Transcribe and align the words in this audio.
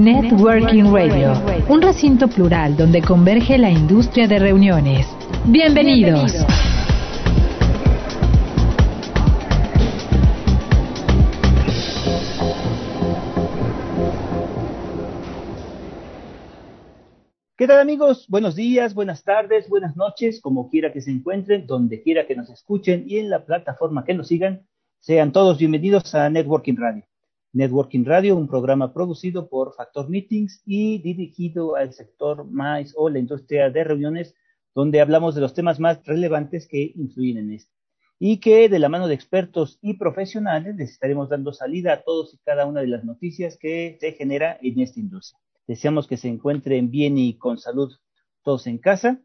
Networking 0.00 0.90
Radio, 0.90 1.34
un 1.68 1.82
recinto 1.82 2.26
plural 2.26 2.74
donde 2.74 3.02
converge 3.02 3.58
la 3.58 3.70
industria 3.70 4.26
de 4.26 4.38
reuniones. 4.38 5.06
Bienvenidos. 5.44 6.32
¿Qué 17.58 17.66
tal 17.66 17.80
amigos? 17.80 18.24
Buenos 18.30 18.56
días, 18.56 18.94
buenas 18.94 19.22
tardes, 19.22 19.68
buenas 19.68 19.96
noches, 19.96 20.40
como 20.40 20.70
quiera 20.70 20.94
que 20.94 21.02
se 21.02 21.10
encuentren, 21.10 21.66
donde 21.66 22.00
quiera 22.00 22.26
que 22.26 22.34
nos 22.34 22.48
escuchen 22.48 23.04
y 23.06 23.18
en 23.18 23.28
la 23.28 23.44
plataforma 23.44 24.06
que 24.06 24.14
nos 24.14 24.28
sigan, 24.28 24.66
sean 24.98 25.30
todos 25.30 25.58
bienvenidos 25.58 26.14
a 26.14 26.30
Networking 26.30 26.76
Radio. 26.78 27.09
Networking 27.52 28.04
Radio, 28.04 28.36
un 28.36 28.46
programa 28.46 28.92
producido 28.92 29.48
por 29.48 29.74
Factor 29.74 30.08
Meetings 30.08 30.62
y 30.64 30.98
dirigido 30.98 31.74
al 31.74 31.92
sector 31.92 32.48
más 32.48 32.94
o 32.96 33.08
la 33.08 33.18
industria 33.18 33.70
de 33.70 33.82
reuniones, 33.82 34.36
donde 34.72 35.00
hablamos 35.00 35.34
de 35.34 35.40
los 35.40 35.52
temas 35.52 35.80
más 35.80 36.04
relevantes 36.06 36.68
que 36.68 36.92
influyen 36.94 37.38
en 37.38 37.52
esto. 37.52 37.72
Y 38.20 38.38
que 38.38 38.68
de 38.68 38.78
la 38.78 38.88
mano 38.88 39.08
de 39.08 39.14
expertos 39.14 39.78
y 39.82 39.94
profesionales 39.94 40.76
les 40.76 40.90
estaremos 40.90 41.28
dando 41.28 41.52
salida 41.52 41.92
a 41.92 42.02
todos 42.02 42.34
y 42.34 42.38
cada 42.38 42.66
una 42.66 42.82
de 42.82 42.86
las 42.86 43.04
noticias 43.04 43.58
que 43.58 43.96
se 43.98 44.12
genera 44.12 44.56
en 44.62 44.78
esta 44.78 45.00
industria. 45.00 45.40
Deseamos 45.66 46.06
que 46.06 46.16
se 46.16 46.28
encuentren 46.28 46.90
bien 46.90 47.18
y 47.18 47.36
con 47.36 47.58
salud 47.58 47.92
todos 48.44 48.68
en 48.68 48.78
casa. 48.78 49.20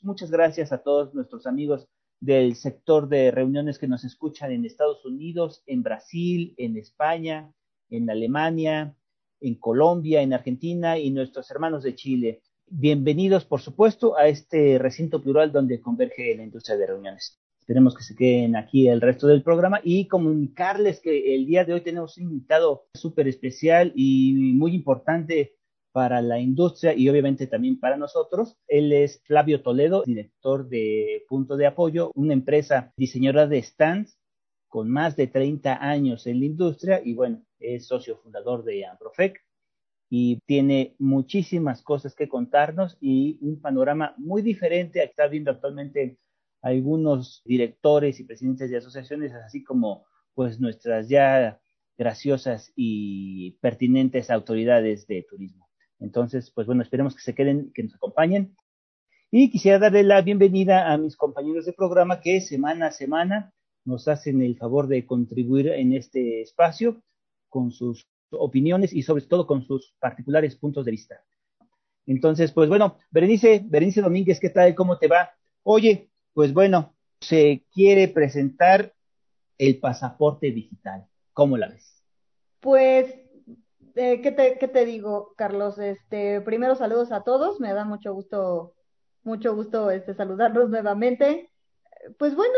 Muchas 0.00 0.30
gracias 0.30 0.72
a 0.72 0.78
todos 0.78 1.12
nuestros 1.12 1.46
amigos 1.46 1.86
del 2.20 2.56
sector 2.56 3.08
de 3.08 3.30
reuniones 3.30 3.78
que 3.78 3.88
nos 3.88 4.04
escuchan 4.04 4.52
en 4.52 4.64
Estados 4.64 5.04
Unidos, 5.04 5.62
en 5.66 5.82
Brasil, 5.82 6.54
en 6.56 6.76
España, 6.76 7.52
en 7.90 8.10
Alemania, 8.10 8.94
en 9.40 9.54
Colombia, 9.54 10.22
en 10.22 10.32
Argentina 10.32 10.98
y 10.98 11.10
nuestros 11.10 11.50
hermanos 11.50 11.82
de 11.82 11.94
Chile. 11.94 12.42
Bienvenidos, 12.66 13.44
por 13.44 13.60
supuesto, 13.60 14.16
a 14.16 14.28
este 14.28 14.78
recinto 14.78 15.22
plural 15.22 15.52
donde 15.52 15.80
converge 15.80 16.36
la 16.36 16.42
industria 16.42 16.76
de 16.76 16.86
reuniones. 16.86 17.40
Esperemos 17.60 17.94
que 17.94 18.02
se 18.02 18.16
queden 18.16 18.56
aquí 18.56 18.88
el 18.88 19.00
resto 19.00 19.26
del 19.26 19.42
programa 19.42 19.80
y 19.82 20.06
comunicarles 20.06 21.00
que 21.00 21.34
el 21.34 21.46
día 21.46 21.64
de 21.64 21.74
hoy 21.74 21.82
tenemos 21.82 22.16
un 22.16 22.24
invitado 22.24 22.86
súper 22.94 23.28
especial 23.28 23.92
y 23.94 24.54
muy 24.54 24.74
importante 24.74 25.54
para 25.92 26.22
la 26.22 26.38
industria 26.38 26.94
y 26.94 27.08
obviamente 27.08 27.46
también 27.46 27.78
para 27.78 27.96
nosotros. 27.96 28.56
Él 28.66 28.92
es 28.92 29.22
Flavio 29.24 29.62
Toledo, 29.62 30.02
director 30.04 30.68
de 30.68 31.24
Punto 31.28 31.56
de 31.56 31.66
Apoyo, 31.66 32.10
una 32.14 32.32
empresa 32.32 32.92
diseñadora 32.96 33.46
de 33.46 33.62
stands 33.62 34.18
con 34.68 34.88
más 34.90 35.16
de 35.16 35.26
30 35.26 35.82
años 35.82 36.26
en 36.26 36.40
la 36.40 36.46
industria 36.46 37.00
y 37.04 37.14
bueno, 37.14 37.42
es 37.60 37.86
socio 37.86 38.16
fundador 38.18 38.64
de 38.64 38.86
Amprofec 38.86 39.44
y 40.10 40.40
tiene 40.46 40.94
muchísimas 40.98 41.82
cosas 41.82 42.14
que 42.14 42.28
contarnos 42.28 42.96
y 43.00 43.38
un 43.42 43.60
panorama 43.60 44.14
muy 44.16 44.42
diferente 44.42 45.00
a 45.00 45.04
que 45.04 45.10
está 45.10 45.26
viendo 45.26 45.50
actualmente 45.50 46.18
algunos 46.62 47.42
directores 47.44 48.18
y 48.18 48.24
presidentes 48.24 48.70
de 48.70 48.78
asociaciones, 48.78 49.32
así 49.34 49.62
como 49.62 50.06
pues 50.34 50.60
nuestras 50.60 51.08
ya 51.08 51.60
graciosas 51.96 52.72
y 52.76 53.52
pertinentes 53.60 54.30
autoridades 54.30 55.06
de 55.06 55.26
turismo. 55.28 55.68
Entonces, 55.98 56.50
pues 56.50 56.66
bueno, 56.66 56.82
esperemos 56.82 57.14
que 57.14 57.22
se 57.22 57.34
queden, 57.34 57.72
que 57.72 57.82
nos 57.82 57.94
acompañen. 57.94 58.56
Y 59.30 59.50
quisiera 59.50 59.78
darle 59.78 60.04
la 60.04 60.22
bienvenida 60.22 60.92
a 60.92 60.96
mis 60.96 61.16
compañeros 61.16 61.66
de 61.66 61.72
programa 61.72 62.20
que 62.20 62.40
semana 62.40 62.86
a 62.86 62.92
semana 62.92 63.52
nos 63.84 64.08
hacen 64.08 64.40
el 64.42 64.56
favor 64.56 64.86
de 64.86 65.04
contribuir 65.04 65.68
en 65.68 65.92
este 65.92 66.40
espacio 66.40 67.02
con 67.48 67.70
sus 67.70 68.08
opiniones 68.30 68.92
y 68.92 69.02
sobre 69.02 69.24
todo 69.24 69.46
con 69.46 69.62
sus 69.64 69.94
particulares 69.98 70.56
puntos 70.56 70.84
de 70.84 70.90
vista. 70.90 71.24
Entonces, 72.06 72.52
pues 72.52 72.68
bueno, 72.68 72.96
Berenice, 73.10 73.62
Berenice 73.64 74.00
Domínguez, 74.00 74.40
¿qué 74.40 74.50
tal? 74.50 74.74
¿Cómo 74.74 74.98
te 74.98 75.08
va? 75.08 75.30
Oye, 75.62 76.10
pues 76.32 76.52
bueno, 76.52 76.94
se 77.20 77.64
quiere 77.72 78.08
presentar 78.08 78.94
el 79.58 79.78
pasaporte 79.78 80.50
digital. 80.50 81.06
¿Cómo 81.32 81.56
la 81.56 81.68
ves? 81.68 82.02
Pues, 82.60 83.14
eh, 83.94 84.20
¿qué, 84.22 84.32
te, 84.32 84.58
¿qué 84.58 84.68
te 84.68 84.84
digo, 84.84 85.34
Carlos? 85.36 85.78
Este, 85.78 86.40
primero 86.40 86.76
saludos 86.76 87.12
a 87.12 87.24
todos, 87.24 87.60
me 87.60 87.74
da 87.74 87.84
mucho 87.84 88.14
gusto, 88.14 88.74
mucho 89.22 89.54
gusto 89.54 89.90
este, 89.90 90.14
saludarlos 90.14 90.70
nuevamente 90.70 91.50
pues 92.18 92.34
bueno, 92.34 92.54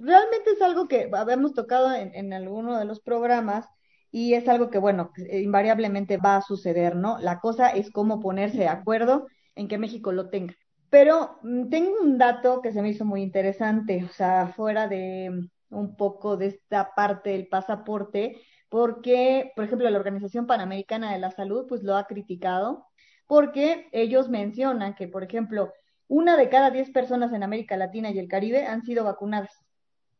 realmente 0.00 0.50
es 0.50 0.62
algo 0.62 0.88
que 0.88 1.10
habíamos 1.12 1.54
tocado 1.54 1.92
en, 1.92 2.14
en 2.14 2.32
alguno 2.32 2.78
de 2.78 2.84
los 2.84 3.00
programas 3.00 3.66
y 4.14 4.34
es 4.34 4.48
algo 4.48 4.70
que, 4.70 4.78
bueno, 4.78 5.10
invariablemente 5.28 6.18
va 6.18 6.36
a 6.36 6.40
suceder, 6.40 6.94
¿no? 6.94 7.18
La 7.18 7.40
cosa 7.40 7.70
es 7.70 7.90
cómo 7.90 8.20
ponerse 8.20 8.58
de 8.58 8.68
acuerdo 8.68 9.26
en 9.56 9.66
que 9.66 9.76
México 9.76 10.12
lo 10.12 10.30
tenga. 10.30 10.54
Pero 10.88 11.40
mm, 11.42 11.68
tengo 11.68 12.00
un 12.00 12.16
dato 12.16 12.62
que 12.62 12.70
se 12.70 12.80
me 12.80 12.90
hizo 12.90 13.04
muy 13.04 13.22
interesante, 13.22 14.04
o 14.04 14.08
sea, 14.12 14.52
fuera 14.54 14.86
de 14.86 15.30
mm, 15.30 15.76
un 15.76 15.96
poco 15.96 16.36
de 16.36 16.46
esta 16.46 16.94
parte 16.94 17.30
del 17.30 17.48
pasaporte, 17.48 18.40
porque, 18.68 19.50
por 19.56 19.64
ejemplo, 19.64 19.90
la 19.90 19.98
Organización 19.98 20.46
Panamericana 20.46 21.12
de 21.12 21.18
la 21.18 21.32
Salud, 21.32 21.66
pues 21.68 21.82
lo 21.82 21.96
ha 21.96 22.06
criticado, 22.06 22.86
porque 23.26 23.88
ellos 23.90 24.28
mencionan 24.28 24.94
que, 24.94 25.08
por 25.08 25.24
ejemplo, 25.24 25.72
una 26.06 26.36
de 26.36 26.48
cada 26.48 26.70
diez 26.70 26.88
personas 26.92 27.32
en 27.32 27.42
América 27.42 27.76
Latina 27.76 28.12
y 28.12 28.20
el 28.20 28.28
Caribe 28.28 28.64
han 28.64 28.84
sido 28.84 29.02
vacunadas 29.02 29.50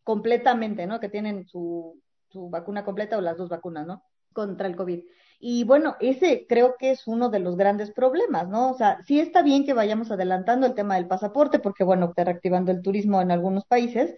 completamente, 0.03 0.89
¿no? 0.89 0.99
Que 0.99 1.09
tienen 1.09 1.47
su, 1.47 2.03
su 2.35 2.51
vacuna 2.51 2.85
completa 2.85 3.17
o 3.17 3.21
las 3.21 3.39
dos 3.39 3.49
vacunas, 3.49 3.87
¿no? 3.87 4.03
Contra 4.33 4.67
el 4.67 4.77
COVID. 4.77 5.05
Y 5.39 5.65
bueno, 5.65 5.97
ese 6.01 6.47
creo 6.49 6.77
que 6.79 6.91
es 6.91 7.07
uno 7.07 7.29
de 7.29 7.39
los 7.39 7.57
grandes 7.57 7.93
problemas, 7.93 8.49
¿no? 8.49 8.71
O 8.73 8.75
sea, 8.75 9.01
sí 9.07 9.21
está 9.21 9.43
bien 9.43 9.65
que 9.65 9.73
vayamos 9.73 10.11
adelantando 10.11 10.67
el 10.67 10.75
tema 10.75 10.97
del 10.97 11.07
pasaporte, 11.07 11.59
porque 11.61 11.85
bueno, 11.85 12.07
está 12.07 12.25
reactivando 12.25 12.73
el 12.73 12.83
turismo 12.83 13.21
en 13.23 13.31
algunos 13.31 13.65
países. 13.67 14.17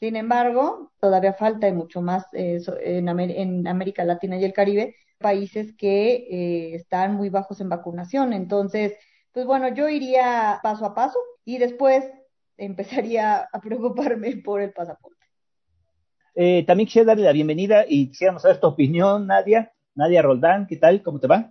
Sin 0.00 0.16
embargo, 0.16 0.92
todavía 1.00 1.32
falta 1.32 1.68
y 1.68 1.72
mucho 1.72 2.02
más 2.02 2.26
eh, 2.32 2.60
en, 2.84 3.08
en, 3.08 3.66
América 3.66 4.04
Latina 4.04 4.36
y 4.38 4.44
el 4.44 4.52
Caribe, 4.52 4.94
países 5.18 5.74
que 5.76 6.26
eh, 6.30 6.74
están 6.76 7.14
muy 7.14 7.30
bajos 7.30 7.60
en 7.60 7.68
vacunación. 7.70 8.32
Entonces, 8.32 8.94
pues 9.32 9.46
bueno, 9.46 9.68
yo 9.74 9.88
iría 9.88 10.60
paso 10.62 10.86
a 10.86 10.94
paso 10.94 11.18
y 11.44 11.58
después 11.58 12.04
empezaría 12.58 13.48
a 13.52 13.60
preocuparme 13.60 14.36
por 14.44 14.60
el 14.60 14.72
pasaporte. 14.72 15.15
Eh, 16.38 16.66
también 16.66 16.86
quisiera 16.86 17.06
darle 17.06 17.24
la 17.24 17.32
bienvenida 17.32 17.86
y 17.88 18.08
quisiéramos 18.08 18.42
saber 18.42 18.60
tu 18.60 18.66
opinión, 18.66 19.26
Nadia. 19.26 19.72
Nadia 19.94 20.20
Roldán, 20.20 20.66
¿qué 20.66 20.76
tal? 20.76 21.02
¿Cómo 21.02 21.18
te 21.18 21.26
va? 21.26 21.50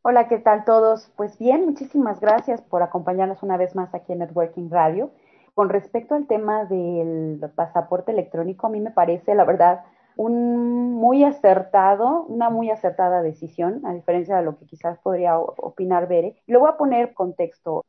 Hola, 0.00 0.26
¿qué 0.26 0.38
tal 0.38 0.64
todos? 0.64 1.12
Pues 1.16 1.38
bien, 1.38 1.66
muchísimas 1.66 2.18
gracias 2.18 2.62
por 2.62 2.82
acompañarnos 2.82 3.42
una 3.42 3.58
vez 3.58 3.76
más 3.76 3.94
aquí 3.94 4.14
en 4.14 4.20
Networking 4.20 4.70
Radio. 4.70 5.10
Con 5.52 5.68
respecto 5.68 6.14
al 6.14 6.26
tema 6.26 6.64
del 6.64 7.40
pasaporte 7.54 8.12
electrónico, 8.12 8.66
a 8.66 8.70
mí 8.70 8.80
me 8.80 8.90
parece, 8.90 9.34
la 9.34 9.44
verdad, 9.44 9.84
un 10.16 10.94
muy 10.94 11.24
acertado, 11.24 12.24
una 12.24 12.48
muy 12.48 12.70
acertada 12.70 13.20
decisión, 13.20 13.84
a 13.84 13.92
diferencia 13.92 14.38
de 14.38 14.44
lo 14.44 14.58
que 14.58 14.64
quizás 14.64 14.98
podría 15.00 15.38
opinar 15.38 16.08
Bere. 16.08 16.36
Lo 16.46 16.60
voy 16.60 16.70
a 16.70 16.78
poner 16.78 17.12
contexto. 17.12 17.84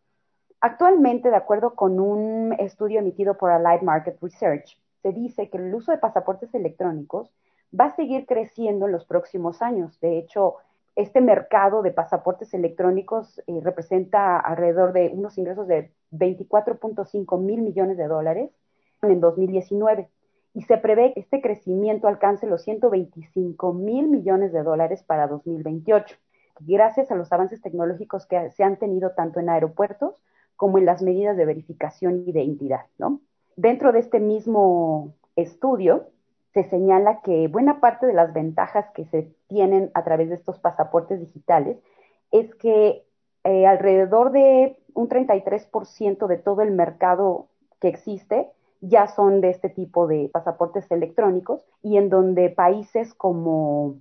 Actualmente, 0.59 1.29
de 1.29 1.37
acuerdo 1.37 1.73
con 1.73 2.01
un 2.01 2.53
estudio 2.59 2.99
emitido 2.99 3.37
por 3.37 3.49
Allied 3.49 3.81
Market 3.81 4.17
Research, 4.21 4.77
se 5.03 5.11
dice 5.11 5.49
que 5.49 5.57
el 5.57 5.75
uso 5.75 5.91
de 5.91 5.99
pasaportes 5.99 6.55
electrónicos 6.55 7.29
va 7.77 7.85
a 7.85 7.95
seguir 7.95 8.25
creciendo 8.25 8.85
en 8.85 8.93
los 8.93 9.05
próximos 9.05 9.61
años. 9.61 9.99
De 9.99 10.17
hecho, 10.17 10.55
este 10.95 11.21
mercado 11.21 11.81
de 11.81 11.91
pasaportes 11.91 12.53
electrónicos 12.53 13.39
eh, 13.47 13.59
representa 13.61 14.39
alrededor 14.39 14.93
de 14.93 15.09
unos 15.13 15.37
ingresos 15.37 15.67
de 15.67 15.91
24.5 16.11 17.39
mil 17.39 17.61
millones 17.61 17.97
de 17.97 18.07
dólares 18.07 18.51
en 19.01 19.19
2019 19.19 20.09
y 20.53 20.61
se 20.61 20.77
prevé 20.77 21.13
que 21.13 21.19
este 21.19 21.41
crecimiento 21.41 22.07
alcance 22.07 22.47
los 22.47 22.61
125 22.61 23.73
mil 23.73 24.07
millones 24.07 24.53
de 24.53 24.63
dólares 24.63 25.03
para 25.03 25.27
2028, 25.27 26.15
gracias 26.59 27.11
a 27.11 27.15
los 27.15 27.33
avances 27.33 27.59
tecnológicos 27.61 28.25
que 28.27 28.51
se 28.51 28.63
han 28.63 28.77
tenido 28.77 29.11
tanto 29.11 29.39
en 29.39 29.49
aeropuertos 29.49 30.23
como 30.55 30.77
en 30.77 30.85
las 30.85 31.01
medidas 31.01 31.35
de 31.35 31.45
verificación 31.45 32.23
y 32.27 32.31
de 32.31 32.43
identidad. 32.43 32.85
¿no? 32.99 33.19
Dentro 33.55 33.91
de 33.91 33.99
este 33.99 34.19
mismo 34.19 35.13
estudio, 35.35 36.07
se 36.53 36.63
señala 36.69 37.21
que 37.21 37.47
buena 37.47 37.79
parte 37.79 38.05
de 38.05 38.13
las 38.13 38.33
ventajas 38.33 38.85
que 38.93 39.05
se 39.05 39.31
tienen 39.47 39.89
a 39.93 40.03
través 40.03 40.29
de 40.29 40.35
estos 40.35 40.59
pasaportes 40.59 41.19
digitales 41.19 41.77
es 42.31 42.53
que 42.55 43.03
eh, 43.43 43.65
alrededor 43.65 44.31
de 44.31 44.77
un 44.93 45.09
33% 45.09 46.27
de 46.27 46.37
todo 46.37 46.61
el 46.61 46.71
mercado 46.71 47.47
que 47.79 47.87
existe 47.87 48.49
ya 48.81 49.07
son 49.07 49.41
de 49.41 49.49
este 49.49 49.69
tipo 49.69 50.07
de 50.07 50.29
pasaportes 50.31 50.89
electrónicos 50.91 51.65
y 51.81 51.97
en 51.97 52.09
donde 52.09 52.49
países 52.49 53.13
como 53.13 53.95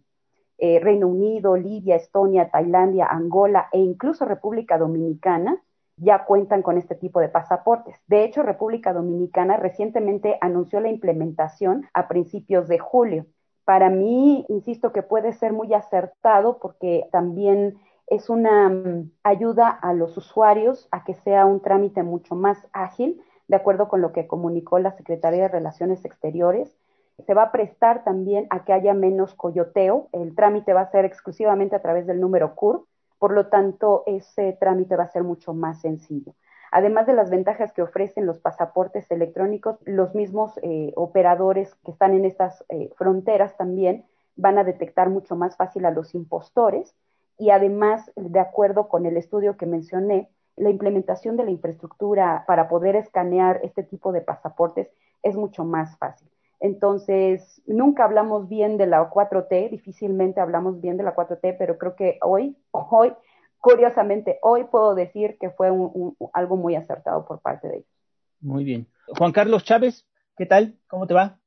eh, 0.59 0.81
Reino 0.81 1.09
Unido, 1.09 1.57
Libia, 1.57 1.97
Estonia, 1.97 2.51
Tailandia, 2.51 3.07
Angola 3.07 3.69
e 3.73 3.79
incluso 3.79 4.25
República 4.25 4.79
Dominicana 4.79 5.63
ya 5.97 6.25
cuentan 6.25 6.63
con 6.63 6.79
este 6.79 6.95
tipo 6.95 7.21
de 7.21 7.29
pasaportes. 7.29 7.97
De 8.07 8.25
hecho, 8.25 8.43
República 8.43 8.93
Dominicana 8.93 9.57
recientemente 9.57 10.39
anunció 10.41 10.81
la 10.81 10.89
implementación 10.89 11.89
a 11.95 12.09
principios 12.09 12.69
de 12.69 12.79
julio. 12.79 13.27
Para 13.65 13.91
mí, 13.91 14.45
insisto 14.49 14.93
que 14.93 15.03
puede 15.03 15.33
ser 15.33 15.53
muy 15.53 15.73
acertado 15.73 16.59
porque 16.59 17.09
también 17.13 17.79
es 18.09 18.29
una 18.29 18.69
mm, 18.69 19.11
ayuda 19.23 19.69
a 19.69 19.95
los 19.95 20.17
usuarios 20.17 20.89
a 20.91 21.05
que 21.05 21.15
sea 21.15 21.47
un 21.47 21.61
trámite 21.61 22.03
mucho 22.03 22.35
más 22.35 22.59
ágil, 22.73 23.23
de 23.49 23.57
acuerdo 23.57 23.89
con 23.89 24.01
lo 24.01 24.13
que 24.13 24.27
comunicó 24.27 24.79
la 24.79 24.93
Secretaría 24.93 25.43
de 25.43 25.49
Relaciones 25.49 26.05
Exteriores. 26.05 26.77
Se 27.27 27.35
va 27.35 27.45
a 27.45 27.53
prestar 27.53 28.05
también 28.05 28.47
a 28.51 28.65
que 28.65 28.73
haya 28.73 28.95
menos 28.95 29.35
coyoteo. 29.35 30.09
El 30.13 30.35
trámite 30.35 30.73
va 30.73 30.81
a 30.81 30.91
ser 30.91 31.05
exclusivamente 31.05 31.77
a 31.77 31.83
través 31.83 32.07
del 32.07 32.21
número 32.21 32.55
CUR, 32.55 32.87
por 33.23 33.33
lo 33.35 33.47
tanto, 33.47 34.03
ese 34.07 34.57
trámite 34.59 34.97
va 34.97 35.05
a 35.05 35.13
ser 35.13 35.23
mucho 35.23 35.55
más 35.55 35.81
sencillo. 35.81 36.35
Además 36.73 37.07
de 37.07 37.13
las 37.13 37.31
ventajas 37.31 37.73
que 37.73 37.81
ofrecen 37.81 38.27
los 38.27 38.41
pasaportes 38.41 39.09
electrónicos, 39.13 39.77
los 39.85 40.13
mismos 40.17 40.59
eh, 40.61 40.93
operadores 40.97 41.73
que 41.85 41.93
están 41.93 42.15
en 42.15 42.25
estas 42.25 42.65
eh, 42.69 42.91
fronteras 42.97 43.57
también 43.57 44.05
van 44.35 44.59
a 44.59 44.65
detectar 44.65 45.09
mucho 45.09 45.37
más 45.37 45.57
fácil 45.57 45.85
a 45.85 45.93
los 45.93 46.17
impostores 46.17 46.97
y 47.39 47.51
además, 47.51 48.11
de 48.17 48.41
acuerdo 48.41 48.89
con 48.89 49.07
el 49.07 49.17
estudio 49.17 49.57
que 49.57 49.67
mencioné, 49.67 50.29
la 50.57 50.71
implementación 50.71 51.37
de 51.37 51.45
la 51.45 51.53
infraestructura 51.53 52.43
para 52.49 52.69
poder 52.69 52.97
escanear 52.97 53.61
este 53.63 53.85
tipo 53.85 54.11
de 54.11 54.23
pasaportes 54.23 54.91
es 55.23 55.37
mucho 55.37 55.65
más 55.65 55.97
fácil. 55.97 56.29
Entonces, 56.63 57.61
nunca 57.67 58.05
hablamos 58.05 58.49
bien 58.49 58.79
de 58.79 58.87
la 58.87 59.11
4T, 59.11 59.69
difícilmente 59.69 60.41
hablamos 60.41 60.81
bien 60.81 60.97
de 60.97 61.03
la 61.03 61.13
4T, 61.13 61.57
pero 61.59 61.77
creo 61.77 61.97
que 61.97 62.21
hoy, 62.23 62.57
hoy, 62.71 63.13
curiosamente, 63.59 64.39
hoy 64.43 64.65
puedo 64.71 64.95
decir 64.95 65.37
que 65.41 65.51
fue 65.51 65.73
algo 66.33 66.57
muy 66.57 66.77
acertado 66.77 67.27
por 67.27 67.41
parte 67.41 67.67
de 67.67 67.75
ellos. 67.79 67.89
Muy 68.41 68.63
bien. 68.63 68.87
Juan 69.19 69.33
Carlos 69.33 69.65
Chávez, 69.65 70.07
¿qué 70.37 70.47
tal? 70.47 70.79
¿Cómo 70.87 71.09
te 71.09 71.15
va? 71.15 71.42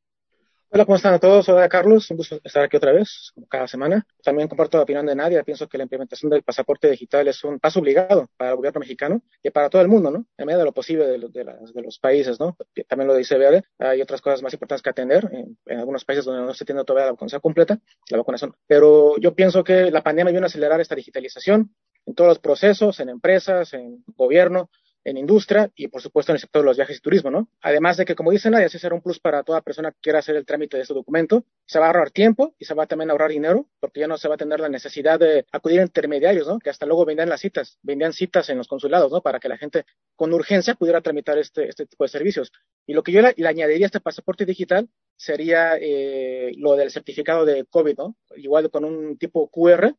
Hola, 0.76 0.84
¿cómo 0.84 0.98
están 0.98 1.14
a 1.14 1.20
todos? 1.20 1.48
Hola, 1.48 1.70
Carlos. 1.70 2.12
Un 2.12 2.18
gusto 2.18 2.42
estar 2.44 2.62
aquí 2.62 2.76
otra 2.76 2.92
vez, 2.92 3.32
como 3.34 3.48
cada 3.48 3.66
semana. 3.66 4.06
También 4.22 4.50
comparto 4.50 4.76
la 4.76 4.84
opinión 4.84 5.06
de 5.06 5.16
Nadia. 5.16 5.42
Pienso 5.42 5.70
que 5.70 5.78
la 5.78 5.84
implementación 5.86 6.30
del 6.30 6.44
pasaporte 6.44 6.92
digital 6.92 7.26
es 7.30 7.42
un 7.46 7.62
paso 7.62 7.80
obligado 7.80 8.30
para 8.36 8.50
el 8.50 8.58
gobierno 8.58 8.82
mexicano 8.82 9.22
y 9.42 9.52
para 9.52 9.70
todo 9.70 9.82
el 9.82 9.88
mundo, 9.88 10.12
¿no? 10.12 10.26
En 10.38 10.46
medida 10.46 10.60
de 10.60 10.66
lo 10.66 10.74
posible 10.74 11.06
de, 11.08 11.18
los 11.18 12.00
países, 12.00 12.42
¿no? 12.42 12.58
También 12.90 13.08
lo 13.08 13.16
dice 13.16 13.38
Bebe. 13.38 13.64
Hay 13.80 14.02
otras 14.02 14.20
cosas 14.20 14.44
más 14.44 14.52
importantes 14.52 14.82
que 14.82 14.90
atender 14.90 15.30
en, 15.32 15.80
algunos 15.80 16.04
países 16.04 16.26
donde 16.26 16.46
no 16.46 16.54
se 16.54 16.66
tiene 16.66 16.84
todavía 16.84 17.06
la 17.06 17.12
vacunación 17.14 17.40
completa, 17.40 17.80
la 18.10 18.18
vacunación. 18.18 18.54
Pero 18.68 19.18
yo 19.18 19.34
pienso 19.34 19.64
que 19.64 19.90
la 19.92 20.04
pandemia 20.04 20.34
vino 20.34 20.44
a 20.44 20.48
acelerar 20.48 20.82
esta 20.82 20.96
digitalización 20.96 21.74
en 22.06 22.16
todos 22.16 22.28
los 22.28 22.40
procesos, 22.40 23.00
en 23.00 23.08
empresas, 23.08 23.74
en 23.74 24.04
gobierno, 24.18 24.70
en 25.06 25.18
industria 25.18 25.72
y 25.76 25.88
por 25.88 26.02
supuesto 26.02 26.32
en 26.32 26.36
el 26.36 26.42
sector 26.42 26.64
de 26.64 26.66
los 26.66 26.78
viajes 26.78 26.98
y 26.98 27.00
turismo, 27.00 27.30
¿no? 27.30 27.48
Además 27.62 27.96
de 27.98 28.06
que, 28.06 28.16
como 28.16 28.32
dice 28.32 28.50
Nadia, 28.50 28.66
ese 28.66 28.80
será 28.80 28.96
un 28.96 29.02
plus 29.02 29.20
para 29.20 29.44
toda 29.44 29.62
persona 29.62 29.92
que 29.92 30.00
quiera 30.02 30.20
hacer 30.20 30.36
el 30.36 30.46
trámite 30.46 30.78
de 30.78 30.84
este 30.84 30.96
documento. 30.96 31.46
Se 31.66 31.80
va 31.80 31.86
a 31.86 31.88
ahorrar 31.90 32.10
tiempo 32.10 32.56
y 32.58 32.66
se 32.66 32.74
va 32.74 32.84
a 32.84 32.88
también 32.88 33.12
ahorrar 33.12 33.30
dinero, 33.30 33.70
porque 33.80 34.00
ya 34.00 34.08
no 34.08 34.18
se 34.18 34.28
va 34.28 34.36
a 34.36 34.38
tener 34.38 34.60
la 34.60 34.68
necesidad 34.68 35.20
de 35.20 35.46
acudir 35.52 35.80
a 35.80 35.84
intermediarios, 35.84 36.48
¿no? 36.48 36.60
Que 36.60 36.72
hasta 36.72 36.88
luego 36.88 37.06
vendían 37.06 37.30
las 37.30 37.42
citas, 37.42 37.78
vendían 37.84 38.14
citas 38.14 38.50
en 38.50 38.58
los 38.58 38.68
consulados, 38.68 39.12
¿no? 39.12 39.22
Para 39.22 39.40
que 39.40 39.48
la 39.48 39.58
gente 39.58 39.86
con 40.16 40.34
urgencia 40.34 40.74
pudiera 40.74 41.02
tramitar 41.02 41.38
este, 41.38 41.70
este 41.70 41.86
tipo 41.86 42.04
de 42.04 42.10
servicios. 42.10 42.52
Y 42.88 42.94
lo 42.94 43.04
que 43.04 43.12
yo 43.12 43.22
le, 43.22 43.36
añadiría 43.48 43.86
a 43.86 43.88
este 43.88 44.00
pasaporte 44.00 44.46
digital 44.46 44.90
sería 45.16 45.78
eh, 45.80 46.52
lo 46.58 46.76
del 46.76 46.90
certificado 46.90 47.46
de 47.46 47.66
COVID, 47.66 47.98
¿no? 47.98 48.16
Igual 48.36 48.72
con 48.72 48.84
un 48.84 49.18
tipo 49.18 49.50
QR 49.50 49.96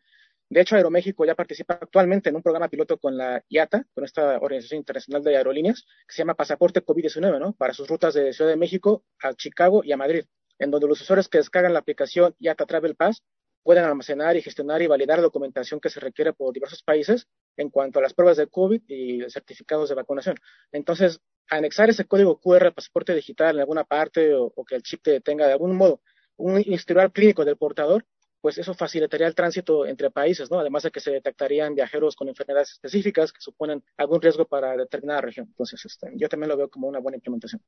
de 0.49 0.61
hecho, 0.61 0.77
Aeroméxico 0.77 1.25
ya 1.25 1.35
participa 1.35 1.75
actualmente 1.75 2.29
en 2.29 2.37
un 2.37 2.43
programa 2.43 2.69
piloto 2.69 2.99
con 2.99 3.17
la 3.17 3.45
IATA, 3.49 3.85
con 3.93 4.05
esta 4.05 4.39
Organización 4.39 4.79
Internacional 4.79 5.25
de 5.25 5.37
Aerolíneas, 5.37 5.85
que 6.07 6.15
se 6.15 6.19
llama 6.19 6.35
Pasaporte 6.35 6.85
COVID-19, 6.85 7.41
¿no? 7.41 7.53
Para 7.55 7.75
sus 7.75 7.89
rutas 7.89 8.15
de 8.15 8.33
Ciudad 8.33 8.51
de 8.51 8.57
México 8.57 9.05
a 9.21 9.35
Chicago 9.35 9.83
y 9.83 9.91
a 9.91 9.97
Madrid, 9.97 10.25
en 10.61 10.71
donde 10.71 10.87
los 10.87 11.01
usuarios 11.01 11.29
que 11.29 11.39
descargan 11.39 11.73
la 11.73 11.81
aplicación 11.81 12.35
IATA 12.39 12.65
Travel 12.65 12.95
Pass 12.95 13.25
pueden 13.65 13.85
almacenar 13.85 14.37
y 14.37 14.43
gestionar 14.43 14.81
y 14.81 14.87
validar 14.87 15.21
documentación 15.21 15.81
que 15.81 15.91
se 15.91 15.99
requiere 15.99 16.33
por 16.33 16.55
diversos 16.55 16.85
países 16.85 17.27
en 17.57 17.69
cuanto 17.69 17.99
a 17.99 18.03
las 18.03 18.15
pruebas 18.15 18.37
de 18.37 18.47
COVID 18.47 18.83
y 18.87 19.29
certificados 19.29 19.89
de 19.89 19.97
vacunación. 19.97 20.37
Entonces, 20.71 21.19
anexar 21.51 21.91
ese 21.91 22.05
código 22.05 22.39
QR 22.39 22.67
al 22.67 22.75
pasaporte 22.75 23.13
digital 23.17 23.57
en 23.57 23.61
alguna 23.63 23.83
parte 23.83 24.33
o, 24.35 24.53
que 24.65 24.77
el 24.77 24.83
chip 24.85 25.03
tenga 25.25 25.49
de 25.49 25.55
algún 25.55 25.77
modo 25.77 26.01
un 26.37 26.61
historial 26.61 27.11
clínico 27.11 27.45
del 27.45 27.57
portador 27.57 28.07
pues 28.41 28.59
eso 28.59 28.75
facilitaría 28.75 29.27
el 29.27 29.35
tránsito 29.35 29.87
entre 29.87 30.11
países, 30.11 30.51
¿no? 30.51 30.61
Además 30.61 30.85
de 30.85 30.91
que 30.91 31.01
se 31.01 31.11
detectarían 31.11 31.75
viajeros 31.75 32.15
con 32.15 32.29
enfermedades 32.29 32.73
específicas 32.73 33.33
que 33.33 33.41
suponen 33.41 33.83
algún 33.97 34.21
riesgo 34.21 34.45
para 34.45 34.77
determinada 34.77 35.21
región. 35.21 35.47
Entonces, 35.49 35.85
este, 35.85 36.13
yo 36.15 36.29
también 36.29 36.49
lo 36.49 36.57
veo 36.57 36.69
como 36.69 36.89
una 36.89 37.01
buena 37.01 37.17
implementación. 37.17 37.61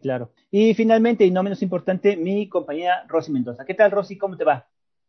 Claro. 0.00 0.32
Y 0.50 0.74
finalmente, 0.74 1.24
y 1.24 1.30
no 1.30 1.42
menos 1.42 1.62
importante, 1.62 2.16
mi 2.16 2.48
compañera 2.48 3.04
Rosy 3.08 3.32
Mendoza. 3.32 3.64
¿Qué 3.64 3.74
tal, 3.74 3.90
Rosy? 3.90 4.18
¿Cómo 4.18 4.36
te 4.36 4.44
va? 4.44 4.68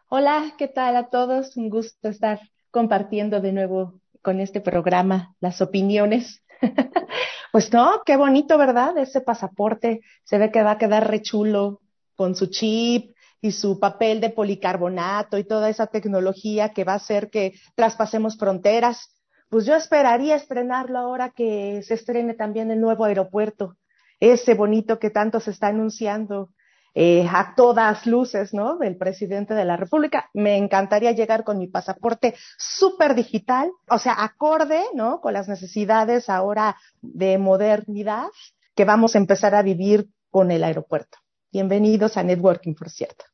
Hola, 0.10 0.54
¿qué 0.58 0.68
tal 0.68 0.96
a 0.96 1.10
todos? 1.10 1.58
Un 1.58 1.70
gusto 1.70 2.10
estar 2.10 2.40
compartiendo 2.72 3.42
de 3.42 3.52
nuevo 3.52 4.00
con 4.22 4.40
este 4.40 4.62
programa 4.62 5.36
las 5.40 5.62
opiniones. 5.62 6.44
pues 7.52 7.72
no, 7.74 8.02
qué 8.06 8.18
bonito, 8.18 8.58
¿verdad? 8.58 8.98
Ese 8.98 9.22
pasaporte 9.22 10.02
se 10.24 10.38
ve 10.38 10.52
que 10.52 10.64
va 10.64 10.72
a 10.72 10.78
quedar 10.78 11.10
rechulo 11.10 11.82
con 12.16 12.36
su 12.36 12.48
chip, 12.48 13.15
y 13.46 13.52
su 13.52 13.80
papel 13.80 14.22
de 14.22 14.32
policarbonato 14.32 15.38
y 15.38 15.44
toda 15.44 15.70
esa 15.70 15.86
tecnología 15.86 16.70
que 16.74 16.84
va 16.84 16.94
a 16.94 16.96
hacer 16.96 17.30
que 17.30 17.54
traspasemos 17.76 18.38
fronteras. 18.38 19.16
Pues 19.50 19.68
yo 19.68 19.76
esperaría 19.76 20.36
estrenarlo 20.36 20.98
ahora 20.98 21.30
que 21.30 21.84
se 21.84 21.94
estrene 21.94 22.34
también 22.34 22.72
el 22.72 22.82
nuevo 22.82 23.06
aeropuerto, 23.06 23.78
ese 24.20 24.56
bonito 24.56 24.98
que 24.98 25.12
tanto 25.12 25.40
se 25.40 25.52
está 25.52 25.68
anunciando 25.68 26.50
eh, 26.96 27.28
a 27.32 27.54
todas 27.56 28.08
luces, 28.08 28.52
¿no? 28.52 28.78
Del 28.78 28.98
presidente 28.98 29.54
de 29.54 29.66
la 29.66 29.78
República. 29.78 30.28
Me 30.34 30.58
encantaría 30.58 31.12
llegar 31.12 31.44
con 31.44 31.60
mi 31.60 31.68
pasaporte 31.68 32.34
súper 32.58 33.14
digital, 33.14 33.70
o 33.88 34.00
sea, 34.00 34.24
acorde, 34.24 34.82
¿no? 34.96 35.22
Con 35.22 35.34
las 35.34 35.48
necesidades 35.48 36.30
ahora 36.30 36.78
de 37.02 37.38
modernidad 37.38 38.26
que 38.74 38.86
vamos 38.86 39.14
a 39.14 39.20
empezar 39.20 39.54
a 39.54 39.62
vivir 39.62 40.08
con 40.32 40.50
el 40.50 40.64
aeropuerto. 40.64 41.20
Bienvenidos 41.52 42.18
a 42.18 42.24
Networking, 42.24 42.74
por 42.74 42.90
cierto. 42.90 43.26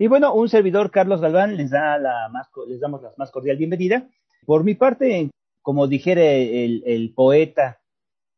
Y 0.00 0.06
bueno, 0.06 0.32
un 0.32 0.48
servidor, 0.48 0.92
Carlos 0.92 1.20
Galván, 1.20 1.56
les, 1.56 1.70
da 1.70 1.98
la 1.98 2.28
más, 2.28 2.48
les 2.68 2.78
damos 2.78 3.02
la 3.02 3.12
más 3.16 3.32
cordial 3.32 3.56
bienvenida. 3.56 4.08
Por 4.46 4.62
mi 4.62 4.74
parte, 4.76 5.28
como 5.60 5.88
dijere 5.88 6.64
el, 6.64 6.84
el 6.86 7.12
poeta, 7.14 7.80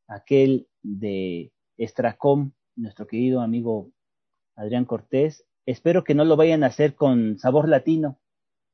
aquel 0.09 0.69
de 0.83 1.53
Estracom, 1.77 2.53
nuestro 2.77 3.07
querido 3.07 3.43
amigo 3.43 3.93
Adrián 4.57 4.87
Cortés, 4.87 5.45
espero 5.67 6.03
que 6.03 6.15
no 6.15 6.25
lo 6.25 6.35
vayan 6.37 6.65
a 6.65 6.69
hacer 6.69 6.95
con 6.95 7.39
sabor 7.39 7.69
latino, 7.69 8.19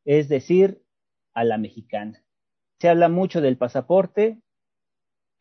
es 0.04 0.28
decir, 0.28 0.80
a 1.34 1.42
la 1.42 1.58
mexicana. 1.58 2.22
Se 2.78 2.88
habla 2.88 3.08
mucho 3.08 3.40
del 3.40 3.56
pasaporte, 3.56 4.40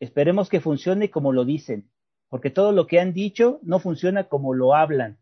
esperemos 0.00 0.48
que 0.48 0.60
funcione 0.60 1.12
como 1.12 1.32
lo 1.32 1.44
dicen, 1.44 1.92
porque 2.28 2.50
todo 2.50 2.72
lo 2.72 2.88
que 2.88 2.98
han 2.98 3.12
dicho 3.12 3.60
no 3.62 3.78
funciona 3.78 4.24
como 4.24 4.52
lo 4.52 4.74
hablan 4.74 5.20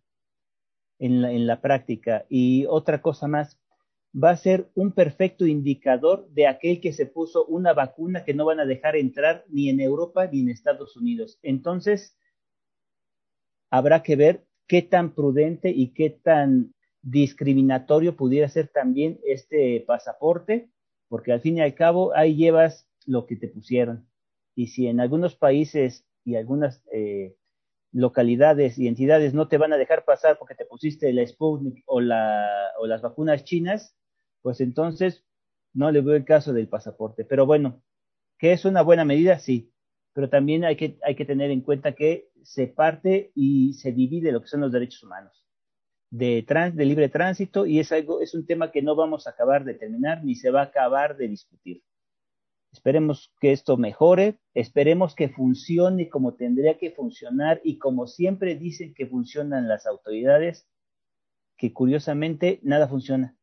en 0.99 1.47
la, 1.47 1.61
práctica. 1.61 2.25
Y 2.29 2.67
otra 2.67 3.03
cosa 3.03 3.29
más, 3.29 3.59
va 4.15 4.31
a 4.31 4.37
ser 4.37 4.71
un 4.75 4.93
perfecto 4.93 5.47
indicador 5.47 6.29
de 6.31 6.47
aquel 6.47 6.81
que 6.81 6.93
se 6.93 7.07
puso 7.07 7.45
una 7.47 7.73
vacuna 7.73 8.25
que 8.25 8.35
no 8.35 8.45
van 8.45 8.61
a 8.61 8.67
dejar 8.67 8.97
entrar 8.97 9.45
ni 9.49 9.69
en 9.69 9.81
Europa 9.81 10.27
ni 10.27 10.41
en 10.41 10.51
Estados 10.51 10.97
Unidos. 10.97 11.39
Entonces, 11.43 12.17
habrá 13.71 14.03
que 14.03 14.17
ver 14.17 14.45
qué 14.69 14.83
tan 14.83 15.15
prudente 15.15 15.71
y 15.71 15.93
qué 15.95 16.11
tan 16.11 16.75
discriminatorio 17.03 18.17
pudiera 18.17 18.49
ser 18.49 18.69
también 18.69 19.21
este 19.25 19.85
pasaporte, 19.87 20.71
porque 21.09 21.33
al 21.33 21.41
fin 21.41 21.59
y 21.59 21.61
al 21.61 21.75
cabo 21.75 22.15
ahí 22.15 22.37
llevas 22.37 22.89
lo 23.05 23.27
que 23.27 23.37
te 23.37 23.49
pusieron. 23.49 24.09
Y 24.55 24.69
si 24.69 24.87
en 24.87 25.01
algunos 25.01 25.35
países 25.35 26.07
y 26.25 26.37
algunas 26.37 26.83
eh, 26.93 27.35
localidades 27.95 28.79
y 28.79 28.89
entidades 28.89 29.33
no 29.33 29.49
te 29.49 29.57
van 29.57 29.73
a 29.73 29.79
dejar 29.79 30.05
pasar 30.05 30.37
porque 30.39 30.55
te 30.55 30.67
pusiste 30.67 31.13
la 31.13 31.27
Sputnik 31.27 31.83
o, 31.87 32.01
la, 32.01 32.73
o 32.79 32.87
las 32.87 33.01
vacunas 33.01 33.45
chinas, 33.45 33.97
pues 34.43 34.61
entonces 34.61 35.25
no 35.73 35.91
le 35.91 36.01
veo 36.01 36.17
el 36.17 36.25
caso 36.25 36.53
del 36.53 36.69
pasaporte. 36.69 37.25
Pero 37.25 37.47
bueno, 37.47 37.83
que 38.39 38.53
es 38.53 38.65
una 38.65 38.83
buena 38.83 39.05
medida, 39.05 39.39
sí, 39.39 39.73
pero 40.13 40.29
también 40.29 40.65
hay 40.65 40.77
que, 40.77 40.99
hay 41.03 41.15
que 41.15 41.25
tener 41.25 41.51
en 41.51 41.63
cuenta 41.63 41.93
que 41.93 42.29
se 42.43 42.67
parte 42.67 43.33
y 43.35 43.75
se 43.75 43.93
divide 43.93 44.33
lo 44.33 44.43
que 44.43 44.49
son 44.49 44.61
los 44.61 44.73
derechos 44.73 45.03
humanos 45.05 45.45
de, 46.11 46.45
trans, 46.47 46.77
de 46.77 46.85
libre 46.85 47.09
tránsito 47.09 47.67
y 47.67 47.81
es 47.81 47.91
algo, 47.91 48.21
es 48.21 48.35
un 48.35 48.47
tema 48.47 48.71
que 48.71 48.83
no 48.83 48.95
vamos 48.95 49.27
a 49.27 49.31
acabar 49.31 49.65
de 49.65 49.75
terminar 49.75 50.25
ni 50.25 50.35
se 50.35 50.51
va 50.51 50.61
a 50.61 50.65
acabar 50.65 51.17
de 51.17 51.29
discutir. 51.29 51.83
Esperemos 52.75 53.33
que 53.41 53.53
esto 53.53 53.77
mejore, 53.77 54.41
esperemos 54.53 55.15
que 55.15 55.29
funcione 55.29 56.09
como 56.09 56.35
tendría 56.35 56.77
que 56.77 56.91
funcionar 56.91 57.61
y 57.63 57.79
como 57.79 58.09
siempre 58.09 58.57
dicen 58.57 58.95
que 58.95 59.07
funcionan 59.07 59.69
las 59.69 59.87
autoridades, 59.87 60.67
que 61.57 61.73
curiosamente 61.73 62.59
nada 62.65 62.89
funciona. 62.89 63.37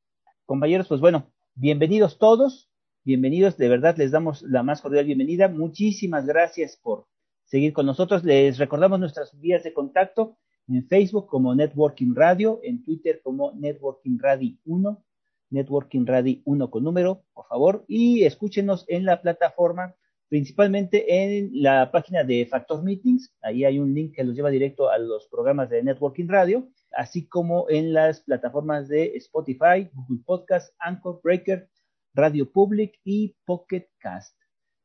Compañeros, 0.46 0.90
pues 0.90 1.00
bueno, 1.00 1.32
bienvenidos 1.56 2.18
todos, 2.18 2.70
bienvenidos, 3.06 3.56
de 3.56 3.70
verdad 3.70 3.96
les 3.96 4.12
damos 4.12 4.42
la 4.42 4.64
más 4.64 4.82
cordial 4.82 5.06
bienvenida. 5.06 5.48
Muchísimas 5.48 6.26
gracias 6.26 6.76
por 6.76 7.08
seguir 7.46 7.72
con 7.72 7.86
nosotros. 7.86 8.26
Les 8.26 8.58
recordamos 8.58 9.00
nuestras 9.00 9.40
vías 9.40 9.64
de 9.64 9.74
contacto 9.74 10.40
en 10.68 10.86
Facebook 10.90 11.28
como 11.28 11.56
Networking 11.56 12.14
Radio, 12.16 12.60
en 12.64 12.84
Twitter 12.84 13.22
como 13.24 13.54
Networking 13.54 14.20
Radio 14.20 14.58
1 14.66 15.06
Networking 15.52 16.06
Radio 16.06 16.42
1 16.46 16.72
con 16.72 16.84
número, 16.84 17.24
por 17.34 17.46
favor, 17.48 17.86
y 17.88 18.24
escúchenos 18.24 18.86
en 18.88 19.06
la 19.06 19.22
plataforma, 19.22 19.96
principalmente 20.30 21.24
en 21.24 21.52
la 21.54 21.92
página 21.92 22.24
de 22.24 22.46
Factor 22.46 22.84
Meetings, 22.84 23.36
ahí 23.42 23.66
hay 23.66 23.78
un 23.80 23.94
link 23.94 24.16
que 24.16 24.24
los 24.24 24.36
lleva 24.36 24.50
directo 24.50 24.90
a 24.90 24.98
los 24.98 25.28
programas 25.28 25.70
de 25.70 25.84
Networking 25.84 26.28
Radio, 26.28 26.70
así 26.92 27.28
como 27.28 27.70
en 27.70 27.94
las 27.94 28.22
plataformas 28.22 28.88
de 28.88 29.16
Spotify, 29.18 29.90
Google 29.94 30.24
Podcast, 30.26 30.74
Anchor 30.80 31.22
Breaker, 31.24 31.70
Radio 32.14 32.52
Public 32.52 33.00
y 33.04 33.36
Pocket 33.46 33.90
Cast. 34.00 34.36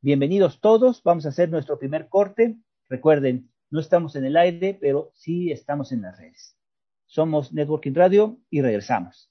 Bienvenidos 0.01 0.61
todos, 0.61 1.03
vamos 1.03 1.27
a 1.27 1.31
hacer 1.31 1.49
nuestro 1.49 1.79
primer 1.79 2.09
corte. 2.09 2.57
Recuerden, 2.89 3.51
no 3.71 3.81
estamos 3.81 4.15
en 4.17 4.25
el 4.25 4.37
aire, 4.37 4.77
pero 4.81 5.11
sí 5.15 5.51
estamos 5.51 5.91
en 5.93 6.03
las 6.03 6.19
redes. 6.19 6.57
Somos 7.07 7.53
Networking 7.53 7.95
Radio 7.95 8.39
y 8.51 8.63
regresamos. 8.63 9.31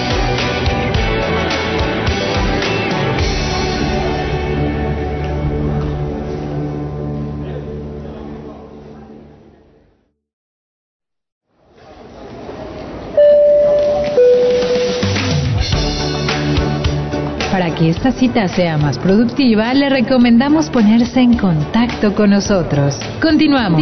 Que 17.81 17.89
esta 17.89 18.11
cita 18.11 18.47
sea 18.47 18.77
más 18.77 18.99
productiva, 18.99 19.73
le 19.73 19.89
recomendamos 19.89 20.69
ponerse 20.69 21.19
en 21.19 21.35
contacto 21.35 22.13
con 22.13 22.29
nosotros. 22.29 22.95
Continuamos. 23.19 23.81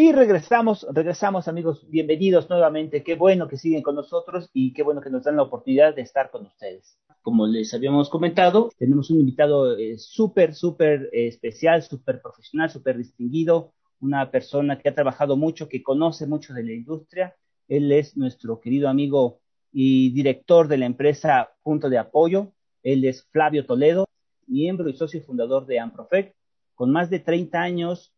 Y 0.00 0.12
regresamos, 0.12 0.86
regresamos 0.92 1.48
amigos, 1.48 1.84
bienvenidos 1.90 2.48
nuevamente. 2.48 3.02
Qué 3.02 3.16
bueno 3.16 3.48
que 3.48 3.56
siguen 3.56 3.82
con 3.82 3.96
nosotros 3.96 4.48
y 4.52 4.72
qué 4.72 4.84
bueno 4.84 5.00
que 5.00 5.10
nos 5.10 5.24
dan 5.24 5.34
la 5.34 5.42
oportunidad 5.42 5.92
de 5.92 6.02
estar 6.02 6.30
con 6.30 6.46
ustedes. 6.46 6.96
Como 7.20 7.48
les 7.48 7.74
habíamos 7.74 8.08
comentado, 8.08 8.70
tenemos 8.78 9.10
un 9.10 9.18
invitado 9.18 9.76
eh, 9.76 9.98
súper, 9.98 10.54
súper 10.54 11.10
eh, 11.12 11.26
especial, 11.26 11.82
súper 11.82 12.22
profesional, 12.22 12.70
súper 12.70 12.96
distinguido, 12.96 13.72
una 13.98 14.30
persona 14.30 14.78
que 14.78 14.88
ha 14.88 14.94
trabajado 14.94 15.36
mucho, 15.36 15.68
que 15.68 15.82
conoce 15.82 16.28
mucho 16.28 16.54
de 16.54 16.62
la 16.62 16.74
industria. 16.74 17.34
Él 17.66 17.90
es 17.90 18.16
nuestro 18.16 18.60
querido 18.60 18.88
amigo 18.88 19.40
y 19.72 20.12
director 20.12 20.68
de 20.68 20.78
la 20.78 20.86
empresa 20.86 21.50
Punto 21.64 21.90
de 21.90 21.98
Apoyo. 21.98 22.52
Él 22.84 23.04
es 23.04 23.24
Flavio 23.32 23.66
Toledo, 23.66 24.06
miembro 24.46 24.88
y 24.88 24.96
socio 24.96 25.20
fundador 25.22 25.66
de 25.66 25.80
Amprofec, 25.80 26.36
con 26.76 26.92
más 26.92 27.10
de 27.10 27.18
30 27.18 27.60
años 27.60 28.14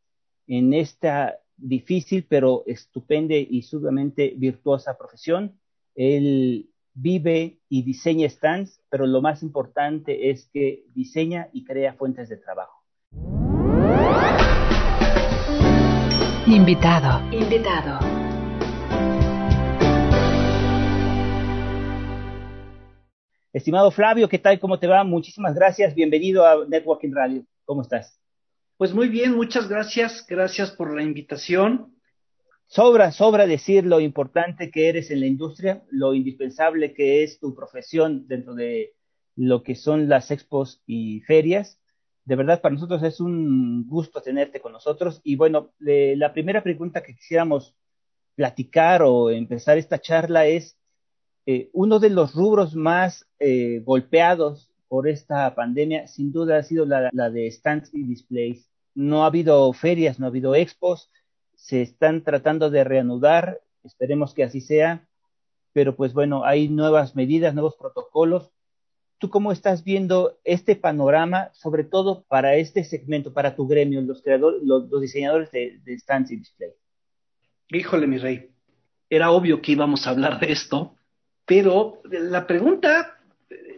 en 0.46 0.74
esta 0.74 1.38
difícil 1.60 2.26
pero 2.28 2.62
estupenda 2.66 3.34
y 3.34 3.62
sumamente 3.62 4.34
virtuosa 4.36 4.96
profesión. 4.96 5.58
Él 5.94 6.70
vive 6.94 7.60
y 7.68 7.82
diseña 7.82 8.28
stands, 8.28 8.80
pero 8.90 9.06
lo 9.06 9.20
más 9.22 9.42
importante 9.42 10.30
es 10.30 10.48
que 10.52 10.84
diseña 10.94 11.48
y 11.52 11.64
crea 11.64 11.94
fuentes 11.94 12.28
de 12.28 12.36
trabajo. 12.36 12.80
Invitado. 16.46 17.32
Invitado. 17.32 18.20
Estimado 23.52 23.90
Flavio, 23.90 24.28
¿qué 24.28 24.38
tal? 24.38 24.60
¿Cómo 24.60 24.78
te 24.78 24.86
va? 24.86 25.02
Muchísimas 25.04 25.54
gracias. 25.54 25.94
Bienvenido 25.94 26.46
a 26.46 26.64
Networking 26.66 27.12
Radio. 27.12 27.44
¿Cómo 27.64 27.82
estás? 27.82 28.19
Pues 28.80 28.94
muy 28.94 29.10
bien, 29.10 29.36
muchas 29.36 29.68
gracias. 29.68 30.24
Gracias 30.26 30.70
por 30.70 30.96
la 30.96 31.02
invitación. 31.02 31.94
Sobra, 32.64 33.12
sobra 33.12 33.46
decir 33.46 33.84
lo 33.84 34.00
importante 34.00 34.70
que 34.70 34.88
eres 34.88 35.10
en 35.10 35.20
la 35.20 35.26
industria, 35.26 35.84
lo 35.90 36.14
indispensable 36.14 36.94
que 36.94 37.22
es 37.22 37.38
tu 37.38 37.54
profesión 37.54 38.26
dentro 38.26 38.54
de 38.54 38.94
lo 39.36 39.62
que 39.62 39.74
son 39.74 40.08
las 40.08 40.30
expos 40.30 40.82
y 40.86 41.20
ferias. 41.26 41.78
De 42.24 42.36
verdad, 42.36 42.62
para 42.62 42.74
nosotros 42.74 43.02
es 43.02 43.20
un 43.20 43.86
gusto 43.86 44.22
tenerte 44.22 44.62
con 44.62 44.72
nosotros. 44.72 45.20
Y 45.24 45.36
bueno, 45.36 45.74
la 45.78 46.32
primera 46.32 46.62
pregunta 46.62 47.02
que 47.02 47.14
quisiéramos 47.14 47.76
platicar 48.34 49.02
o 49.02 49.28
empezar 49.28 49.76
esta 49.76 50.00
charla 50.00 50.46
es, 50.46 50.78
eh, 51.44 51.68
uno 51.74 51.98
de 51.98 52.08
los 52.08 52.34
rubros 52.34 52.74
más 52.74 53.28
eh, 53.40 53.82
golpeados 53.84 54.69
por 54.90 55.06
esta 55.06 55.54
pandemia, 55.54 56.08
sin 56.08 56.32
duda 56.32 56.58
ha 56.58 56.64
sido 56.64 56.84
la, 56.84 57.30
de 57.30 57.48
stands 57.48 57.94
y 57.94 58.02
displays 58.02 58.68
no 58.92 59.22
ha 59.22 59.26
habido 59.26 59.72
ferias, 59.72 60.18
no 60.18 60.26
ha 60.26 60.30
habido 60.30 60.56
expos, 60.56 61.12
se 61.54 61.80
están 61.80 62.24
tratando 62.24 62.70
de 62.70 62.82
reanudar, 62.82 63.60
esperemos 63.84 64.34
que 64.34 64.42
así 64.42 64.60
sea, 64.60 65.06
pero 65.72 65.94
pues 65.94 66.12
bueno, 66.12 66.44
hay 66.44 66.68
nuevas 66.68 67.14
medidas, 67.14 67.54
nuevos 67.54 67.76
protocolos. 67.76 68.50
¿Tú 69.18 69.30
cómo 69.30 69.52
estás 69.52 69.84
viendo 69.84 70.40
este 70.42 70.74
panorama, 70.74 71.50
sobre 71.52 71.84
todo 71.84 72.24
para 72.24 72.56
este 72.56 72.82
segmento, 72.82 73.32
para 73.32 73.54
tu 73.54 73.68
gremio, 73.68 74.02
los 74.02 74.22
creadores, 74.22 74.60
los, 74.64 74.90
diseñadores 75.00 75.52
de, 75.52 75.78
de 75.84 75.98
stands 76.00 76.32
y 76.32 76.36
display? 76.36 76.72
Híjole, 77.68 78.08
mi 78.08 78.18
rey, 78.18 78.50
era 79.08 79.30
obvio 79.30 79.62
que 79.62 79.70
íbamos 79.70 80.04
a 80.04 80.10
hablar 80.10 80.40
de 80.40 80.50
esto, 80.50 80.96
pero 81.46 82.02
la 82.02 82.48
pregunta 82.48 83.09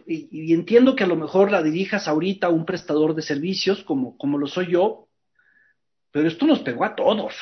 y, 0.07 0.53
entiendo 0.53 0.95
que 0.95 1.03
a 1.03 1.07
lo 1.07 1.15
mejor 1.15 1.51
la 1.51 1.63
dirijas 1.63 2.07
ahorita 2.07 2.47
a 2.47 2.51
un 2.51 2.65
prestador 2.65 3.15
de 3.15 3.21
servicios 3.21 3.83
como, 3.83 4.17
como 4.17 4.37
lo 4.37 4.47
soy 4.47 4.71
yo, 4.71 5.07
pero 6.11 6.27
esto 6.27 6.45
nos 6.45 6.59
pegó 6.59 6.85
a 6.85 6.95
todos, 6.95 7.35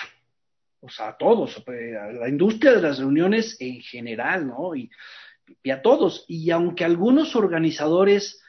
o 0.80 0.90
sea, 0.90 1.10
a 1.10 1.18
todos, 1.18 1.62
a 1.68 2.12
la 2.12 2.30
industria 2.30 2.74
de 2.74 2.82
las 2.82 3.00
reuniones 3.00 3.58
en 3.60 3.82
general, 3.82 4.48
¿no? 4.48 4.76
Y, 4.76 4.90
y 5.64 5.72
a 5.72 5.82
todos. 5.82 6.26
Y 6.28 6.52
aunque 6.52 6.86
algunos 6.86 7.36
organizadores 7.36 8.42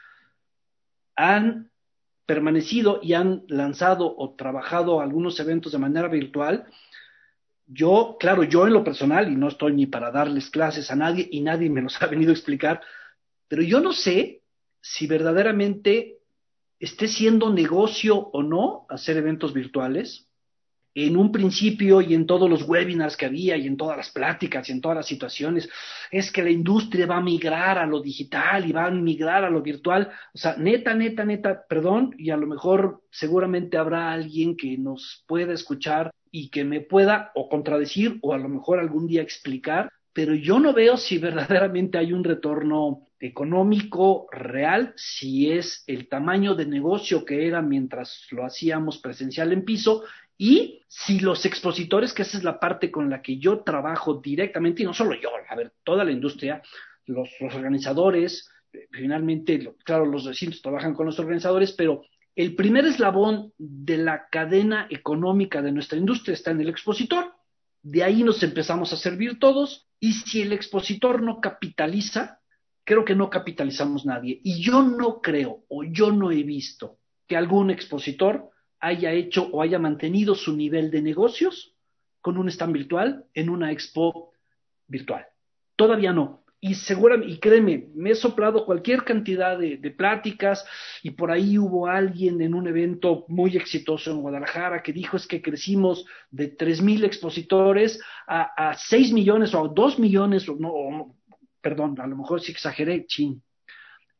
han 1.16 1.70
permanecido 2.26 3.00
y 3.02 3.14
han 3.14 3.44
lanzado 3.48 4.14
o 4.16 4.34
trabajado 4.34 5.00
algunos 5.00 5.38
eventos 5.40 5.72
de 5.72 5.78
manera 5.78 6.08
virtual, 6.08 6.66
yo, 7.66 8.16
claro, 8.18 8.44
yo 8.44 8.66
en 8.66 8.72
lo 8.72 8.84
personal, 8.84 9.30
y 9.30 9.36
no 9.36 9.48
estoy 9.48 9.72
ni 9.72 9.86
para 9.86 10.10
darles 10.10 10.50
clases 10.50 10.90
a 10.90 10.96
nadie, 10.96 11.28
y 11.30 11.40
nadie 11.40 11.70
me 11.70 11.82
los 11.82 12.00
ha 12.02 12.06
venido 12.06 12.30
a 12.30 12.34
explicar, 12.34 12.80
pero 13.52 13.64
yo 13.64 13.80
no 13.80 13.92
sé 13.92 14.40
si 14.80 15.06
verdaderamente 15.06 16.20
esté 16.80 17.06
siendo 17.06 17.52
negocio 17.52 18.16
o 18.16 18.42
no 18.42 18.86
hacer 18.88 19.18
eventos 19.18 19.52
virtuales. 19.52 20.26
En 20.94 21.18
un 21.18 21.30
principio 21.30 22.00
y 22.00 22.14
en 22.14 22.24
todos 22.24 22.48
los 22.48 22.66
webinars 22.66 23.14
que 23.14 23.26
había 23.26 23.58
y 23.58 23.66
en 23.66 23.76
todas 23.76 23.98
las 23.98 24.08
pláticas 24.08 24.66
y 24.66 24.72
en 24.72 24.80
todas 24.80 24.96
las 24.96 25.06
situaciones, 25.06 25.68
es 26.10 26.32
que 26.32 26.42
la 26.42 26.48
industria 26.48 27.04
va 27.04 27.18
a 27.18 27.20
migrar 27.20 27.76
a 27.76 27.84
lo 27.84 28.00
digital 28.00 28.66
y 28.66 28.72
va 28.72 28.86
a 28.86 28.90
migrar 28.90 29.44
a 29.44 29.50
lo 29.50 29.60
virtual. 29.60 30.10
O 30.32 30.38
sea, 30.38 30.56
neta, 30.56 30.94
neta, 30.94 31.26
neta, 31.26 31.66
perdón, 31.68 32.14
y 32.16 32.30
a 32.30 32.38
lo 32.38 32.46
mejor 32.46 33.02
seguramente 33.10 33.76
habrá 33.76 34.12
alguien 34.12 34.56
que 34.56 34.78
nos 34.78 35.24
pueda 35.28 35.52
escuchar 35.52 36.10
y 36.30 36.48
que 36.48 36.64
me 36.64 36.80
pueda 36.80 37.32
o 37.34 37.50
contradecir 37.50 38.18
o 38.22 38.32
a 38.32 38.38
lo 38.38 38.48
mejor 38.48 38.78
algún 38.78 39.06
día 39.06 39.20
explicar, 39.20 39.90
pero 40.12 40.34
yo 40.34 40.58
no 40.58 40.72
veo 40.72 40.96
si 40.96 41.18
verdaderamente 41.18 41.98
hay 41.98 42.12
un 42.12 42.24
retorno 42.24 43.08
económico 43.18 44.26
real, 44.32 44.92
si 44.96 45.50
es 45.50 45.84
el 45.86 46.08
tamaño 46.08 46.54
de 46.54 46.66
negocio 46.66 47.24
que 47.24 47.46
era 47.46 47.62
mientras 47.62 48.26
lo 48.30 48.44
hacíamos 48.44 48.98
presencial 48.98 49.52
en 49.52 49.64
piso 49.64 50.04
Y 50.36 50.82
si 50.88 51.20
los 51.20 51.46
expositores, 51.46 52.12
que 52.12 52.22
esa 52.22 52.36
es 52.36 52.44
la 52.44 52.58
parte 52.58 52.90
con 52.90 53.08
la 53.08 53.22
que 53.22 53.38
yo 53.38 53.60
trabajo 53.60 54.14
directamente, 54.14 54.82
y 54.82 54.86
no 54.86 54.92
solo 54.92 55.14
yo, 55.14 55.30
a 55.48 55.54
ver, 55.54 55.72
toda 55.84 56.04
la 56.04 56.10
industria, 56.10 56.62
los, 57.06 57.28
organizadores, 57.40 58.50
eh, 58.72 58.88
finalmente, 58.90 59.74
claro, 59.84 60.04
los 60.04 60.24
recintos 60.24 60.60
trabajan 60.60 60.94
con 60.94 61.06
los 61.06 61.18
organizadores, 61.18 61.72
pero 61.72 62.02
el 62.34 62.54
primer 62.56 62.86
eslabón 62.86 63.52
de 63.58 63.98
la 63.98 64.28
cadena 64.30 64.86
económica 64.90 65.60
de 65.62 65.72
nuestra 65.72 65.98
industria 65.98 66.34
está 66.34 66.50
en 66.50 66.62
el 66.62 66.70
expositor. 66.70 67.32
De 67.82 68.02
ahí 68.02 68.22
nos 68.22 68.42
empezamos 68.42 68.92
a 68.92 68.96
servir 68.96 69.38
todos. 69.38 69.86
Y 70.02 70.14
si 70.14 70.42
el 70.42 70.52
expositor 70.52 71.22
no 71.22 71.40
capitaliza, 71.40 72.40
creo 72.82 73.04
que 73.04 73.14
no 73.14 73.30
capitalizamos 73.30 74.04
nadie. 74.04 74.40
Y 74.42 74.60
yo 74.60 74.82
no 74.82 75.20
creo, 75.20 75.64
o 75.68 75.84
yo 75.84 76.10
no 76.10 76.32
he 76.32 76.42
visto, 76.42 76.98
que 77.28 77.36
algún 77.36 77.70
expositor 77.70 78.50
haya 78.80 79.12
hecho 79.12 79.48
o 79.52 79.62
haya 79.62 79.78
mantenido 79.78 80.34
su 80.34 80.56
nivel 80.56 80.90
de 80.90 81.02
negocios 81.02 81.76
con 82.20 82.36
un 82.36 82.48
stand 82.48 82.72
virtual 82.72 83.26
en 83.32 83.48
una 83.48 83.70
expo 83.70 84.32
virtual. 84.88 85.24
Todavía 85.76 86.12
no 86.12 86.41
y 86.64 86.76
seguramente, 86.76 87.34
y 87.34 87.38
créeme, 87.40 87.88
me 87.92 88.10
he 88.10 88.14
soplado 88.14 88.64
cualquier 88.64 89.02
cantidad 89.02 89.58
de, 89.58 89.78
pláticas 89.90 90.64
y 91.02 91.10
por 91.10 91.32
ahí 91.32 91.58
hubo 91.58 91.88
alguien 91.88 92.40
en 92.40 92.54
un 92.54 92.68
evento 92.68 93.24
muy 93.26 93.56
exitoso 93.56 94.12
en 94.12 94.20
Guadalajara 94.20 94.80
que 94.80 94.92
dijo 94.92 95.16
es 95.16 95.26
que 95.26 95.42
crecimos 95.42 96.06
de 96.30 96.46
tres 96.46 96.80
mil 96.80 97.04
expositores 97.04 98.00
a, 98.28 98.70
a 98.70 98.74
6 98.74 99.12
millones 99.12 99.52
o 99.54 99.64
a 99.64 99.68
2 99.74 99.98
millones, 99.98 100.48
o 100.48 100.54
no, 100.54 101.16
perdón, 101.60 102.00
a 102.00 102.06
lo 102.06 102.16
mejor 102.16 102.40
sí 102.40 102.52
exageré, 102.52 103.06
chin, 103.06 103.42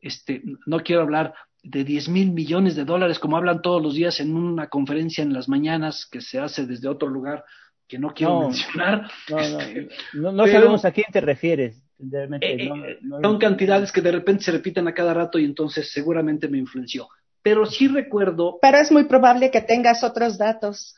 este, 0.01 0.43
no 0.65 0.81
quiero 0.81 1.03
hablar 1.03 1.33
de 1.63 1.85
10 1.85 2.09
mil 2.09 2.31
millones 2.33 2.75
de 2.75 2.83
dólares 2.83 3.19
como 3.19 3.37
hablan 3.37 3.61
todos 3.61 3.81
los 3.81 3.93
días 3.93 4.19
en 4.19 4.35
una 4.35 4.67
conferencia 4.67 5.23
en 5.23 5.31
las 5.31 5.47
mañanas 5.47 6.05
que 6.11 6.19
se 6.19 6.39
hace 6.39 6.65
desde 6.65 6.89
otro 6.89 7.07
lugar 7.07 7.45
que 7.87 7.99
no 7.99 8.13
quiero 8.13 8.41
mencionar. 8.41 9.09
No, 9.29 9.37
no, 9.37 9.59
este, 9.61 9.89
no, 10.13 10.47
sabemos 10.47 10.83
a 10.83 10.91
quién 10.91 11.07
te 11.11 11.21
refieres. 11.21 11.81
Eh, 12.11 12.29
eh, 12.41 12.99
son 13.21 13.37
cantidades 13.37 13.91
que 13.91 14.01
de 14.01 14.11
repente 14.11 14.43
se 14.43 14.51
repiten 14.51 14.87
a 14.87 14.93
cada 14.93 15.13
rato 15.13 15.39
y 15.39 15.45
entonces 15.45 15.91
seguramente 15.91 16.47
me 16.47 16.57
influenció. 16.57 17.07
Pero 17.41 17.65
sí 17.65 17.87
recuerdo. 17.87 18.57
Pero 18.61 18.77
es 18.77 18.91
muy 18.91 19.03
probable 19.03 19.51
que 19.51 19.61
tengas 19.61 20.03
otros 20.03 20.37
datos. 20.37 20.95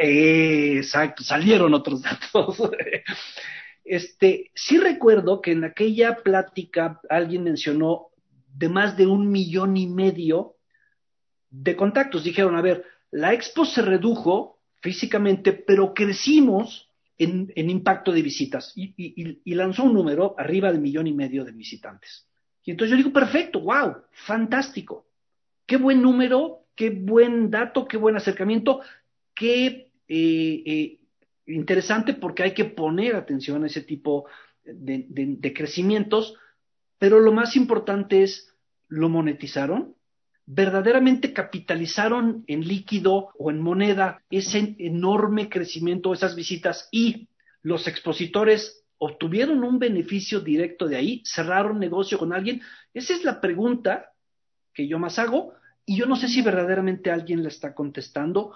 Eh, 0.00 0.74
exacto, 0.76 1.22
salieron 1.22 1.72
otros 1.74 2.02
datos. 2.02 2.58
este, 3.84 4.50
sí 4.54 4.78
recuerdo 4.78 5.40
que 5.40 5.52
en 5.52 5.64
aquella 5.64 6.16
plática 6.16 7.00
alguien 7.08 7.44
mencionó 7.44 8.08
de 8.54 8.68
más 8.68 8.96
de 8.96 9.06
un 9.06 9.30
millón 9.30 9.76
y 9.76 9.86
medio 9.86 10.56
de 11.50 11.76
contactos. 11.76 12.24
Dijeron, 12.24 12.56
a 12.56 12.62
ver, 12.62 12.84
la 13.10 13.32
expo 13.32 13.64
se 13.64 13.82
redujo 13.82 14.58
físicamente, 14.80 15.52
pero 15.52 15.94
crecimos 15.94 16.87
en, 17.18 17.70
impacto 17.70 18.12
de 18.12 18.22
visitas 18.22 18.72
y, 18.76 19.54
lanzó 19.54 19.84
un 19.84 19.94
número 19.94 20.34
arriba 20.38 20.72
de 20.72 20.78
millón 20.78 21.06
y 21.06 21.12
medio 21.12 21.44
de 21.44 21.52
visitantes. 21.52 22.26
Y 22.64 22.70
entonces 22.70 22.92
yo 22.92 22.96
digo, 22.96 23.12
perfecto, 23.12 23.60
wow, 23.60 23.96
fantástico. 24.12 25.06
Qué 25.66 25.76
buen 25.76 26.00
número, 26.00 26.66
qué 26.74 26.90
buen 26.90 27.50
dato, 27.50 27.88
qué 27.88 27.96
buen 27.96 28.16
acercamiento, 28.16 28.80
qué 29.34 29.90
eh, 30.06 30.62
eh, 30.66 31.00
interesante 31.46 32.14
porque 32.14 32.42
hay 32.44 32.54
que 32.54 32.66
poner 32.66 33.16
atención 33.16 33.64
a 33.64 33.66
ese 33.66 33.82
tipo 33.82 34.26
de 34.62 35.54
crecimientos, 35.56 36.34
pero 36.98 37.20
lo 37.20 37.32
más 37.32 37.56
importante 37.56 38.22
es, 38.22 38.54
¿lo 38.86 39.08
monetizaron? 39.08 39.94
Verdaderamente 40.50 41.34
capitalizaron 41.34 42.42
en 42.46 42.66
líquido 42.66 43.34
o 43.38 43.50
en 43.50 43.60
moneda 43.60 44.22
ese 44.30 44.76
enorme 44.78 45.50
crecimiento, 45.50 46.14
esas 46.14 46.34
visitas 46.34 46.88
y 46.90 47.28
los 47.60 47.86
expositores 47.86 48.82
obtuvieron 48.96 49.62
un 49.62 49.78
beneficio 49.78 50.40
directo 50.40 50.88
de 50.88 50.96
ahí, 50.96 51.22
cerraron 51.26 51.78
negocio 51.78 52.18
con 52.18 52.32
alguien. 52.32 52.62
Esa 52.94 53.12
es 53.12 53.24
la 53.24 53.42
pregunta 53.42 54.12
que 54.72 54.88
yo 54.88 54.98
más 54.98 55.18
hago 55.18 55.52
y 55.84 55.98
yo 55.98 56.06
no 56.06 56.16
sé 56.16 56.28
si 56.28 56.40
verdaderamente 56.40 57.10
alguien 57.10 57.42
la 57.42 57.50
está 57.50 57.74
contestando 57.74 58.54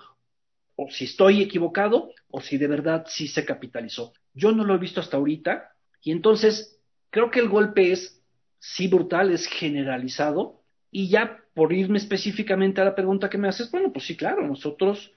o 0.76 0.88
si 0.90 1.05
estoy 1.05 1.42
equivocado 1.42 2.11
o 2.31 2.40
si 2.40 2.57
de 2.57 2.68
verdad 2.68 3.05
sí 3.07 3.28
se 3.28 3.44
capitalizó. 3.44 4.14
Yo 4.33 4.52
no 4.52 4.64
lo 4.64 4.74
he 4.74 4.78
visto 4.78 5.00
hasta 5.00 5.18
ahorita 5.18 5.72
y 6.00 6.12
entonces 6.12 6.81
creo 7.11 7.31
que 7.31 7.40
el 7.40 7.50
golpe 7.50 7.92
es 7.92 8.22
sí 8.59 8.88
brutal, 8.88 9.31
es 9.31 9.46
generalizado 9.46 10.62
y 10.92 11.09
ya 11.09 11.42
por 11.55 11.72
irme 11.72 11.98
específicamente 11.98 12.81
a 12.81 12.85
la 12.85 12.94
pregunta 12.94 13.31
que 13.31 13.38
me 13.38 13.48
haces, 13.48 13.70
bueno, 13.70 13.92
pues 13.92 14.07
sí, 14.07 14.16
claro, 14.16 14.46
nosotros 14.46 15.12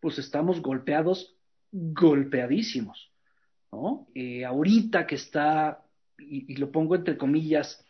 pues 0.00 0.18
estamos 0.18 0.60
golpeados, 0.60 1.36
golpeadísimos, 1.70 3.12
¿no? 3.70 4.08
Eh, 4.14 4.44
ahorita 4.44 5.06
que 5.06 5.14
está, 5.14 5.84
y, 6.18 6.56
lo 6.56 6.72
pongo 6.72 6.96
entre 6.96 7.16
comillas, 7.16 7.86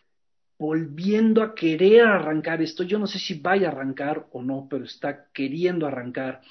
volviendo 0.59 1.43
a 1.43 1.55
querer 1.55 2.03
arrancar 2.03 2.61
esto, 2.61 2.83
yo 2.83 2.99
no 2.99 3.07
sé 3.07 3.19
si 3.19 3.41
vaya 3.41 3.69
a 3.69 3.73
arrancar 3.73 4.27
o 4.33 4.43
no, 4.43 4.67
pero 4.69 4.85
está 4.85 5.27
queriendo 5.33 5.87
arrancar 5.87 6.43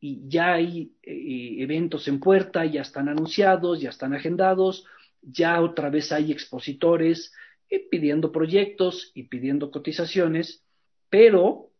y 0.00 0.26
ya 0.26 0.54
hay 0.54 0.94
eh, 1.02 1.56
eventos 1.58 2.08
en 2.08 2.18
puerta, 2.18 2.64
ya 2.64 2.80
están 2.80 3.10
anunciados, 3.10 3.82
ya 3.82 3.90
están 3.90 4.14
agendados, 4.14 4.86
ya 5.20 5.60
otra 5.60 5.90
vez 5.90 6.10
hay 6.12 6.32
expositores, 6.32 7.34
pidiendo 7.78 8.32
proyectos 8.32 9.12
y 9.14 9.24
pidiendo 9.24 9.70
cotizaciones, 9.70 10.64
pero 11.08 11.70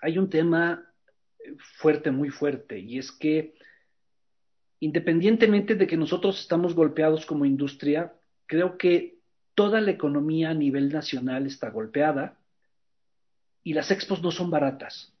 hay 0.00 0.18
un 0.18 0.28
tema 0.28 0.84
fuerte, 1.78 2.10
muy 2.10 2.30
fuerte, 2.30 2.78
y 2.78 2.98
es 2.98 3.12
que 3.12 3.54
independientemente 4.80 5.74
de 5.74 5.86
que 5.86 5.96
nosotros 5.96 6.40
estamos 6.40 6.74
golpeados 6.74 7.24
como 7.24 7.44
industria, 7.44 8.12
creo 8.46 8.76
que 8.76 9.18
toda 9.54 9.80
la 9.80 9.92
economía 9.92 10.50
a 10.50 10.54
nivel 10.54 10.92
nacional 10.92 11.46
está 11.46 11.70
golpeada 11.70 12.36
y 13.62 13.72
las 13.72 13.90
expos 13.90 14.22
no 14.22 14.30
son 14.30 14.50
baratas. 14.50 15.12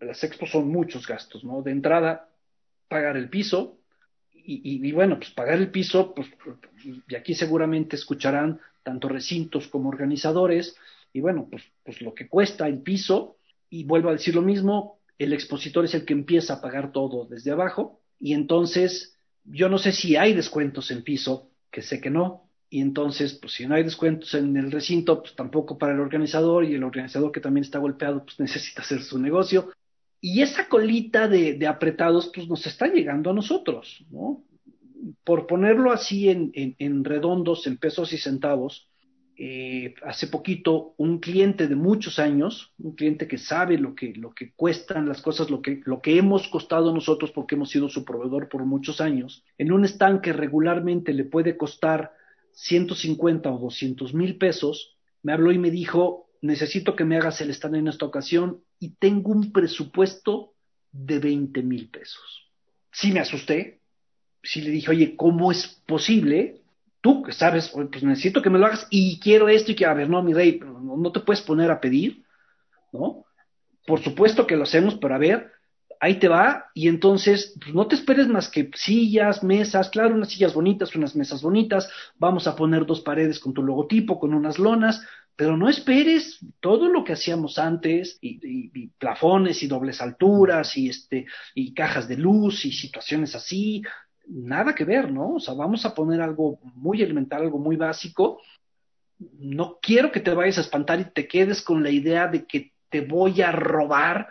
Las 0.00 0.22
expos 0.22 0.50
son 0.50 0.68
muchos 0.68 1.06
gastos, 1.06 1.42
¿no? 1.42 1.62
De 1.62 1.72
entrada, 1.72 2.28
pagar 2.88 3.16
el 3.16 3.28
piso, 3.28 3.78
y, 4.32 4.86
y, 4.86 4.92
bueno, 4.92 5.16
pues 5.18 5.30
pagar 5.30 5.58
el 5.58 5.72
piso, 5.72 6.14
pues, 6.14 6.28
y 7.08 7.14
aquí 7.16 7.34
seguramente 7.34 7.96
escucharán 7.96 8.60
tanto 8.86 9.08
recintos 9.08 9.66
como 9.66 9.88
organizadores, 9.88 10.76
y 11.12 11.20
bueno, 11.20 11.48
pues, 11.50 11.64
pues 11.84 12.00
lo 12.00 12.14
que 12.14 12.28
cuesta 12.28 12.68
el 12.68 12.82
piso, 12.82 13.36
y 13.68 13.82
vuelvo 13.82 14.10
a 14.10 14.12
decir 14.12 14.36
lo 14.36 14.42
mismo, 14.42 15.00
el 15.18 15.32
expositor 15.32 15.84
es 15.84 15.94
el 15.94 16.04
que 16.04 16.12
empieza 16.12 16.54
a 16.54 16.60
pagar 16.60 16.92
todo 16.92 17.26
desde 17.26 17.50
abajo, 17.50 18.00
y 18.20 18.32
entonces 18.32 19.18
yo 19.42 19.68
no 19.68 19.78
sé 19.78 19.90
si 19.90 20.14
hay 20.14 20.34
descuentos 20.34 20.92
en 20.92 21.02
piso, 21.02 21.50
que 21.72 21.82
sé 21.82 22.00
que 22.00 22.10
no, 22.10 22.48
y 22.70 22.80
entonces, 22.80 23.34
pues 23.34 23.54
si 23.54 23.66
no 23.66 23.74
hay 23.74 23.82
descuentos 23.82 24.32
en 24.34 24.56
el 24.56 24.70
recinto, 24.70 25.20
pues 25.20 25.34
tampoco 25.34 25.78
para 25.78 25.92
el 25.92 25.98
organizador, 25.98 26.64
y 26.64 26.74
el 26.74 26.84
organizador 26.84 27.32
que 27.32 27.40
también 27.40 27.64
está 27.64 27.80
golpeado, 27.80 28.24
pues 28.24 28.38
necesita 28.46 28.82
hacer 28.82 29.02
su 29.02 29.18
negocio. 29.18 29.72
Y 30.20 30.42
esa 30.42 30.68
colita 30.68 31.26
de, 31.26 31.54
de 31.54 31.66
apretados, 31.66 32.30
pues 32.32 32.46
nos 32.46 32.64
está 32.68 32.86
llegando 32.86 33.30
a 33.30 33.34
nosotros, 33.34 34.04
¿no? 34.10 34.44
Por 35.24 35.46
ponerlo 35.46 35.92
así 35.92 36.28
en, 36.28 37.04
redondos, 37.04 37.66
en 37.66 37.76
pesos 37.76 38.12
y 38.12 38.18
centavos, 38.18 38.88
eh, 39.38 39.94
hace 40.02 40.28
poquito 40.28 40.94
un 40.96 41.18
cliente 41.18 41.68
de 41.68 41.76
muchos 41.76 42.18
años, 42.18 42.72
un 42.78 42.94
cliente 42.94 43.28
que 43.28 43.36
sabe 43.36 43.76
lo 43.76 43.94
que, 43.94 44.14
cuestan 44.56 45.08
las 45.08 45.20
cosas, 45.20 45.50
lo 45.50 45.60
que, 45.60 45.82
lo 45.84 46.00
que 46.00 46.16
hemos 46.16 46.48
costado 46.48 46.92
nosotros 46.92 47.32
porque 47.32 47.54
hemos 47.54 47.70
sido 47.70 47.88
su 47.88 48.04
proveedor 48.04 48.48
por 48.48 48.64
muchos 48.64 49.00
años, 49.00 49.44
en 49.58 49.72
un 49.72 49.84
stand 49.84 50.22
que 50.22 50.32
regularmente 50.32 51.12
le 51.12 51.24
puede 51.24 51.56
costar 51.56 52.12
150 52.52 53.50
o 53.52 53.58
200 53.58 54.14
mil 54.14 54.38
pesos, 54.38 54.96
me 55.22 55.32
habló 55.32 55.52
y 55.52 55.58
me 55.58 55.70
dijo, 55.70 56.30
necesito 56.40 56.96
que 56.96 57.04
me 57.04 57.16
hagas 57.16 57.40
el 57.42 57.50
stand 57.50 57.76
en 57.76 57.88
esta 57.88 58.06
ocasión 58.06 58.62
y 58.78 58.94
tengo 58.96 59.32
un 59.32 59.52
presupuesto 59.52 60.54
de 60.92 61.18
20 61.18 61.62
mil 61.62 61.90
pesos. 61.90 62.50
Sí 62.90 63.12
me 63.12 63.20
asusté, 63.20 63.75
sí 64.46 64.62
le 64.62 64.70
dije, 64.70 64.90
oye, 64.90 65.16
¿cómo 65.16 65.50
es 65.50 65.82
posible? 65.86 66.60
Tú 67.00 67.22
que 67.22 67.32
sabes, 67.32 67.68
pues 67.68 68.02
necesito 68.02 68.42
que 68.42 68.50
me 68.50 68.58
lo 68.58 68.66
hagas 68.66 68.86
y 68.90 69.18
quiero 69.20 69.48
esto 69.48 69.72
y 69.72 69.74
quiero, 69.76 69.92
a 69.92 69.96
ver, 69.96 70.08
no, 70.08 70.22
mi 70.22 70.32
rey, 70.32 70.60
no, 70.60 71.12
te 71.12 71.20
puedes 71.20 71.42
poner 71.42 71.70
a 71.70 71.80
pedir, 71.80 72.24
¿no? 72.92 73.24
Por 73.86 74.02
supuesto 74.02 74.46
que 74.46 74.56
lo 74.56 74.64
hacemos, 74.64 74.96
pero 74.96 75.14
a 75.14 75.18
ver, 75.18 75.52
ahí 76.00 76.18
te 76.18 76.28
va, 76.28 76.66
y 76.74 76.88
entonces 76.88 77.54
pues 77.60 77.74
no 77.74 77.86
te 77.86 77.94
esperes 77.94 78.28
más 78.28 78.48
que 78.48 78.70
sillas, 78.74 79.42
mesas, 79.42 79.90
claro, 79.90 80.14
unas 80.14 80.30
sillas 80.30 80.54
bonitas, 80.54 80.94
unas 80.96 81.14
mesas 81.14 81.42
bonitas, 81.42 81.88
vamos 82.16 82.46
a 82.46 82.56
poner 82.56 82.86
dos 82.86 83.00
paredes 83.00 83.38
con 83.38 83.54
tu 83.54 83.62
logotipo, 83.62 84.18
con 84.18 84.34
unas 84.34 84.58
lonas, 84.58 85.06
pero 85.36 85.56
no 85.56 85.68
esperes 85.68 86.38
todo 86.60 86.88
lo 86.88 87.04
que 87.04 87.12
hacíamos 87.12 87.58
antes, 87.58 88.18
y, 88.20 88.40
y, 88.42 88.88
plafones 88.98 89.62
y 89.62 89.66
dobles 89.66 90.00
alturas, 90.00 90.76
y 90.76 90.88
este, 90.88 91.26
y 91.54 91.74
cajas 91.74 92.08
de 92.08 92.16
luz, 92.16 92.64
y 92.64 92.72
situaciones 92.72 93.34
así, 93.34 93.82
nada 94.26 94.74
que 94.74 94.84
ver, 94.84 95.12
¿no? 95.12 95.34
O 95.34 95.40
sea, 95.40 95.54
vamos 95.54 95.84
a 95.84 95.94
poner 95.94 96.20
algo 96.20 96.58
muy 96.74 97.02
elemental, 97.02 97.42
algo 97.42 97.58
muy 97.58 97.76
básico. 97.76 98.40
No 99.18 99.78
quiero 99.80 100.12
que 100.12 100.20
te 100.20 100.34
vayas 100.34 100.58
a 100.58 100.62
espantar 100.62 101.00
y 101.00 101.04
te 101.04 101.26
quedes 101.26 101.62
con 101.62 101.82
la 101.82 101.90
idea 101.90 102.26
de 102.28 102.46
que 102.46 102.72
te 102.90 103.00
voy 103.00 103.42
a 103.42 103.52
robar 103.52 104.28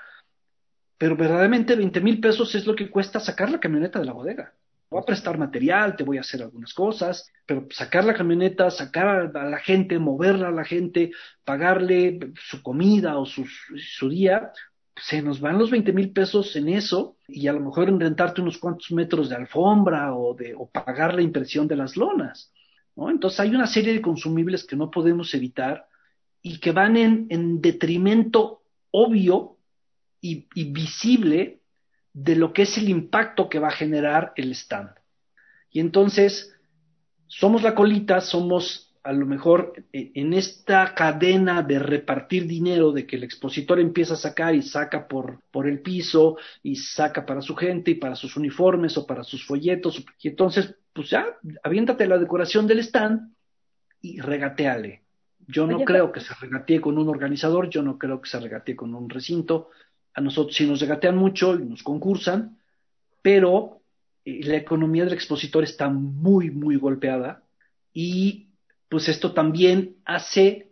pero 0.98 1.16
verdaderamente 1.16 1.76
20 1.76 2.02
mil 2.02 2.20
pesos 2.20 2.56
es 2.56 2.66
lo 2.66 2.76
que 2.76 2.90
cuesta 2.90 3.20
sacar 3.20 3.50
la 3.50 3.60
camioneta 3.60 4.00
de 4.00 4.06
la 4.06 4.14
bodega. 4.14 4.54
Voy 4.90 5.02
a 5.02 5.06
prestar 5.06 5.38
material, 5.38 5.96
te 5.96 6.04
voy 6.04 6.18
a 6.18 6.22
hacer 6.22 6.42
algunas 6.42 6.74
cosas, 6.74 7.30
pero 7.46 7.68
sacar 7.72 8.06
la 8.06 8.14
camioneta, 8.14 8.70
sacar 8.70 9.36
a, 9.36 9.50
la 9.50 9.60
gente, 9.60 10.00
moverla 10.00 10.50
a 10.50 10.52
la 10.52 10.64
gente, 10.64 11.12
pagarle 11.44 12.32
su 12.36 12.62
comida 12.62 13.18
o 13.18 13.26
su, 13.26 13.46
su 13.46 14.10
día, 14.10 14.52
se 14.96 15.22
nos 15.22 15.40
van 15.40 15.58
los 15.58 15.72
20 15.72 15.92
mil 15.94 16.12
pesos 16.12 16.56
en 16.56 16.70
eso 16.70 17.18
y 17.28 17.48
a 17.48 17.54
lo 17.54 17.60
mejor 17.60 17.90
en 17.90 18.00
rentarte 18.00 18.42
unos 18.42 18.58
cuantos 18.58 18.92
metros 18.92 19.30
de 19.30 19.36
alfombra 19.36 20.16
o, 20.16 20.34
de, 20.34 20.56
o 20.56 20.70
pagar 20.70 21.14
la 21.14 21.22
impresión 21.22 21.68
de 21.68 21.76
las 21.76 21.98
lonas. 21.98 22.52
¿no? 22.96 23.10
Entonces 23.10 23.40
hay 23.42 23.50
una 23.50 23.68
serie 23.68 23.94
de 23.94 24.02
consumibles 24.02 24.66
que 24.66 24.76
no 24.76 24.90
podemos 24.90 25.34
evitar 25.34 25.88
y 26.42 26.60
que 26.60 26.72
van 26.72 26.96
en, 26.96 27.28
en 27.30 27.62
detrimento 27.62 28.62
obvio 28.92 29.58
y, 30.22 30.48
y 30.54 30.72
visible 30.72 31.60
de 32.14 32.36
lo 32.36 32.54
que 32.54 32.62
es 32.62 32.78
el 32.78 32.88
impacto 32.88 33.50
que 33.50 33.60
va 33.60 33.68
a 33.68 33.76
generar 33.76 34.32
el 34.38 34.52
stand. 34.52 34.92
Y 35.70 35.82
entonces, 35.82 36.56
somos 37.28 37.64
la 37.64 37.76
colita, 37.76 38.22
somos 38.22 38.85
a 39.06 39.14
lo 39.14 39.28
mejor 39.28 39.74
eh, 39.94 40.12
en 40.16 40.34
esta 40.34 40.96
cadena 40.96 41.62
de 41.62 41.78
repartir 41.78 42.48
dinero, 42.48 42.92
de 42.92 43.06
que 43.06 43.18
el 43.18 43.24
expositor 43.24 43.80
empieza 43.80 44.16
a 44.16 44.18
sacar 44.18 44.56
y 44.56 44.64
saca 44.64 45.08
por, 45.08 45.42
por 45.52 45.68
el 45.68 45.80
piso 45.80 46.38
y 46.64 46.76
saca 46.76 47.24
para 47.24 47.42
su 47.42 47.56
gente 47.56 47.92
y 47.92 47.96
para 47.96 48.16
sus 48.16 48.36
uniformes 48.36 48.98
o 48.98 49.06
para 49.06 49.24
sus 49.24 49.46
folletos, 49.46 50.04
y 50.20 50.28
entonces, 50.28 50.76
pues 50.92 51.12
ya, 51.12 51.28
aviéntate 51.62 52.08
la 52.08 52.18
decoración 52.18 52.66
del 52.66 52.80
stand 52.80 53.32
y 54.02 54.20
regateale. 54.20 55.04
Yo 55.48 55.68
no 55.68 55.86
creo 55.86 56.12
que 56.12 56.22
se 56.22 56.34
regatee 56.34 56.82
con 56.82 56.98
un 56.98 57.08
organizador, 57.08 57.70
yo 57.70 57.84
no 57.84 58.00
creo 58.00 58.20
que 58.20 58.30
se 58.30 58.40
regatee 58.40 58.76
con 58.76 58.96
un 58.96 59.08
recinto. 59.08 59.70
A 60.16 60.22
nosotros 60.22 60.56
sí 60.56 60.66
nos 60.66 60.80
regatean 60.80 61.16
mucho 61.16 61.54
y 61.54 61.64
nos 61.64 61.84
concursan, 61.84 62.58
pero 63.22 63.82
eh, 64.26 64.40
la 64.44 64.56
economía 64.56 65.04
del 65.04 65.14
expositor 65.14 65.64
está 65.64 65.90
muy, 65.90 66.50
muy 66.50 66.78
golpeada 66.78 67.44
y 67.94 68.48
pues 68.96 69.10
esto 69.10 69.34
también 69.34 69.98
hace 70.06 70.72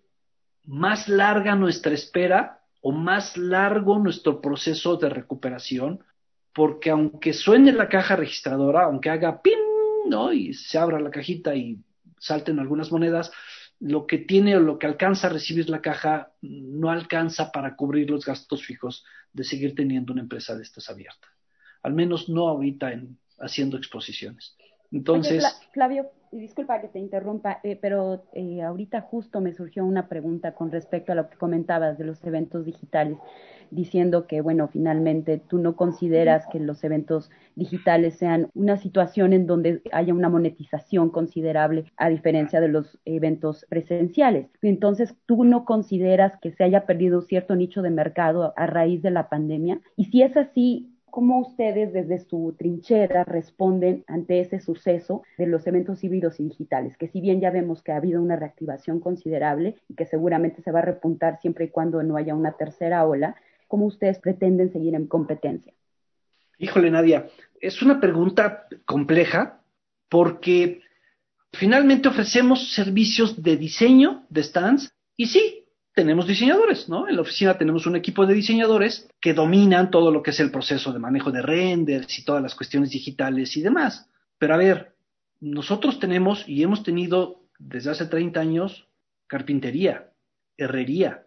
más 0.64 1.10
larga 1.10 1.56
nuestra 1.56 1.94
espera 1.94 2.62
o 2.80 2.94
más 2.94 3.36
largo 3.36 4.00
nuestro 4.00 4.40
proceso 4.40 4.96
de 4.96 5.10
recuperación, 5.10 6.06
porque 6.54 6.90
aunque 6.90 7.34
suene 7.34 7.74
la 7.74 7.90
caja 7.90 8.16
registradora, 8.16 8.86
aunque 8.86 9.10
haga 9.10 9.42
pim, 9.42 9.60
¿no? 10.08 10.32
Y 10.32 10.54
se 10.54 10.78
abra 10.78 11.02
la 11.02 11.12
cajita 11.12 11.54
y 11.54 11.80
salten 12.18 12.60
algunas 12.60 12.94
monedas, 12.94 13.30
lo 13.82 14.08
que 14.08 14.20
tiene 14.20 14.56
o 14.56 14.62
lo 14.62 14.80
que 14.80 14.88
alcanza 14.88 15.28
a 15.28 15.32
recibir 15.32 15.70
la 15.70 15.82
caja 15.82 16.32
no 16.40 16.92
alcanza 16.92 17.52
para 17.52 17.76
cubrir 17.76 18.10
los 18.10 18.24
gastos 18.24 18.64
fijos 18.66 19.04
de 19.34 19.44
seguir 19.44 19.76
teniendo 19.76 20.14
una 20.14 20.22
empresa 20.22 20.56
de 20.56 20.64
estas 20.64 20.90
abierta. 20.90 21.28
Al 21.82 21.92
menos 21.92 22.30
no 22.30 22.48
ahorita 22.48 22.94
en 22.94 23.18
haciendo 23.38 23.76
exposiciones. 23.76 24.56
Entonces. 24.94 25.44
Flavio, 25.74 26.10
disculpa 26.40 26.82
que 26.82 26.88
te 26.88 27.00
interrumpa, 27.00 27.60
eh, 27.64 27.78
pero 27.80 28.24
eh, 28.34 28.62
ahorita 28.62 29.02
justo 29.02 29.42
me 29.42 29.54
surgió 29.54 29.86
una 29.86 30.08
pregunta 30.08 30.54
con 30.54 30.72
respecto 30.72 31.12
a 31.12 31.16
lo 31.16 31.30
que 31.30 31.38
comentabas 31.38 31.98
de 31.98 32.06
los 32.06 32.24
eventos 32.24 32.66
digitales, 32.66 33.18
diciendo 33.72 34.28
que, 34.28 34.42
bueno, 34.42 34.68
finalmente 34.68 35.42
tú 35.48 35.58
no 35.58 35.76
consideras 35.76 36.46
que 36.52 36.60
los 36.60 36.84
eventos 36.84 37.32
digitales 37.56 38.16
sean 38.16 38.50
una 38.54 38.78
situación 38.78 39.34
en 39.34 39.48
donde 39.48 39.82
haya 39.92 40.14
una 40.14 40.30
monetización 40.30 41.10
considerable 41.10 41.86
a 41.98 42.10
diferencia 42.10 42.62
de 42.62 42.68
los 42.68 43.00
eventos 43.06 43.66
presenciales. 43.70 44.48
Entonces, 44.62 45.16
tú 45.26 45.44
no 45.44 45.66
consideras 45.66 46.34
que 46.42 46.52
se 46.52 46.64
haya 46.64 46.86
perdido 46.86 47.22
cierto 47.22 47.56
nicho 47.56 47.82
de 47.82 47.90
mercado 47.90 48.54
a 48.56 48.66
raíz 48.68 49.02
de 49.02 49.12
la 49.12 49.30
pandemia. 49.30 49.82
Y 49.96 50.06
si 50.06 50.22
es 50.22 50.38
así, 50.38 50.93
¿Cómo 51.14 51.42
ustedes 51.42 51.94
desde 51.94 52.28
su 52.28 52.56
trinchera 52.58 53.24
responden 53.24 54.04
ante 54.08 54.40
ese 54.40 54.60
suceso 54.60 55.22
de 55.38 55.46
los 55.46 55.68
eventos 55.68 56.04
híbridos 56.04 56.40
y 56.40 56.46
digitales? 56.46 56.98
Que 56.98 57.08
si 57.08 57.22
bien 57.22 57.40
ya 57.40 57.52
vemos 57.52 57.84
que 57.84 57.92
ha 57.92 57.98
habido 57.98 58.20
una 58.20 58.36
reactivación 58.36 59.00
considerable 59.00 59.76
y 59.88 59.94
que 59.94 60.08
seguramente 60.08 60.64
se 60.64 60.72
va 60.72 60.80
a 60.80 60.86
repuntar 60.86 61.40
siempre 61.40 61.66
y 61.66 61.70
cuando 61.70 62.02
no 62.02 62.18
haya 62.18 62.34
una 62.34 62.54
tercera 62.54 63.06
ola, 63.06 63.36
¿cómo 63.68 63.86
ustedes 63.86 64.18
pretenden 64.18 64.74
seguir 64.74 64.96
en 64.96 65.06
competencia? 65.06 65.72
Híjole, 66.58 66.90
Nadia, 66.90 67.28
es 67.62 67.84
una 67.84 68.02
pregunta 68.02 68.66
compleja 68.84 69.62
porque 70.10 70.82
finalmente 71.52 72.08
ofrecemos 72.08 72.74
servicios 72.74 73.44
de 73.44 73.56
diseño 73.56 74.26
de 74.30 74.42
stands 74.42 74.92
y 75.16 75.28
sí, 75.28 75.63
tenemos 75.94 76.28
diseñadores, 76.28 76.90
¿no? 76.90 77.08
En 77.08 77.16
la 77.16 77.22
oficina 77.22 77.58
tenemos 77.58 77.86
un 77.86 77.96
equipo 77.96 78.26
de 78.26 78.34
diseñadores 78.34 79.08
que 79.22 79.34
dominan 79.34 79.92
todo 79.92 80.12
lo 80.12 80.24
que 80.24 80.32
es 80.32 80.40
el 80.40 80.52
proceso 80.52 80.92
de 80.92 81.00
manejo 81.00 81.32
de 81.32 81.42
renders 81.42 82.18
y 82.18 82.26
todas 82.26 82.42
las 82.42 82.56
cuestiones 82.56 82.90
digitales 82.90 83.56
y 83.58 83.62
demás. 83.62 84.10
Pero 84.40 84.56
a 84.56 84.58
ver, 84.58 84.96
nosotros 85.40 86.00
tenemos 86.00 86.48
y 86.48 86.64
hemos 86.64 86.84
tenido 86.84 87.44
desde 87.60 87.92
hace 87.92 88.06
30 88.08 88.40
años 88.40 88.88
carpintería, 89.28 90.12
herrería, 90.58 91.26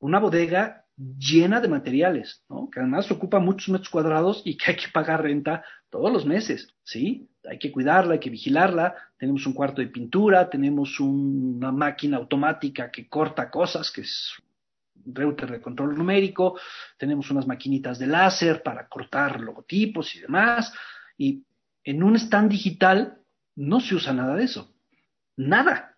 una 0.00 0.18
bodega 0.18 0.86
llena 0.96 1.60
de 1.60 1.68
materiales, 1.68 2.44
¿no? 2.48 2.68
Que 2.70 2.80
además 2.80 3.10
ocupa 3.10 3.38
muchos 3.38 3.68
metros 3.68 3.90
cuadrados 3.90 4.42
y 4.44 4.56
que 4.56 4.72
hay 4.72 4.76
que 4.76 4.88
pagar 4.92 5.22
renta 5.22 5.64
todos 5.88 6.12
los 6.12 6.26
meses, 6.26 6.68
¿sí? 6.82 7.29
Hay 7.48 7.58
que 7.58 7.72
cuidarla, 7.72 8.14
hay 8.14 8.20
que 8.20 8.30
vigilarla. 8.30 8.94
Tenemos 9.18 9.46
un 9.46 9.52
cuarto 9.52 9.80
de 9.80 9.88
pintura, 9.88 10.48
tenemos 10.48 11.00
una 11.00 11.72
máquina 11.72 12.16
automática 12.16 12.90
que 12.90 13.08
corta 13.08 13.50
cosas, 13.50 13.90
que 13.90 14.02
es 14.02 14.32
un 15.04 15.14
router 15.14 15.50
de 15.50 15.60
control 15.60 15.96
numérico, 15.96 16.58
tenemos 16.98 17.30
unas 17.30 17.46
maquinitas 17.46 17.98
de 17.98 18.06
láser 18.06 18.62
para 18.62 18.86
cortar 18.88 19.40
logotipos 19.40 20.14
y 20.14 20.20
demás. 20.20 20.72
Y 21.16 21.44
en 21.84 22.02
un 22.02 22.16
stand 22.16 22.50
digital 22.50 23.18
no 23.56 23.80
se 23.80 23.94
usa 23.94 24.12
nada 24.12 24.34
de 24.36 24.44
eso. 24.44 24.72
Nada. 25.36 25.96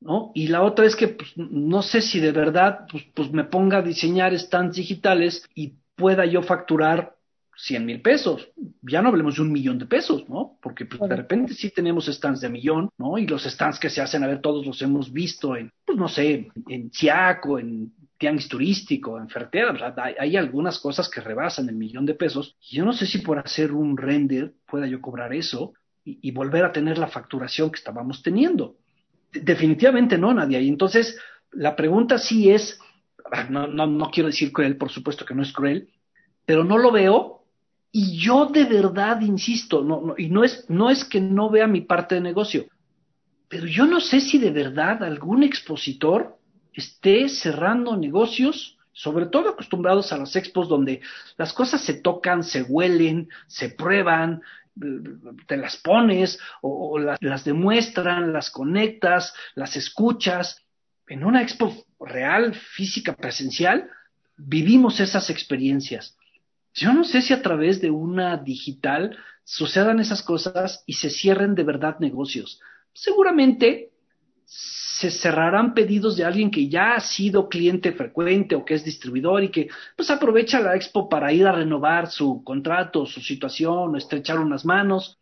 ¿No? 0.00 0.32
Y 0.34 0.48
la 0.48 0.62
otra 0.62 0.86
es 0.86 0.96
que 0.96 1.08
pues, 1.08 1.36
no 1.36 1.82
sé 1.82 2.00
si 2.00 2.20
de 2.20 2.32
verdad 2.32 2.86
pues, 2.90 3.04
pues 3.14 3.30
me 3.32 3.44
ponga 3.44 3.78
a 3.78 3.82
diseñar 3.82 4.38
stands 4.38 4.76
digitales 4.76 5.46
y 5.54 5.74
pueda 5.94 6.24
yo 6.24 6.42
facturar 6.42 7.16
100 7.62 7.84
mil 7.84 8.00
pesos. 8.00 8.48
Ya 8.82 9.02
no 9.02 9.08
hablemos 9.08 9.36
de 9.36 9.42
un 9.42 9.52
millón 9.52 9.78
de 9.78 9.86
pesos, 9.86 10.28
¿no? 10.28 10.58
Porque 10.62 10.86
pues, 10.86 11.00
de 11.08 11.16
repente 11.16 11.54
sí 11.54 11.70
tenemos 11.70 12.06
stands 12.06 12.40
de 12.40 12.48
millón, 12.48 12.90
¿no? 12.96 13.18
Y 13.18 13.26
los 13.26 13.44
stands 13.44 13.78
que 13.78 13.90
se 13.90 14.00
hacen, 14.00 14.24
a 14.24 14.26
ver, 14.26 14.40
todos 14.40 14.66
los 14.66 14.80
hemos 14.82 15.12
visto 15.12 15.56
en, 15.56 15.70
pues 15.84 15.98
no 15.98 16.08
sé, 16.08 16.48
en 16.68 16.90
Chiaco, 16.90 17.58
en 17.58 17.92
Tianguis 18.16 18.48
Turístico, 18.48 19.18
en 19.18 19.28
Fertera, 19.28 19.94
hay, 19.96 20.14
hay, 20.18 20.36
algunas 20.36 20.78
cosas 20.78 21.08
que 21.08 21.20
rebasan 21.20 21.68
el 21.68 21.76
millón 21.76 22.06
de 22.06 22.14
pesos. 22.14 22.56
Y 22.70 22.76
yo 22.76 22.84
no 22.84 22.92
sé 22.92 23.06
si 23.06 23.18
por 23.18 23.38
hacer 23.38 23.72
un 23.72 23.96
render 23.96 24.54
pueda 24.66 24.86
yo 24.86 25.00
cobrar 25.00 25.34
eso 25.34 25.74
y, 26.04 26.18
y 26.22 26.30
volver 26.30 26.64
a 26.64 26.72
tener 26.72 26.96
la 26.98 27.08
facturación 27.08 27.70
que 27.70 27.78
estábamos 27.78 28.22
teniendo. 28.22 28.76
definitivamente 29.32 30.16
no, 30.16 30.32
nadie. 30.32 30.62
Y 30.62 30.68
entonces, 30.68 31.18
la 31.52 31.76
pregunta 31.76 32.16
sí 32.16 32.50
es, 32.50 32.80
no, 33.50 33.66
no, 33.66 33.86
no 33.86 34.10
quiero 34.10 34.28
decir 34.28 34.50
cruel, 34.50 34.76
por 34.76 34.90
supuesto 34.90 35.26
que 35.26 35.34
no 35.34 35.42
es 35.42 35.52
cruel, 35.52 35.90
pero 36.46 36.64
no 36.64 36.78
lo 36.78 36.90
veo 36.90 37.39
y 37.92 38.18
yo 38.18 38.46
de 38.46 38.64
verdad 38.64 39.20
insisto, 39.20 39.82
no, 39.82 40.14
y 40.16 40.28
no 40.28 40.44
es, 40.44 40.64
no 40.68 40.90
es 40.90 41.04
que 41.04 41.20
no 41.20 41.50
vea 41.50 41.66
mi 41.66 41.80
parte 41.80 42.14
de 42.14 42.20
negocio, 42.20 42.66
pero 43.48 43.66
yo 43.66 43.86
no 43.86 44.00
sé 44.00 44.20
si 44.20 44.38
de 44.38 44.50
verdad 44.50 45.02
algún 45.02 45.42
expositor 45.42 46.38
esté 46.72 47.28
cerrando 47.28 47.96
negocios, 47.96 48.78
sobre 48.92 49.26
todo 49.26 49.48
acostumbrados 49.48 50.12
a 50.12 50.18
las 50.18 50.36
expos 50.36 50.68
donde 50.68 51.00
las 51.36 51.52
cosas 51.52 51.82
se 51.82 51.94
tocan, 51.94 52.44
se 52.44 52.62
huelen, 52.62 53.28
se 53.46 53.70
prueban, 53.70 54.42
te 55.46 55.56
las 55.56 55.76
pones 55.76 56.38
o, 56.62 56.98
las 56.98 57.44
demuestran, 57.44 58.32
las 58.32 58.50
conectas, 58.50 59.34
las 59.54 59.76
escuchas. 59.76 60.62
En 61.08 61.24
una 61.24 61.42
expo 61.42 61.74
real, 61.98 62.54
física, 62.54 63.16
presencial, 63.16 63.90
vivimos 64.36 65.00
esas 65.00 65.28
experiencias. 65.28 66.16
Yo 66.74 66.92
no 66.92 67.04
sé 67.04 67.22
si 67.22 67.32
a 67.32 67.42
través 67.42 67.80
de 67.80 67.90
una 67.90 68.36
digital 68.36 69.16
sucedan 69.44 70.00
esas 70.00 70.22
cosas 70.22 70.84
y 70.86 70.94
se 70.94 71.10
cierren 71.10 71.54
de 71.54 71.64
verdad 71.64 71.98
negocios. 71.98 72.60
Seguramente 72.92 73.90
se 74.44 75.10
cerrarán 75.10 75.74
pedidos 75.74 76.16
de 76.16 76.24
alguien 76.24 76.50
que 76.50 76.68
ya 76.68 76.94
ha 76.94 77.00
sido 77.00 77.48
cliente 77.48 77.92
frecuente 77.92 78.54
o 78.54 78.64
que 78.64 78.74
es 78.74 78.84
distribuidor 78.84 79.42
y 79.42 79.50
que 79.50 79.68
pues 79.96 80.10
aprovecha 80.10 80.60
la 80.60 80.76
expo 80.76 81.08
para 81.08 81.32
ir 81.32 81.46
a 81.46 81.52
renovar 81.52 82.10
su 82.10 82.42
contrato, 82.44 83.06
su 83.06 83.20
situación 83.20 83.94
o 83.94 83.96
estrechar 83.96 84.38
unas 84.38 84.64
manos. 84.64 85.18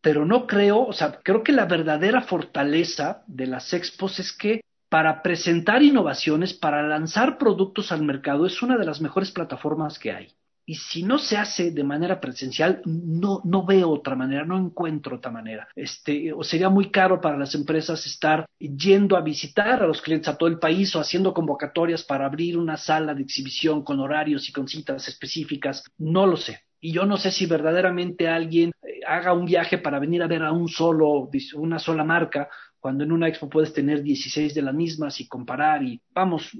Pero 0.00 0.24
no 0.24 0.46
creo, 0.46 0.86
o 0.86 0.92
sea, 0.92 1.20
creo 1.22 1.42
que 1.42 1.52
la 1.52 1.64
verdadera 1.64 2.22
fortaleza 2.22 3.24
de 3.26 3.46
las 3.46 3.72
expos 3.72 4.20
es 4.20 4.32
que 4.32 4.60
para 4.88 5.22
presentar 5.22 5.82
innovaciones, 5.82 6.54
para 6.54 6.86
lanzar 6.86 7.38
productos 7.38 7.90
al 7.92 8.02
mercado, 8.02 8.46
es 8.46 8.62
una 8.62 8.76
de 8.76 8.84
las 8.84 9.00
mejores 9.00 9.32
plataformas 9.32 9.98
que 9.98 10.12
hay. 10.12 10.28
Y 10.68 10.74
si 10.74 11.04
no 11.04 11.18
se 11.18 11.36
hace 11.36 11.70
de 11.70 11.84
manera 11.84 12.20
presencial, 12.20 12.82
no, 12.84 13.40
no 13.44 13.64
veo 13.64 13.88
otra 13.88 14.16
manera, 14.16 14.44
no 14.44 14.58
encuentro 14.58 15.16
otra 15.16 15.30
manera. 15.30 15.68
Este, 15.76 16.32
o 16.32 16.42
sería 16.42 16.68
muy 16.68 16.90
caro 16.90 17.20
para 17.20 17.38
las 17.38 17.54
empresas 17.54 18.04
estar 18.04 18.46
yendo 18.58 19.16
a 19.16 19.20
visitar 19.20 19.80
a 19.80 19.86
los 19.86 20.02
clientes 20.02 20.28
a 20.28 20.36
todo 20.36 20.48
el 20.48 20.58
país 20.58 20.94
o 20.96 21.00
haciendo 21.00 21.32
convocatorias 21.32 22.02
para 22.02 22.26
abrir 22.26 22.58
una 22.58 22.76
sala 22.76 23.14
de 23.14 23.22
exhibición 23.22 23.84
con 23.84 24.00
horarios 24.00 24.48
y 24.48 24.52
con 24.52 24.66
citas 24.66 25.06
específicas. 25.06 25.84
No 25.98 26.26
lo 26.26 26.36
sé. 26.36 26.60
Y 26.80 26.92
yo 26.92 27.06
no 27.06 27.16
sé 27.16 27.30
si 27.30 27.46
verdaderamente 27.46 28.28
alguien 28.28 28.72
eh, 28.82 29.00
haga 29.06 29.32
un 29.32 29.46
viaje 29.46 29.78
para 29.78 30.00
venir 30.00 30.22
a 30.24 30.26
ver 30.26 30.42
a 30.42 30.50
un 30.50 30.68
solo, 30.68 31.30
una 31.54 31.78
sola 31.78 32.02
marca, 32.02 32.48
cuando 32.80 33.04
en 33.04 33.12
una 33.12 33.28
expo 33.28 33.48
puedes 33.48 33.72
tener 33.72 34.02
16 34.02 34.52
de 34.54 34.62
las 34.62 34.74
mismas 34.74 35.20
y 35.20 35.28
comparar 35.28 35.82
y 35.84 36.00
vamos, 36.12 36.50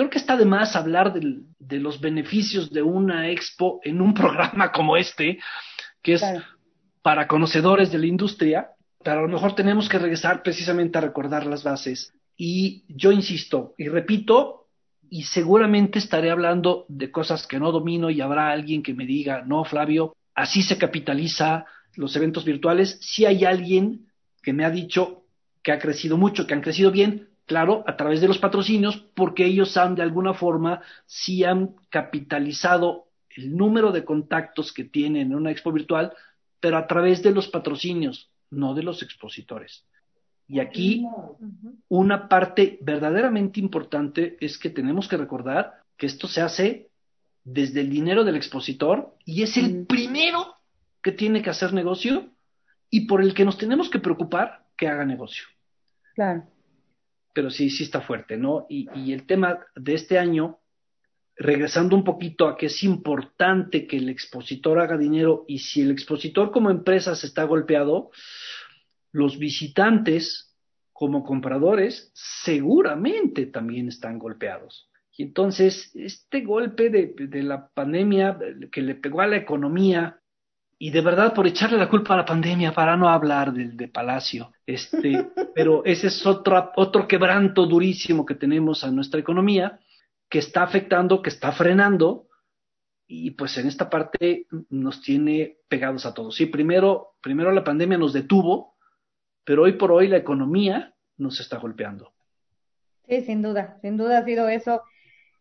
creo 0.00 0.08
que 0.08 0.18
está 0.18 0.34
de 0.34 0.46
más 0.46 0.76
hablar 0.76 1.12
de 1.12 1.78
los 1.78 2.00
beneficios 2.00 2.72
de 2.72 2.80
una 2.80 3.28
expo 3.28 3.80
en 3.84 4.00
un 4.00 4.14
programa 4.20 4.72
como 4.72 4.96
este, 4.96 5.38
que 6.02 6.14
es 6.14 6.22
para 7.02 7.28
conocedores 7.28 7.92
de 7.92 7.98
la 7.98 8.06
industria, 8.06 8.70
pero 9.04 9.18
a 9.18 9.22
lo 9.22 9.28
mejor 9.28 9.54
tenemos 9.54 9.90
que 9.90 9.98
regresar 9.98 10.42
precisamente 10.42 10.96
a 10.96 11.02
recordar 11.02 11.44
las 11.44 11.64
bases. 11.64 12.14
Y 12.34 12.84
yo 12.88 13.12
insisto 13.12 13.74
y 13.76 13.88
repito, 13.88 14.68
y 15.10 15.24
seguramente 15.24 15.98
estaré 15.98 16.30
hablando 16.30 16.86
de 16.88 17.10
cosas 17.10 17.46
que 17.46 17.58
no 17.58 17.70
domino 17.70 18.08
y 18.08 18.22
habrá 18.22 18.52
alguien 18.52 18.82
que 18.82 18.94
me 18.94 19.04
diga, 19.04 19.42
no, 19.42 19.64
Flavio, 19.64 20.16
así 20.34 20.62
se 20.62 20.78
capitaliza 20.78 21.66
los 21.94 22.16
eventos 22.16 22.46
virtuales. 22.46 22.96
Si 23.02 23.26
hay 23.26 23.44
alguien 23.44 24.06
que 24.42 24.54
me 24.54 24.64
ha 24.64 24.70
dicho 24.70 25.24
que 25.62 25.72
ha 25.72 25.78
crecido 25.78 26.16
mucho, 26.16 26.46
que 26.46 26.54
han 26.54 26.62
crecido 26.62 26.90
bien, 26.90 27.28
claro, 27.50 27.82
a 27.84 27.96
través 27.96 28.20
de 28.20 28.28
los 28.28 28.38
patrocinios, 28.38 28.96
porque 29.12 29.44
ellos 29.44 29.76
han 29.76 29.96
de 29.96 30.02
alguna 30.02 30.34
forma, 30.34 30.82
sí 31.04 31.42
han 31.42 31.74
capitalizado 31.88 33.08
el 33.28 33.56
número 33.56 33.90
de 33.90 34.04
contactos 34.04 34.72
que 34.72 34.84
tienen 34.84 35.32
en 35.32 35.34
una 35.34 35.50
expo 35.50 35.72
virtual, 35.72 36.12
pero 36.60 36.76
a 36.76 36.86
través 36.86 37.24
de 37.24 37.32
los 37.32 37.48
patrocinios, 37.48 38.30
no 38.50 38.72
de 38.72 38.84
los 38.84 39.02
expositores. 39.02 39.84
Y 40.46 40.60
aquí 40.60 41.04
una 41.88 42.28
parte 42.28 42.78
verdaderamente 42.82 43.58
importante 43.58 44.36
es 44.40 44.56
que 44.56 44.70
tenemos 44.70 45.08
que 45.08 45.16
recordar 45.16 45.82
que 45.96 46.06
esto 46.06 46.28
se 46.28 46.42
hace 46.42 46.90
desde 47.42 47.80
el 47.80 47.90
dinero 47.90 48.22
del 48.22 48.36
expositor 48.36 49.12
y 49.24 49.42
es 49.42 49.56
el 49.56 49.86
primero 49.86 50.54
que 51.02 51.10
tiene 51.10 51.42
que 51.42 51.50
hacer 51.50 51.72
negocio 51.72 52.28
y 52.90 53.08
por 53.08 53.20
el 53.20 53.34
que 53.34 53.44
nos 53.44 53.58
tenemos 53.58 53.90
que 53.90 53.98
preocupar 53.98 54.66
que 54.76 54.86
haga 54.86 55.04
negocio. 55.04 55.46
Claro 56.14 56.44
pero 57.32 57.50
sí, 57.50 57.70
sí 57.70 57.84
está 57.84 58.00
fuerte, 58.00 58.36
¿no? 58.36 58.66
Y, 58.68 58.88
y, 58.94 59.12
el 59.12 59.26
tema 59.26 59.60
de 59.76 59.94
este 59.94 60.18
año, 60.18 60.60
regresando 61.36 61.96
un 61.96 62.04
poquito 62.04 62.48
a 62.48 62.56
que 62.56 62.66
es 62.66 62.82
importante 62.82 63.86
que 63.86 63.96
el 63.96 64.08
expositor 64.08 64.78
haga 64.78 64.96
dinero 64.96 65.44
y 65.48 65.58
si 65.58 65.82
el 65.82 65.90
expositor 65.90 66.50
como 66.50 66.70
empresa 66.70 67.14
se 67.14 67.26
está 67.26 67.44
golpeado, 67.44 68.10
los 69.12 69.38
visitantes 69.38 70.54
como 70.92 71.24
compradores 71.24 72.10
seguramente 72.14 73.46
también 73.46 73.88
están 73.88 74.18
golpeados. 74.18 74.90
Y 75.16 75.24
entonces, 75.24 75.90
este 75.94 76.42
golpe 76.42 76.90
de, 76.90 77.14
de 77.16 77.42
la 77.42 77.68
pandemia 77.68 78.38
que 78.70 78.82
le 78.82 78.94
pegó 78.94 79.20
a 79.20 79.26
la 79.26 79.36
economía, 79.36 80.19
y 80.82 80.90
de 80.90 81.02
verdad 81.02 81.34
por 81.34 81.46
echarle 81.46 81.76
la 81.76 81.90
culpa 81.90 82.14
a 82.14 82.16
la 82.16 82.24
pandemia 82.24 82.72
para 82.72 82.96
no 82.96 83.06
hablar 83.06 83.52
del 83.52 83.76
de 83.76 83.88
Palacio. 83.88 84.54
Este, 84.64 85.26
pero 85.54 85.84
ese 85.84 86.06
es 86.06 86.24
otro, 86.24 86.72
otro 86.74 87.06
quebranto 87.06 87.66
durísimo 87.66 88.24
que 88.24 88.34
tenemos 88.34 88.82
a 88.82 88.90
nuestra 88.90 89.20
economía, 89.20 89.78
que 90.30 90.38
está 90.38 90.62
afectando, 90.62 91.20
que 91.20 91.28
está 91.28 91.52
frenando, 91.52 92.28
y 93.06 93.32
pues 93.32 93.58
en 93.58 93.66
esta 93.68 93.90
parte 93.90 94.46
nos 94.70 95.02
tiene 95.02 95.58
pegados 95.68 96.06
a 96.06 96.14
todos. 96.14 96.34
Sí, 96.34 96.46
primero, 96.46 97.16
primero 97.20 97.52
la 97.52 97.62
pandemia 97.62 97.98
nos 97.98 98.14
detuvo, 98.14 98.76
pero 99.44 99.64
hoy 99.64 99.72
por 99.72 99.92
hoy 99.92 100.08
la 100.08 100.16
economía 100.16 100.94
nos 101.18 101.40
está 101.40 101.58
golpeando. 101.58 102.14
Sí, 103.06 103.20
sin 103.26 103.42
duda, 103.42 103.76
sin 103.82 103.98
duda 103.98 104.20
ha 104.20 104.24
sido 104.24 104.48
eso. 104.48 104.80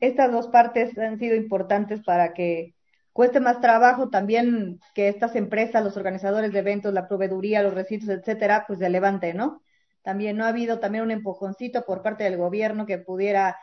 Estas 0.01 0.33
dos 0.33 0.47
partes 0.47 0.97
han 0.97 1.17
sido 1.17 1.37
importantes 1.37 2.03
para 2.03 2.33
que 2.33 2.73
cueste 3.19 3.41
más 3.41 3.59
trabajo 3.59 4.07
también 4.07 4.79
que 4.95 5.09
estas 5.09 5.35
empresas, 5.35 5.83
los 5.83 5.97
organizadores 5.97 6.53
de 6.53 6.59
eventos, 6.59 6.93
la 6.93 7.05
proveeduría, 7.05 7.61
los 7.61 7.73
recintos, 7.73 8.07
etcétera, 8.07 8.63
pues 8.65 8.79
se 8.79 8.89
levante, 8.89 9.33
¿no? 9.33 9.61
También 10.03 10.37
no 10.37 10.45
ha 10.45 10.47
habido 10.47 10.79
también 10.79 11.03
un 11.03 11.11
empujoncito 11.11 11.83
por 11.83 12.01
parte 12.01 12.23
del 12.23 12.37
gobierno 12.37 12.85
que 12.85 12.97
pudiera 12.97 13.57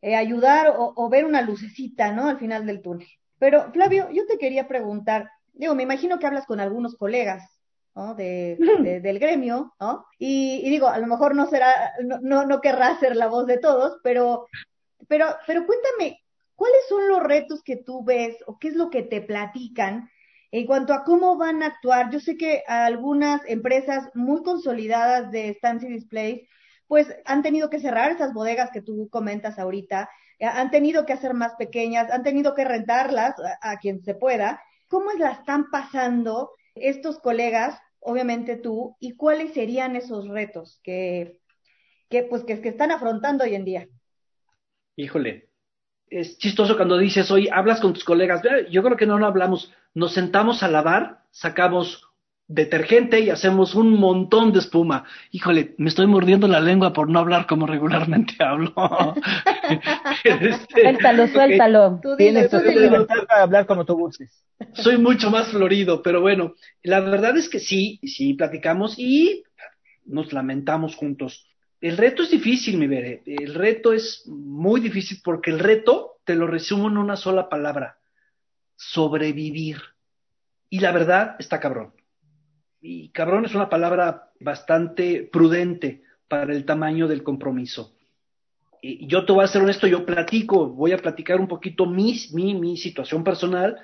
eh, 0.00 0.14
ayudar 0.14 0.74
o, 0.76 1.08
ver 1.08 1.24
una 1.24 1.42
lucecita, 1.42 2.12
¿no? 2.12 2.28
Al 2.28 2.38
final 2.38 2.66
del 2.66 2.82
túnel. 2.82 3.08
Pero, 3.40 3.72
Flavio, 3.72 4.10
yo 4.12 4.26
te 4.26 4.38
quería 4.38 4.68
preguntar, 4.68 5.28
digo, 5.54 5.74
me 5.74 5.82
imagino 5.82 6.20
que 6.20 6.28
hablas 6.28 6.46
con 6.46 6.60
algunos 6.60 6.94
colegas, 6.94 7.50
¿no? 7.96 8.14
De, 8.14 8.56
del 9.02 9.18
gremio, 9.18 9.74
¿no? 9.80 10.06
Y, 10.20 10.60
y, 10.62 10.70
digo, 10.70 10.86
a 10.86 10.98
lo 10.98 11.08
mejor 11.08 11.34
no 11.34 11.46
será, 11.46 11.94
no, 12.04 12.20
no, 12.22 12.46
no 12.46 12.60
querrá 12.60 12.96
ser 13.00 13.16
la 13.16 13.26
voz 13.26 13.48
de 13.48 13.58
todos, 13.58 13.98
pero, 14.04 14.46
pero, 15.08 15.34
pero 15.48 15.66
cuéntame, 15.66 16.23
¿cuáles 16.54 16.80
son 16.88 17.08
los 17.08 17.22
retos 17.22 17.62
que 17.62 17.76
tú 17.76 18.04
ves 18.04 18.36
o 18.46 18.58
qué 18.58 18.68
es 18.68 18.74
lo 18.74 18.90
que 18.90 19.02
te 19.02 19.20
platican 19.20 20.10
en 20.50 20.66
cuanto 20.66 20.92
a 20.94 21.04
cómo 21.04 21.36
van 21.36 21.62
a 21.62 21.66
actuar? 21.66 22.10
Yo 22.10 22.20
sé 22.20 22.36
que 22.36 22.62
algunas 22.66 23.42
empresas 23.46 24.10
muy 24.14 24.42
consolidadas 24.42 25.30
de 25.30 25.48
Stancy 25.50 25.88
Displays, 25.88 26.48
pues 26.86 27.14
han 27.24 27.42
tenido 27.42 27.70
que 27.70 27.80
cerrar 27.80 28.10
esas 28.10 28.32
bodegas 28.32 28.70
que 28.70 28.82
tú 28.82 29.08
comentas 29.10 29.58
ahorita, 29.58 30.08
eh, 30.38 30.46
han 30.46 30.70
tenido 30.70 31.06
que 31.06 31.12
hacer 31.12 31.34
más 31.34 31.54
pequeñas, 31.54 32.10
han 32.10 32.22
tenido 32.22 32.54
que 32.54 32.64
rentarlas 32.64 33.34
a, 33.60 33.78
quien 33.78 34.02
se 34.02 34.14
pueda. 34.14 34.62
¿Cómo 34.88 35.10
la 35.12 35.32
están 35.32 35.70
pasando 35.70 36.52
estos 36.74 37.18
colegas, 37.18 37.78
obviamente 38.00 38.56
tú, 38.56 38.96
y 39.00 39.16
cuáles 39.16 39.54
serían 39.54 39.96
esos 39.96 40.28
retos 40.28 40.80
que, 40.82 41.40
que 42.08 42.24
pues, 42.24 42.44
que 42.44 42.68
están 42.68 42.90
afrontando 42.90 43.44
hoy 43.44 43.54
en 43.54 43.64
día? 43.64 43.88
Híjole, 44.96 45.48
es 46.10 46.38
chistoso 46.38 46.76
cuando 46.76 46.98
dices, 46.98 47.30
oye, 47.30 47.50
hablas 47.52 47.80
con 47.80 47.92
tus 47.92 48.04
colegas. 48.04 48.42
Yo 48.70 48.82
creo 48.82 48.96
que 48.96 49.06
no, 49.06 49.18
no 49.18 49.26
hablamos. 49.26 49.72
Nos 49.94 50.12
sentamos 50.12 50.62
a 50.62 50.68
lavar, 50.68 51.22
sacamos 51.30 52.02
detergente 52.46 53.20
y 53.20 53.30
hacemos 53.30 53.74
un 53.74 53.98
montón 53.98 54.52
de 54.52 54.58
espuma. 54.58 55.04
Híjole, 55.30 55.74
me 55.78 55.88
estoy 55.88 56.06
mordiendo 56.06 56.46
la 56.46 56.60
lengua 56.60 56.92
por 56.92 57.08
no 57.08 57.18
hablar 57.18 57.46
como 57.46 57.66
regularmente 57.66 58.34
hablo. 58.44 58.72
Este, 60.24 60.82
suéltalo, 60.82 61.26
suéltalo. 61.28 62.00
Tú 62.02 62.16
Tienes 62.16 62.48
para 62.48 63.42
hablar 63.42 63.66
como 63.66 63.84
tú 63.84 63.94
gustes. 63.94 64.44
Soy 64.74 64.98
mucho 64.98 65.30
más 65.30 65.48
florido, 65.48 66.02
pero 66.02 66.20
bueno, 66.20 66.54
la 66.82 67.00
verdad 67.00 67.36
es 67.36 67.48
que 67.48 67.58
sí, 67.58 67.98
sí 68.04 68.34
platicamos 68.34 68.98
y 68.98 69.44
nos 70.04 70.32
lamentamos 70.32 70.94
juntos. 70.96 71.46
El 71.84 71.98
reto 71.98 72.22
es 72.22 72.30
difícil, 72.30 72.78
mi 72.78 72.86
Bere. 72.86 73.22
El 73.26 73.52
reto 73.52 73.92
es 73.92 74.26
muy 74.26 74.80
difícil 74.80 75.18
porque 75.22 75.50
el 75.50 75.58
reto 75.58 76.16
te 76.24 76.34
lo 76.34 76.46
resumo 76.46 76.88
en 76.88 76.96
una 76.96 77.14
sola 77.14 77.50
palabra. 77.50 77.98
Sobrevivir. 78.74 79.82
Y 80.70 80.80
la 80.80 80.92
verdad 80.92 81.36
está 81.38 81.60
cabrón. 81.60 81.92
Y 82.80 83.10
cabrón 83.10 83.44
es 83.44 83.54
una 83.54 83.68
palabra 83.68 84.30
bastante 84.40 85.28
prudente 85.30 86.04
para 86.26 86.54
el 86.54 86.64
tamaño 86.64 87.06
del 87.06 87.22
compromiso. 87.22 87.94
Y 88.80 89.06
yo 89.06 89.26
te 89.26 89.32
voy 89.32 89.44
a 89.44 89.48
ser 89.48 89.60
honesto, 89.60 89.86
yo 89.86 90.06
platico, 90.06 90.70
voy 90.70 90.92
a 90.92 90.98
platicar 90.98 91.38
un 91.38 91.48
poquito 91.48 91.84
mi, 91.84 92.18
mi 92.32 92.78
situación 92.78 93.22
personal 93.22 93.76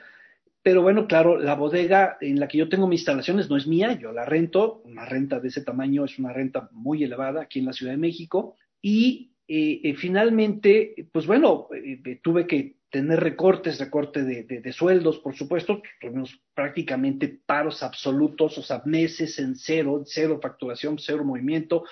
pero 0.62 0.82
bueno, 0.82 1.06
claro, 1.06 1.38
la 1.38 1.54
bodega 1.54 2.18
en 2.20 2.38
la 2.38 2.46
que 2.46 2.58
yo 2.58 2.68
tengo 2.68 2.86
mis 2.86 3.00
instalaciones 3.00 3.48
no 3.48 3.56
es 3.56 3.66
mía, 3.66 3.98
yo 3.98 4.12
la 4.12 4.26
rento, 4.26 4.82
una 4.84 5.06
renta 5.06 5.40
de 5.40 5.48
ese 5.48 5.62
tamaño 5.62 6.04
es 6.04 6.18
una 6.18 6.32
renta 6.32 6.68
muy 6.72 7.02
elevada 7.02 7.42
aquí 7.42 7.60
en 7.60 7.66
la 7.66 7.72
Ciudad 7.72 7.92
de 7.92 7.98
México. 7.98 8.56
Y 8.82 9.32
eh, 9.48 9.80
eh, 9.82 9.94
finalmente, 9.94 11.08
pues 11.12 11.26
bueno, 11.26 11.68
eh, 11.74 12.20
tuve 12.22 12.46
que 12.46 12.76
tener 12.90 13.20
recortes, 13.20 13.78
recorte 13.78 14.22
de, 14.22 14.72
sueldos, 14.72 15.18
por 15.20 15.34
supuesto, 15.34 15.80
tuvimos 16.00 16.40
prácticamente 16.54 17.40
paros 17.46 17.82
absolutos, 17.82 18.58
o 18.58 18.62
sea, 18.62 18.82
meses 18.84 19.38
en 19.38 19.56
cero, 19.56 20.02
cero 20.04 20.40
facturación, 20.42 20.98
cero 20.98 21.24
movimiento, 21.24 21.84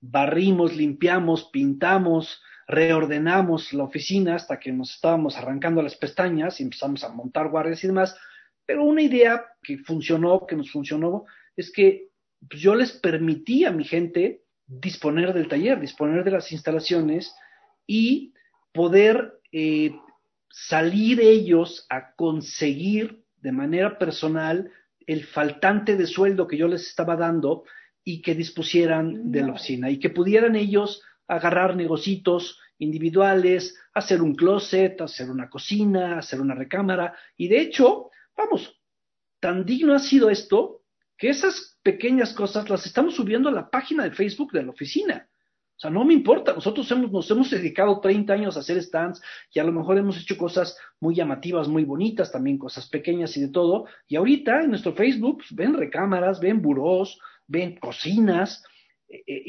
barrimos, 0.00 0.76
limpiamos, 0.76 1.44
pintamos, 1.52 2.42
reordenamos 2.70 3.72
la 3.72 3.84
oficina 3.84 4.36
hasta 4.36 4.60
que 4.60 4.72
nos 4.72 4.94
estábamos 4.94 5.36
arrancando 5.36 5.82
las 5.82 5.96
pestañas 5.96 6.60
y 6.60 6.62
empezamos 6.62 7.02
a 7.02 7.08
montar 7.08 7.48
guardias 7.48 7.82
y 7.82 7.88
demás. 7.88 8.16
Pero 8.64 8.84
una 8.84 9.02
idea 9.02 9.44
que 9.62 9.78
funcionó, 9.78 10.46
que 10.46 10.56
nos 10.56 10.70
funcionó, 10.70 11.24
es 11.56 11.72
que 11.72 12.10
pues, 12.48 12.62
yo 12.62 12.74
les 12.74 12.92
permití 12.92 13.64
a 13.64 13.72
mi 13.72 13.84
gente 13.84 14.44
disponer 14.66 15.34
del 15.34 15.48
taller, 15.48 15.80
disponer 15.80 16.22
de 16.22 16.30
las 16.30 16.52
instalaciones 16.52 17.34
y 17.86 18.34
poder 18.72 19.40
eh, 19.50 19.92
salir 20.48 21.20
ellos 21.20 21.86
a 21.90 22.14
conseguir 22.14 23.24
de 23.36 23.50
manera 23.50 23.98
personal 23.98 24.70
el 25.06 25.24
faltante 25.24 25.96
de 25.96 26.06
sueldo 26.06 26.46
que 26.46 26.56
yo 26.56 26.68
les 26.68 26.86
estaba 26.86 27.16
dando 27.16 27.64
y 28.04 28.22
que 28.22 28.36
dispusieran 28.36 29.32
de 29.32 29.42
la 29.42 29.52
oficina 29.52 29.90
y 29.90 29.98
que 29.98 30.10
pudieran 30.10 30.54
ellos 30.54 31.02
agarrar 31.30 31.76
negocitos 31.76 32.58
individuales, 32.78 33.78
hacer 33.94 34.20
un 34.20 34.34
closet, 34.34 35.00
hacer 35.00 35.30
una 35.30 35.48
cocina, 35.48 36.18
hacer 36.18 36.40
una 36.40 36.54
recámara. 36.54 37.14
Y 37.36 37.48
de 37.48 37.60
hecho, 37.60 38.10
vamos, 38.36 38.80
tan 39.38 39.64
digno 39.64 39.94
ha 39.94 40.00
sido 40.00 40.28
esto 40.28 40.82
que 41.16 41.28
esas 41.28 41.78
pequeñas 41.82 42.32
cosas 42.32 42.68
las 42.68 42.84
estamos 42.86 43.14
subiendo 43.14 43.48
a 43.48 43.52
la 43.52 43.70
página 43.70 44.04
de 44.04 44.10
Facebook 44.10 44.52
de 44.52 44.64
la 44.64 44.70
oficina. 44.70 45.28
O 45.76 45.80
sea, 45.80 45.90
no 45.90 46.04
me 46.04 46.14
importa, 46.14 46.52
nosotros 46.52 46.90
hemos, 46.90 47.10
nos 47.10 47.30
hemos 47.30 47.50
dedicado 47.50 48.00
30 48.00 48.32
años 48.32 48.56
a 48.56 48.60
hacer 48.60 48.82
stands 48.82 49.22
y 49.52 49.60
a 49.60 49.64
lo 49.64 49.72
mejor 49.72 49.96
hemos 49.96 50.20
hecho 50.20 50.36
cosas 50.36 50.76
muy 50.98 51.14
llamativas, 51.14 51.68
muy 51.68 51.84
bonitas, 51.84 52.32
también 52.32 52.58
cosas 52.58 52.88
pequeñas 52.88 53.36
y 53.36 53.42
de 53.42 53.48
todo. 53.48 53.86
Y 54.08 54.16
ahorita 54.16 54.62
en 54.62 54.70
nuestro 54.70 54.94
Facebook 54.94 55.38
pues, 55.38 55.54
ven 55.54 55.74
recámaras, 55.74 56.40
ven 56.40 56.60
burós, 56.60 57.18
ven 57.46 57.76
cocinas, 57.76 58.62
eh, 59.12 59.24
eh, 59.26 59.42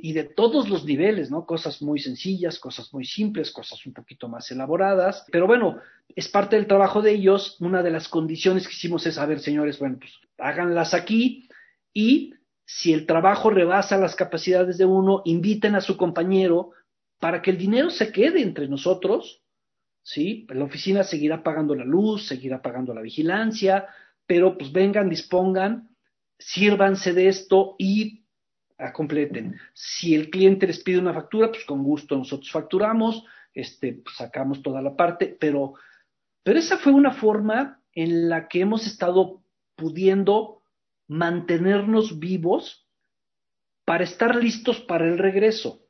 y, 0.00 0.12
de 0.12 0.22
todos 0.22 0.68
los 0.68 0.84
niveles, 0.84 1.28
¿no? 1.28 1.44
Cosas 1.44 1.82
muy 1.82 1.98
sencillas, 1.98 2.60
cosas 2.60 2.94
muy 2.94 3.04
simples, 3.04 3.50
cosas 3.50 3.84
un 3.84 3.92
poquito 3.92 4.28
más 4.28 4.48
elaboradas. 4.52 5.24
Pero 5.32 5.48
bueno, 5.48 5.78
es 6.14 6.28
parte 6.28 6.54
del 6.54 6.68
trabajo 6.68 7.02
de 7.02 7.12
ellos. 7.12 7.56
Una 7.58 7.82
de 7.82 7.90
las 7.90 8.08
condiciones 8.08 8.68
que 8.68 8.74
hicimos 8.74 9.04
es, 9.06 9.18
a 9.18 9.26
ver, 9.26 9.40
señores, 9.40 9.80
bueno, 9.80 9.96
pues 9.98 10.12
háganlas 10.38 10.94
aquí 10.94 11.48
y 11.92 12.34
si 12.64 12.92
el 12.92 13.06
trabajo 13.06 13.50
rebasa 13.50 13.96
las 13.96 14.14
capacidades 14.14 14.78
de 14.78 14.84
uno, 14.84 15.22
inviten 15.24 15.74
a 15.74 15.80
su 15.80 15.96
compañero 15.96 16.70
para 17.18 17.42
que 17.42 17.50
el 17.50 17.58
dinero 17.58 17.90
se 17.90 18.12
quede 18.12 18.40
entre 18.40 18.68
nosotros, 18.68 19.42
¿sí? 20.04 20.46
La 20.50 20.64
oficina 20.64 21.02
seguirá 21.02 21.42
pagando 21.42 21.74
la 21.74 21.84
luz, 21.84 22.28
seguirá 22.28 22.62
pagando 22.62 22.94
la 22.94 23.02
vigilancia, 23.02 23.88
pero 24.26 24.56
pues 24.56 24.70
vengan, 24.70 25.08
dispongan, 25.08 25.88
sírvanse 26.38 27.14
de 27.14 27.26
esto 27.26 27.74
y 27.78 28.17
completen. 28.92 29.58
Si 29.74 30.14
el 30.14 30.30
cliente 30.30 30.66
les 30.66 30.82
pide 30.82 30.98
una 30.98 31.14
factura, 31.14 31.48
pues 31.48 31.64
con 31.64 31.82
gusto 31.82 32.16
nosotros 32.16 32.50
facturamos, 32.50 33.24
este, 33.52 33.94
pues 33.94 34.16
sacamos 34.16 34.62
toda 34.62 34.80
la 34.80 34.94
parte, 34.96 35.36
pero, 35.38 35.74
pero 36.42 36.58
esa 36.58 36.78
fue 36.78 36.92
una 36.92 37.12
forma 37.12 37.82
en 37.92 38.28
la 38.28 38.46
que 38.48 38.60
hemos 38.60 38.86
estado 38.86 39.42
pudiendo 39.74 40.62
mantenernos 41.08 42.18
vivos 42.18 42.86
para 43.84 44.04
estar 44.04 44.36
listos 44.36 44.80
para 44.80 45.06
el 45.06 45.18
regreso. 45.18 45.80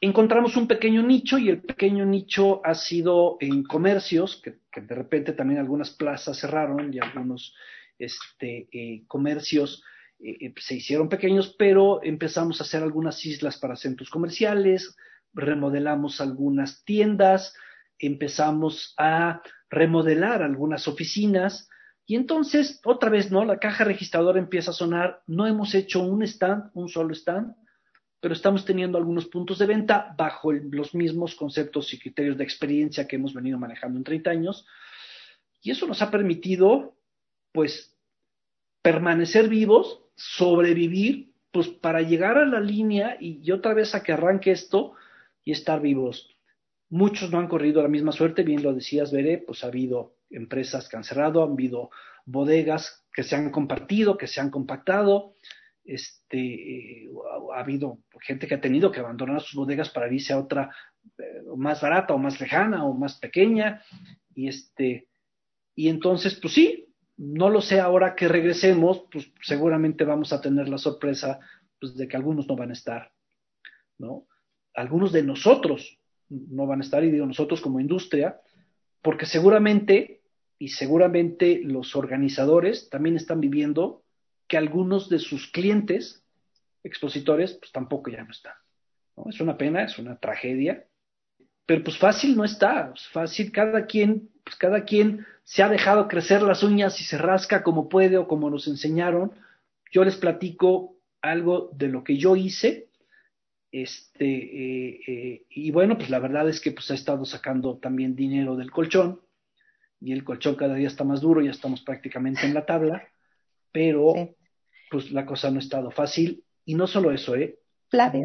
Encontramos 0.00 0.56
un 0.56 0.68
pequeño 0.68 1.02
nicho 1.02 1.38
y 1.38 1.48
el 1.48 1.62
pequeño 1.62 2.06
nicho 2.06 2.64
ha 2.64 2.74
sido 2.74 3.36
en 3.40 3.64
comercios, 3.64 4.40
que, 4.42 4.58
de 4.80 4.94
repente 4.94 5.32
también 5.32 5.58
algunas 5.58 5.90
plazas 5.90 6.38
cerraron 6.38 6.92
y 6.92 6.98
algunos 6.98 7.54
este, 7.98 8.68
eh, 8.72 9.04
comercios 9.08 9.82
eh, 10.18 10.54
se 10.58 10.76
hicieron 10.76 11.08
pequeños, 11.08 11.54
pero 11.58 12.02
empezamos 12.02 12.60
a 12.60 12.64
hacer 12.64 12.82
algunas 12.82 13.24
islas 13.26 13.58
para 13.58 13.76
centros 13.76 14.10
comerciales, 14.10 14.96
remodelamos 15.32 16.20
algunas 16.20 16.84
tiendas, 16.84 17.54
empezamos 17.98 18.94
a 18.98 19.42
remodelar 19.68 20.42
algunas 20.42 20.88
oficinas 20.88 21.68
y 22.06 22.14
entonces 22.14 22.80
otra 22.84 23.10
vez, 23.10 23.30
¿no? 23.30 23.44
La 23.44 23.58
caja 23.58 23.84
registradora 23.84 24.38
empieza 24.38 24.70
a 24.70 24.74
sonar, 24.74 25.22
no 25.26 25.46
hemos 25.46 25.74
hecho 25.74 26.02
un 26.02 26.22
stand, 26.22 26.70
un 26.74 26.88
solo 26.88 27.12
stand, 27.12 27.54
pero 28.20 28.32
estamos 28.32 28.64
teniendo 28.64 28.96
algunos 28.96 29.26
puntos 29.26 29.58
de 29.58 29.66
venta 29.66 30.14
bajo 30.16 30.52
los 30.52 30.94
mismos 30.94 31.34
conceptos 31.34 31.92
y 31.92 31.98
criterios 31.98 32.38
de 32.38 32.44
experiencia 32.44 33.06
que 33.06 33.16
hemos 33.16 33.34
venido 33.34 33.58
manejando 33.58 33.98
en 33.98 34.04
30 34.04 34.30
años. 34.30 34.66
Y 35.60 35.72
eso 35.72 35.86
nos 35.86 36.00
ha 36.00 36.10
permitido, 36.10 36.96
pues, 37.52 37.96
permanecer 38.82 39.48
vivos 39.48 40.05
sobrevivir, 40.16 41.32
pues 41.52 41.68
para 41.68 42.02
llegar 42.02 42.38
a 42.38 42.46
la 42.46 42.60
línea 42.60 43.16
y, 43.20 43.50
otra 43.52 43.74
vez 43.74 43.94
a 43.94 44.02
que 44.02 44.12
arranque 44.12 44.50
esto 44.50 44.94
y 45.44 45.52
estar 45.52 45.80
vivos. 45.80 46.36
Muchos 46.88 47.30
no 47.30 47.38
han 47.38 47.48
corrido 47.48 47.82
la 47.82 47.88
misma 47.88 48.12
suerte, 48.12 48.42
bien 48.42 48.62
lo 48.62 48.74
decías, 48.74 49.12
Veré, 49.12 49.38
pues 49.38 49.62
ha 49.62 49.68
habido 49.68 50.16
empresas 50.30 50.88
que 50.88 50.96
han 50.96 51.04
cerrado, 51.04 51.44
han 51.44 51.52
habido 51.52 51.90
bodegas 52.24 53.04
que 53.12 53.22
se 53.22 53.36
han 53.36 53.50
compartido, 53.50 54.16
que 54.16 54.26
se 54.26 54.40
han 54.40 54.50
compactado, 54.50 55.36
este, 55.84 57.04
eh, 57.04 57.08
ha 57.54 57.60
habido 57.60 57.98
gente 58.20 58.46
que 58.46 58.56
ha 58.56 58.60
tenido 58.60 58.90
que 58.90 59.00
abandonar 59.00 59.40
sus 59.40 59.54
bodegas 59.54 59.90
para 59.90 60.12
irse 60.12 60.32
a 60.32 60.38
otra 60.38 60.74
eh, 61.18 61.42
más 61.56 61.80
barata 61.80 62.14
o 62.14 62.18
más 62.18 62.40
lejana 62.40 62.84
o 62.84 62.92
más 62.92 63.18
pequeña, 63.18 63.82
y 64.34 64.48
este, 64.48 65.08
y 65.74 65.88
entonces, 65.88 66.34
pues 66.40 66.54
sí, 66.54 66.85
no 67.16 67.48
lo 67.48 67.60
sé 67.60 67.80
ahora 67.80 68.14
que 68.14 68.28
regresemos, 68.28 69.04
pues 69.10 69.32
seguramente 69.42 70.04
vamos 70.04 70.32
a 70.32 70.40
tener 70.40 70.68
la 70.68 70.78
sorpresa 70.78 71.40
pues, 71.80 71.96
de 71.96 72.08
que 72.08 72.16
algunos 72.16 72.46
no 72.46 72.56
van 72.56 72.70
a 72.70 72.74
estar, 72.74 73.12
¿no? 73.98 74.26
Algunos 74.74 75.12
de 75.12 75.22
nosotros 75.22 75.98
no 76.28 76.66
van 76.66 76.80
a 76.80 76.84
estar, 76.84 77.04
y 77.04 77.10
digo 77.10 77.24
nosotros 77.24 77.60
como 77.60 77.80
industria, 77.80 78.40
porque 79.00 79.24
seguramente, 79.24 80.20
y 80.58 80.68
seguramente 80.68 81.60
los 81.64 81.96
organizadores 81.96 82.90
también 82.90 83.16
están 83.16 83.40
viviendo 83.40 84.02
que 84.48 84.56
algunos 84.56 85.08
de 85.08 85.18
sus 85.18 85.50
clientes, 85.50 86.22
expositores, 86.84 87.54
pues 87.54 87.72
tampoco 87.72 88.10
ya 88.10 88.24
no 88.24 88.30
están. 88.30 88.54
¿no? 89.16 89.24
Es 89.30 89.40
una 89.40 89.56
pena, 89.56 89.84
es 89.84 89.98
una 89.98 90.16
tragedia, 90.16 90.86
pero 91.64 91.82
pues 91.82 91.98
fácil 91.98 92.36
no 92.36 92.44
está, 92.44 92.92
fácil, 93.12 93.50
cada 93.50 93.86
quien, 93.86 94.30
pues 94.44 94.56
cada 94.56 94.84
quien 94.84 95.26
se 95.46 95.62
ha 95.62 95.68
dejado 95.68 96.08
crecer 96.08 96.42
las 96.42 96.64
uñas 96.64 97.00
y 97.00 97.04
se 97.04 97.16
rasca 97.18 97.62
como 97.62 97.88
puede 97.88 98.18
o 98.18 98.26
como 98.26 98.50
nos 98.50 98.66
enseñaron. 98.66 99.30
Yo 99.92 100.02
les 100.02 100.16
platico 100.16 100.96
algo 101.22 101.70
de 101.72 101.86
lo 101.86 102.02
que 102.02 102.18
yo 102.18 102.34
hice. 102.34 102.88
Este, 103.70 104.24
eh, 104.24 105.00
eh, 105.06 105.46
y 105.48 105.70
bueno, 105.70 105.96
pues 105.96 106.10
la 106.10 106.18
verdad 106.18 106.48
es 106.48 106.60
que 106.60 106.72
pues 106.72 106.90
ha 106.90 106.94
estado 106.94 107.24
sacando 107.24 107.76
también 107.76 108.16
dinero 108.16 108.56
del 108.56 108.72
colchón 108.72 109.20
y 110.00 110.12
el 110.12 110.24
colchón 110.24 110.56
cada 110.56 110.74
día 110.74 110.88
está 110.88 111.04
más 111.04 111.20
duro, 111.20 111.40
ya 111.40 111.52
estamos 111.52 111.80
prácticamente 111.80 112.44
en 112.44 112.52
la 112.52 112.66
tabla, 112.66 113.08
pero 113.70 114.34
pues 114.90 115.12
la 115.12 115.24
cosa 115.24 115.50
no 115.50 115.58
ha 115.58 115.62
estado 115.62 115.92
fácil 115.92 116.42
y 116.64 116.74
no 116.74 116.88
solo 116.88 117.12
eso, 117.12 117.36
¿eh? 117.36 117.56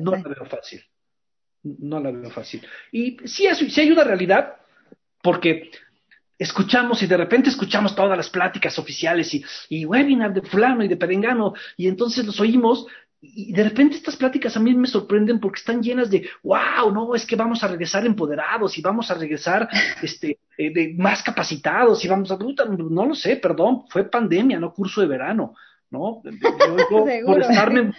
no 0.02 0.12
la 0.16 0.24
veo 0.24 0.46
fácil, 0.46 0.82
no 1.62 2.00
la 2.00 2.10
veo 2.10 2.32
fácil. 2.32 2.66
Y 2.92 3.18
sí, 3.26 3.46
sí 3.54 3.82
ayuda 3.82 4.02
a 4.02 4.06
realidad, 4.06 4.56
porque 5.22 5.70
escuchamos 6.42 7.04
y 7.04 7.08
de 7.08 7.18
repente 7.18 7.50
escuchamos 7.50 7.96
todas 7.96 8.18
las 8.18 8.30
pláticas 8.30 8.80
oficiales 8.80 9.32
y, 9.36 9.46
y 9.70 9.86
webinar 9.86 10.34
de 10.34 10.42
fulano 10.42 10.84
y 10.84 10.88
de 10.88 10.98
perengano 10.98 11.54
y 11.78 11.88
entonces 11.88 12.26
los 12.26 12.40
oímos 12.40 12.88
y 13.22 13.54
de 13.54 13.64
repente 13.64 13.98
estas 13.98 14.16
pláticas 14.16 14.58
a 14.58 14.60
mí 14.60 14.74
me 14.74 14.88
sorprenden 14.88 15.40
porque 15.40 15.60
están 15.60 15.84
llenas 15.84 16.10
de, 16.10 16.28
wow, 16.42 16.92
no, 16.92 17.14
es 17.14 17.28
que 17.28 17.36
vamos 17.36 17.64
a 17.64 17.68
regresar 17.68 18.04
empoderados 18.08 18.76
y 18.80 18.82
vamos 18.82 19.12
a 19.12 19.14
regresar 19.14 19.70
este, 20.02 20.40
eh, 20.58 20.74
de, 20.74 20.96
más 20.98 21.22
capacitados 21.22 22.04
y 22.04 22.08
vamos 22.08 22.32
a, 22.32 22.38
no 22.38 23.06
lo 23.06 23.14
sé, 23.14 23.36
perdón, 23.36 23.84
fue 23.90 24.10
pandemia, 24.10 24.60
no 24.60 24.74
curso 24.74 25.02
de 25.02 25.08
verano, 25.08 25.54
¿no? 25.92 26.24
Yo, 26.92 27.06
por 27.24 27.42
estarme 27.42 27.94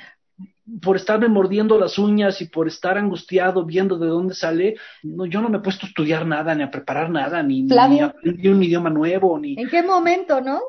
por 0.80 0.96
estarme 0.96 1.28
mordiendo 1.28 1.78
las 1.78 1.98
uñas 1.98 2.40
y 2.40 2.46
por 2.46 2.68
estar 2.68 2.96
angustiado 2.96 3.64
viendo 3.64 3.98
de 3.98 4.06
dónde 4.06 4.34
sale, 4.34 4.76
no, 5.02 5.26
yo 5.26 5.40
no 5.40 5.48
me 5.48 5.58
he 5.58 5.60
puesto 5.60 5.86
a 5.86 5.88
estudiar 5.88 6.26
nada, 6.26 6.54
ni 6.54 6.62
a 6.62 6.70
preparar 6.70 7.10
nada, 7.10 7.42
ni, 7.42 7.62
ni 7.62 8.00
aprendí 8.00 8.48
un 8.48 8.62
idioma 8.62 8.90
nuevo, 8.90 9.38
ni... 9.38 9.54
¿En 9.58 9.68
qué 9.68 9.82
momento, 9.82 10.40
no? 10.40 10.60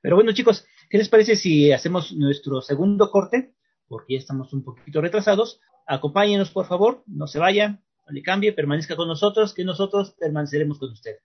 Pero 0.00 0.16
bueno, 0.16 0.32
chicos, 0.32 0.66
¿qué 0.90 0.98
les 0.98 1.08
parece 1.08 1.36
si 1.36 1.72
hacemos 1.72 2.12
nuestro 2.12 2.60
segundo 2.60 3.10
corte? 3.10 3.54
Porque 3.86 4.14
ya 4.14 4.18
estamos 4.18 4.52
un 4.52 4.64
poquito 4.64 5.00
retrasados. 5.00 5.60
Acompáñenos, 5.86 6.50
por 6.50 6.66
favor, 6.66 7.02
no 7.06 7.26
se 7.26 7.38
vaya, 7.38 7.80
no 8.06 8.12
le 8.12 8.22
cambie, 8.22 8.52
permanezca 8.52 8.96
con 8.96 9.08
nosotros, 9.08 9.54
que 9.54 9.64
nosotros 9.64 10.14
permaneceremos 10.18 10.78
con 10.78 10.90
usted. 10.90 11.16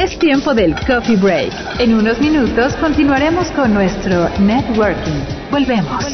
Es 0.00 0.16
tiempo 0.16 0.54
del 0.54 0.76
coffee 0.86 1.16
break. 1.16 1.52
En 1.80 1.92
unos 1.92 2.20
minutos 2.20 2.72
continuaremos 2.76 3.50
con 3.50 3.74
nuestro 3.74 4.28
networking. 4.38 5.24
Volvemos. 5.50 6.04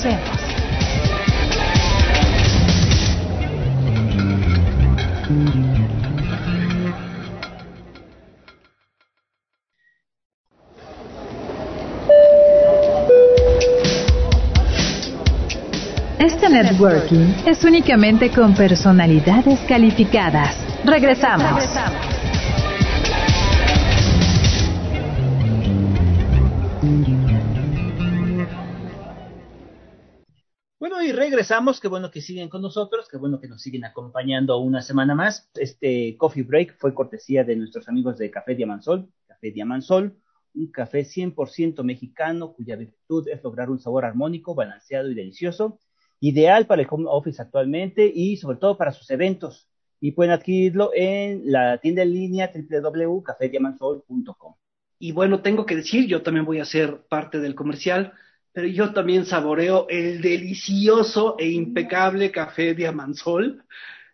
Este 16.19 16.49
networking 16.49 17.35
es 17.45 17.63
únicamente 17.65 18.31
con 18.31 18.55
personalidades 18.55 19.61
calificadas. 19.69 20.57
Regresamos. 20.87 21.63
Bueno, 30.79 31.03
y 31.03 31.13
regresamos, 31.13 31.81
qué 31.81 31.89
bueno 31.89 32.11
que 32.11 32.21
siguen 32.21 32.51
con 32.51 32.61
nosotros, 32.61 33.09
qué 33.11 33.17
bueno 33.17 33.41
que 33.41 33.49
nos 33.49 33.63
siguen 33.63 33.87
acompañando 33.87 34.59
una 34.59 34.83
semana 34.83 35.15
más. 35.15 35.51
Este 35.55 36.15
coffee 36.19 36.43
break 36.43 36.77
fue 36.79 36.93
cortesía 36.93 37.43
de 37.43 37.57
nuestros 37.57 37.89
amigos 37.89 38.19
de 38.19 38.31
Café 38.31 38.55
Diamansol, 38.55 39.09
Café 39.27 39.51
Diamansol, 39.51 40.15
un 40.55 40.71
café 40.71 41.05
100% 41.05 41.83
mexicano 41.85 42.53
cuya 42.53 42.77
virtud 42.77 43.29
es 43.29 43.43
lograr 43.43 43.71
un 43.71 43.79
sabor 43.79 44.05
armónico, 44.05 44.55
balanceado 44.55 45.11
y 45.11 45.15
delicioso. 45.15 45.81
ideal 46.21 46.67
para 46.67 46.83
el 46.83 46.89
home 46.91 47.07
office 47.09 47.41
actualmente 47.41 48.13
y 48.15 48.37
sobre 48.37 48.59
todo 48.59 48.77
para 48.77 48.93
sus 48.93 49.11
eventos. 49.11 49.71
Y 50.01 50.13
pueden 50.13 50.33
adquirirlo 50.33 50.91
en 50.95 51.51
la 51.51 51.79
tienda 51.79 52.03
en 52.03 52.13
línea 52.13 52.53
www.cafediamansol.com. 52.53 54.55
Y 55.05 55.13
bueno, 55.13 55.43
tengo 55.43 55.67
que 55.67 55.77
decir, 55.77 56.07
yo 56.07 56.23
también 56.23 56.47
voy 56.47 56.61
a 56.61 56.65
ser 56.65 57.03
parte 57.11 57.39
del 57.39 57.55
comercial, 57.55 58.15
pero 58.55 58.67
yo 58.69 58.95
también 58.95 59.27
saboreo 59.27 59.87
el 59.91 60.23
delicioso 60.23 61.37
e 61.39 61.51
impecable 61.51 62.33
café 62.33 62.73
Diamansol. 62.73 63.63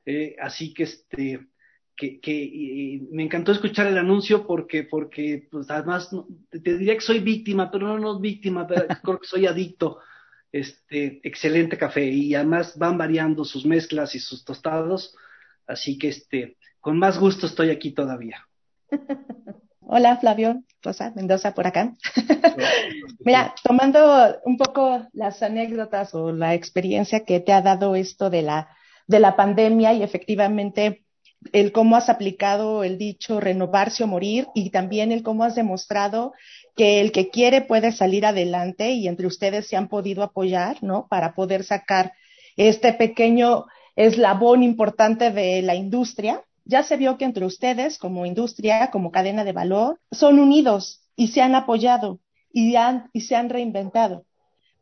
Eh, 0.04 0.34
así 0.40 0.74
que 0.74 0.82
este, 0.82 1.46
que, 1.94 3.06
me 3.12 3.22
encantó 3.22 3.52
escuchar 3.52 3.86
el 3.86 3.98
anuncio 3.98 4.44
porque, 4.44 4.82
porque 4.82 5.46
pues 5.48 5.70
además 5.70 6.10
te, 6.50 6.58
diría 6.58 6.96
que 6.96 7.02
soy 7.02 7.20
víctima, 7.20 7.70
pero 7.70 7.86
no, 7.86 7.96
no 8.00 8.18
víctima, 8.18 8.66
pero 8.66 8.86
creo 9.04 9.20
que 9.20 9.28
soy 9.28 9.46
adicto. 9.46 10.00
Este, 10.50 11.20
excelente 11.22 11.78
café 11.78 12.04
y 12.04 12.34
además 12.34 12.76
van 12.76 12.98
variando 12.98 13.44
sus 13.44 13.64
mezclas 13.64 14.16
y 14.16 14.18
sus 14.18 14.44
tostados, 14.44 15.16
así 15.68 15.96
que 15.96 16.08
este, 16.08 16.56
con 16.80 16.98
más 16.98 17.16
gusto 17.16 17.46
estoy 17.46 17.70
aquí 17.70 17.92
todavía. 17.92 18.44
Hola 19.80 20.18
Flavio, 20.18 20.62
Rosa 20.82 21.12
Mendoza 21.16 21.54
por 21.54 21.66
acá. 21.66 21.94
Mira, 23.24 23.54
tomando 23.64 24.38
un 24.44 24.56
poco 24.56 25.06
las 25.12 25.42
anécdotas 25.42 26.14
o 26.14 26.32
la 26.32 26.54
experiencia 26.54 27.24
que 27.24 27.40
te 27.40 27.52
ha 27.52 27.62
dado 27.62 27.96
esto 27.96 28.30
de 28.30 28.42
la, 28.42 28.68
de 29.06 29.20
la 29.20 29.36
pandemia 29.36 29.92
y 29.94 30.02
efectivamente 30.02 31.04
el 31.52 31.72
cómo 31.72 31.96
has 31.96 32.08
aplicado 32.08 32.84
el 32.84 32.98
dicho 32.98 33.40
renovarse 33.40 34.04
o 34.04 34.06
morir 34.06 34.46
y 34.54 34.70
también 34.70 35.10
el 35.10 35.22
cómo 35.22 35.44
has 35.44 35.54
demostrado 35.54 36.34
que 36.76 37.00
el 37.00 37.12
que 37.12 37.30
quiere 37.30 37.62
puede 37.62 37.92
salir 37.92 38.26
adelante 38.26 38.90
y 38.90 39.08
entre 39.08 39.26
ustedes 39.26 39.66
se 39.66 39.76
han 39.76 39.88
podido 39.88 40.22
apoyar, 40.22 40.82
¿no? 40.82 41.06
Para 41.08 41.34
poder 41.34 41.64
sacar 41.64 42.12
este 42.56 42.92
pequeño 42.92 43.64
eslabón 43.96 44.62
importante 44.62 45.30
de 45.30 45.62
la 45.62 45.74
industria. 45.74 46.42
Ya 46.70 46.82
se 46.82 46.96
vio 46.96 47.18
que 47.18 47.24
entre 47.24 47.44
ustedes, 47.44 47.98
como 47.98 48.26
industria, 48.26 48.90
como 48.90 49.10
cadena 49.10 49.44
de 49.44 49.52
valor, 49.52 49.98
son 50.12 50.38
unidos 50.38 51.02
y 51.16 51.28
se 51.28 51.42
han 51.42 51.54
apoyado 51.54 52.20
y, 52.52 52.76
han, 52.76 53.10
y 53.12 53.22
se 53.22 53.34
han 53.34 53.50
reinventado. 53.50 54.24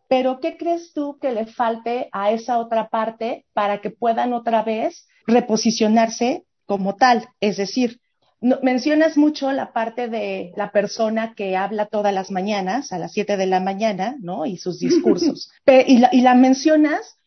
Pero, 0.07 0.39
¿qué 0.41 0.57
crees 0.57 0.93
tú 0.93 1.18
que 1.20 1.32
le 1.32 1.47
falte 1.47 2.09
a 2.12 2.30
esa 2.30 2.59
otra 2.59 2.89
parte 2.89 3.47
para 3.55 3.80
que 3.80 3.91
puedan 3.91 4.32
otra 4.32 4.62
vez 4.62 5.07
reposicionarse 5.26 6.45
como 6.66 6.97
tal. 6.97 7.28
Es 7.41 7.57
decir, 7.57 8.01
mencionas 8.41 9.16
mucho 9.16 9.53
la 9.53 9.72
parte 9.72 10.09
de 10.09 10.53
la 10.57 10.72
persona 10.72 11.34
que 11.34 11.57
habla 11.57 11.86
todas 11.86 12.12
las 12.12 12.30
mañanas, 12.30 12.93
a 12.93 12.99
las 12.99 13.12
7 13.12 13.36
de 13.36 13.47
la 13.47 13.61
mañana, 13.61 14.16
¿no? 14.20 14.47
Y 14.47 14.59
sus 14.59 14.78
discursos. 14.78 15.51
y, 15.66 15.99
la, 15.99 16.09
y 16.12 16.20
la 16.20 16.34
mencionas 16.34 17.17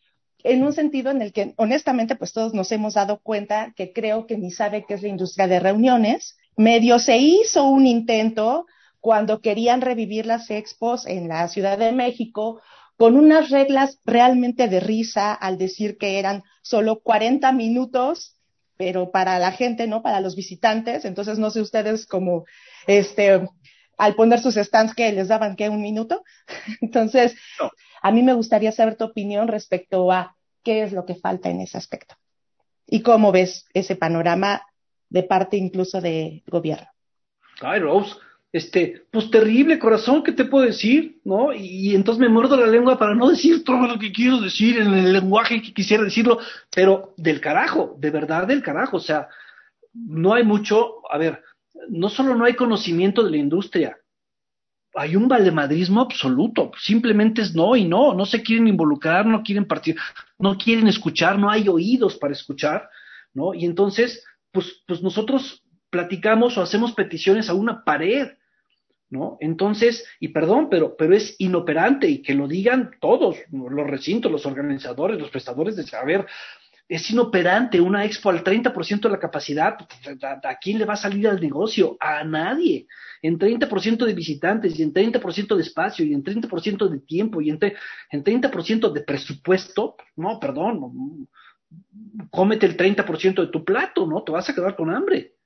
en 0.44 0.62
un 0.62 0.72
sentido 0.72 1.10
en 1.10 1.22
el 1.22 1.32
que, 1.32 1.54
honestamente, 1.56 2.16
pues 2.16 2.32
todos 2.32 2.54
nos 2.54 2.72
hemos 2.72 2.94
dado 2.94 3.20
cuenta 3.22 3.72
que 3.76 3.92
creo 3.92 4.26
que 4.26 4.36
ni 4.36 4.50
sabe 4.50 4.84
qué 4.86 4.94
es 4.94 5.02
la 5.02 5.08
industria 5.08 5.46
de 5.48 5.60
reuniones. 5.60 6.36
Medio 6.56 6.98
se 6.98 7.16
hizo 7.16 7.64
un 7.64 7.86
intento 7.86 8.66
cuando 9.00 9.40
querían 9.40 9.80
revivir 9.80 10.26
las 10.26 10.50
expos 10.50 11.06
en 11.06 11.28
la 11.28 11.48
Ciudad 11.48 11.78
de 11.78 11.92
México 11.92 12.60
con 12.96 13.16
unas 13.16 13.50
reglas 13.50 13.98
realmente 14.04 14.68
de 14.68 14.80
risa 14.80 15.32
al 15.32 15.58
decir 15.58 15.96
que 15.98 16.18
eran 16.18 16.42
solo 16.62 17.00
40 17.00 17.50
minutos 17.52 18.36
pero 18.82 19.12
para 19.12 19.38
la 19.38 19.52
gente, 19.52 19.86
¿no? 19.86 20.02
Para 20.02 20.20
los 20.20 20.34
visitantes. 20.34 21.04
Entonces, 21.04 21.38
no 21.38 21.50
sé 21.50 21.60
ustedes 21.60 22.04
cómo, 22.04 22.46
este, 22.88 23.48
al 23.98 24.14
poner 24.14 24.40
sus 24.40 24.54
stands 24.54 24.94
que 24.94 25.12
les 25.12 25.28
daban 25.28 25.56
que 25.56 25.68
un 25.68 25.82
minuto. 25.82 26.22
Entonces, 26.80 27.36
a 28.02 28.10
mí 28.10 28.22
me 28.22 28.34
gustaría 28.34 28.72
saber 28.72 28.96
tu 28.96 29.04
opinión 29.04 29.48
respecto 29.48 30.10
a 30.10 30.36
qué 30.62 30.82
es 30.82 30.92
lo 30.92 31.04
que 31.04 31.14
falta 31.14 31.50
en 31.50 31.60
ese 31.60 31.78
aspecto 31.78 32.14
y 32.86 33.02
cómo 33.02 33.32
ves 33.32 33.66
ese 33.74 33.96
panorama 33.96 34.62
de 35.08 35.22
parte 35.22 35.56
incluso 35.56 36.00
de 36.00 36.42
gobierno. 36.46 36.88
Ay, 37.60 37.80
Rose, 37.80 38.16
este, 38.52 39.06
pues 39.10 39.30
terrible 39.30 39.78
corazón, 39.78 40.22
¿qué 40.22 40.32
te 40.32 40.44
puedo 40.44 40.66
decir? 40.66 41.20
¿No? 41.24 41.52
Y, 41.52 41.94
entonces 41.94 42.20
me 42.20 42.28
muerdo 42.28 42.56
la 42.56 42.66
lengua 42.66 42.98
para 42.98 43.14
no 43.14 43.30
decir 43.30 43.64
todo 43.64 43.86
lo 43.86 43.98
que 43.98 44.12
quiero 44.12 44.40
decir 44.40 44.78
en 44.78 44.92
el 44.92 45.12
lenguaje 45.12 45.62
que 45.62 45.72
quisiera 45.72 46.04
decirlo, 46.04 46.38
pero 46.74 47.14
del 47.16 47.40
carajo, 47.40 47.96
de 47.98 48.10
verdad 48.10 48.46
del 48.46 48.62
carajo, 48.62 48.98
o 48.98 49.00
sea, 49.00 49.28
no 49.94 50.34
hay 50.34 50.44
mucho, 50.44 51.00
a 51.10 51.18
ver, 51.18 51.42
no 51.88 52.08
solo 52.08 52.34
no 52.34 52.44
hay 52.44 52.54
conocimiento 52.54 53.24
de 53.24 53.30
la 53.30 53.36
industria, 53.36 53.98
hay 54.94 55.16
un 55.16 55.26
valemadrismo 55.26 56.02
absoluto, 56.02 56.70
simplemente 56.78 57.42
es 57.42 57.54
no 57.54 57.76
y 57.76 57.84
no, 57.84 58.14
no 58.14 58.26
se 58.26 58.42
quieren 58.42 58.68
involucrar, 58.68 59.24
no 59.24 59.42
quieren 59.42 59.66
partir, 59.66 59.96
no 60.38 60.58
quieren 60.58 60.86
escuchar, 60.86 61.38
no 61.38 61.50
hay 61.50 61.68
oídos 61.68 62.16
para 62.16 62.34
escuchar, 62.34 62.90
¿no? 63.32 63.54
Y 63.54 63.64
entonces, 63.64 64.24
pues, 64.50 64.82
pues 64.86 65.02
nosotros 65.02 65.62
platicamos 65.88 66.58
o 66.58 66.62
hacemos 66.62 66.92
peticiones 66.92 67.48
a 67.48 67.54
una 67.54 67.84
pared, 67.84 68.32
¿no? 69.08 69.38
Entonces, 69.40 70.06
y 70.20 70.28
perdón, 70.28 70.68
pero, 70.70 70.96
pero 70.96 71.14
es 71.14 71.36
inoperante 71.38 72.08
y 72.08 72.22
que 72.22 72.34
lo 72.34 72.46
digan 72.46 72.90
todos, 73.00 73.36
los 73.50 73.86
recintos, 73.86 74.30
los 74.30 74.44
organizadores, 74.46 75.18
los 75.18 75.30
prestadores 75.30 75.76
de 75.76 75.84
saber, 75.84 76.26
es 76.94 77.10
inoperante 77.10 77.80
una 77.80 78.04
expo 78.04 78.28
al 78.28 78.44
30% 78.44 79.00
de 79.00 79.08
la 79.08 79.18
capacidad, 79.18 79.78
¿a, 80.42 80.58
quién 80.60 80.78
le 80.78 80.84
va 80.84 80.92
a 80.92 80.96
salir 80.96 81.26
al 81.26 81.40
negocio? 81.40 81.96
A 81.98 82.22
nadie. 82.22 82.86
En 83.22 83.38
30% 83.38 84.04
de 84.04 84.12
visitantes 84.12 84.78
y 84.78 84.82
en 84.82 84.92
30% 84.92 85.56
de 85.56 85.62
espacio 85.62 86.04
y 86.04 86.12
en 86.12 86.22
30% 86.22 86.88
de 86.88 86.98
tiempo 87.00 87.40
y 87.40 87.48
en, 87.48 87.58
en 88.10 88.22
30% 88.22 88.92
de 88.92 89.00
presupuesto, 89.00 89.96
no, 90.16 90.38
perdón, 90.38 91.28
cómete 92.30 92.66
el 92.66 92.76
30% 92.76 93.40
de 93.40 93.46
tu 93.46 93.64
plato, 93.64 94.06
¿no? 94.06 94.22
Te 94.22 94.32
vas 94.32 94.50
a 94.50 94.54
quedar 94.54 94.76
con 94.76 94.94
hambre. 94.94 95.36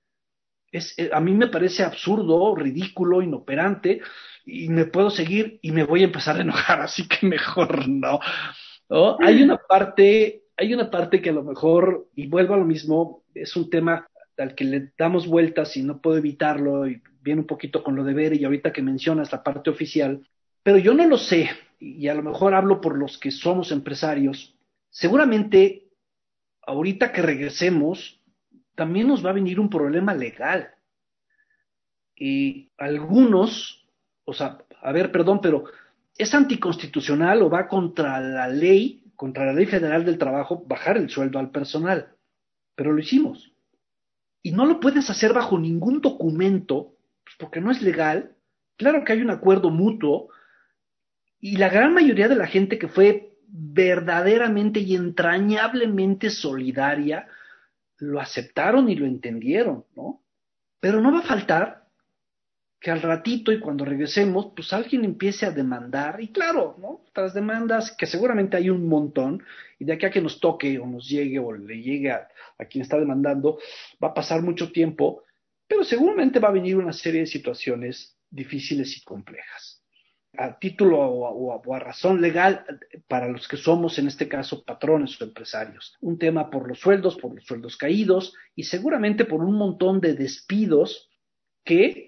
Eh, 0.72 1.10
a 1.12 1.20
mí 1.20 1.32
me 1.32 1.46
parece 1.46 1.84
absurdo, 1.84 2.56
ridículo, 2.56 3.22
inoperante, 3.22 4.00
y 4.44 4.68
me 4.68 4.86
puedo 4.86 5.10
seguir 5.10 5.60
y 5.62 5.70
me 5.70 5.84
voy 5.84 6.02
a 6.02 6.06
empezar 6.06 6.38
a 6.38 6.42
enojar, 6.42 6.80
así 6.82 7.06
que 7.06 7.24
mejor 7.24 7.88
no. 7.88 8.18
Hay 9.20 9.42
una 9.42 9.58
parte, 9.58 10.45
hay 10.56 10.72
una 10.72 10.90
parte 10.90 11.20
que 11.20 11.30
a 11.30 11.34
lo 11.34 11.42
mejor, 11.42 12.08
y 12.14 12.26
vuelvo 12.26 12.54
a 12.54 12.58
lo 12.58 12.64
mismo, 12.64 13.22
es 13.34 13.56
un 13.56 13.68
tema 13.68 14.08
al 14.38 14.54
que 14.54 14.64
le 14.64 14.92
damos 14.98 15.26
vueltas 15.26 15.76
y 15.76 15.82
no 15.82 16.00
puedo 16.00 16.18
evitarlo, 16.18 16.88
y 16.88 17.02
viene 17.20 17.42
un 17.42 17.46
poquito 17.46 17.82
con 17.82 17.96
lo 17.96 18.04
de 18.04 18.14
ver, 18.14 18.34
y 18.34 18.44
ahorita 18.44 18.72
que 18.72 18.82
mencionas 18.82 19.32
la 19.32 19.42
parte 19.42 19.70
oficial, 19.70 20.26
pero 20.62 20.78
yo 20.78 20.94
no 20.94 21.06
lo 21.06 21.18
sé, 21.18 21.50
y 21.78 22.08
a 22.08 22.14
lo 22.14 22.22
mejor 22.22 22.54
hablo 22.54 22.80
por 22.80 22.96
los 22.96 23.18
que 23.18 23.30
somos 23.30 23.70
empresarios, 23.70 24.56
seguramente 24.90 25.86
ahorita 26.62 27.12
que 27.12 27.22
regresemos, 27.22 28.20
también 28.74 29.08
nos 29.08 29.24
va 29.24 29.30
a 29.30 29.34
venir 29.34 29.58
un 29.58 29.70
problema 29.70 30.14
legal. 30.14 30.70
Y 32.14 32.70
algunos, 32.76 33.86
o 34.24 34.32
sea, 34.32 34.58
a 34.82 34.92
ver, 34.92 35.12
perdón, 35.12 35.40
pero 35.40 35.64
es 36.16 36.34
anticonstitucional 36.34 37.42
o 37.42 37.50
va 37.50 37.68
contra 37.68 38.20
la 38.20 38.48
ley, 38.48 39.02
contra 39.16 39.46
la 39.46 39.52
ley 39.52 39.66
federal 39.66 40.04
del 40.04 40.18
trabajo, 40.18 40.64
bajar 40.66 40.96
el 40.96 41.10
sueldo 41.10 41.38
al 41.38 41.50
personal. 41.50 42.14
Pero 42.74 42.92
lo 42.92 43.00
hicimos. 43.00 43.52
Y 44.42 44.52
no 44.52 44.66
lo 44.66 44.78
puedes 44.78 45.10
hacer 45.10 45.32
bajo 45.32 45.58
ningún 45.58 46.00
documento, 46.00 46.94
pues 47.24 47.36
porque 47.38 47.60
no 47.60 47.70
es 47.70 47.82
legal. 47.82 48.36
Claro 48.76 49.04
que 49.04 49.12
hay 49.12 49.22
un 49.22 49.30
acuerdo 49.30 49.70
mutuo. 49.70 50.28
Y 51.40 51.56
la 51.56 51.68
gran 51.68 51.94
mayoría 51.94 52.28
de 52.28 52.36
la 52.36 52.46
gente 52.46 52.78
que 52.78 52.88
fue 52.88 53.36
verdaderamente 53.48 54.80
y 54.80 54.94
entrañablemente 54.94 56.30
solidaria, 56.30 57.26
lo 57.98 58.20
aceptaron 58.20 58.88
y 58.88 58.96
lo 58.96 59.06
entendieron, 59.06 59.84
¿no? 59.94 60.22
Pero 60.80 61.00
no 61.00 61.12
va 61.12 61.20
a 61.20 61.26
faltar 61.26 61.85
que 62.80 62.90
al 62.90 63.02
ratito 63.02 63.52
y 63.52 63.60
cuando 63.60 63.84
regresemos, 63.84 64.52
pues 64.54 64.72
alguien 64.72 65.04
empiece 65.04 65.46
a 65.46 65.50
demandar, 65.50 66.20
y 66.20 66.28
claro, 66.28 66.76
¿no? 66.78 67.04
Tras 67.12 67.34
demandas, 67.34 67.92
que 67.92 68.06
seguramente 68.06 68.56
hay 68.56 68.70
un 68.70 68.86
montón, 68.86 69.42
y 69.78 69.84
de 69.84 69.94
aquí 69.94 70.06
a 70.06 70.10
que 70.10 70.20
nos 70.20 70.40
toque 70.40 70.78
o 70.78 70.86
nos 70.86 71.08
llegue 71.08 71.38
o 71.38 71.52
le 71.52 71.80
llegue 71.80 72.10
a, 72.10 72.28
quien 72.70 72.82
está 72.82 72.98
demandando, 72.98 73.58
va 74.02 74.08
a 74.08 74.14
pasar 74.14 74.42
mucho 74.42 74.72
tiempo, 74.72 75.24
pero 75.66 75.84
seguramente 75.84 76.38
va 76.38 76.48
a 76.48 76.52
venir 76.52 76.76
una 76.76 76.92
serie 76.92 77.20
de 77.20 77.26
situaciones 77.26 78.16
difíciles 78.30 78.96
y 78.96 79.02
complejas 79.02 79.82
a 80.38 80.58
título 80.58 80.98
o 80.98 81.74
a, 81.74 81.78
razón 81.78 82.20
legal 82.20 82.64
para 83.08 83.28
los 83.28 83.48
que 83.48 83.56
somos, 83.56 83.98
en 83.98 84.06
este 84.06 84.28
caso, 84.28 84.64
patrones 84.64 85.20
o 85.20 85.24
empresarios. 85.24 85.96
Un 86.00 86.18
tema 86.18 86.50
por 86.50 86.68
los 86.68 86.78
sueldos, 86.78 87.16
por 87.16 87.34
los 87.34 87.44
sueldos 87.44 87.76
caídos 87.76 88.34
y 88.54 88.64
seguramente 88.64 89.24
por 89.24 89.42
un 89.42 89.56
montón 89.56 90.00
de 90.00 90.14
despidos 90.14 91.08
que 91.64 92.05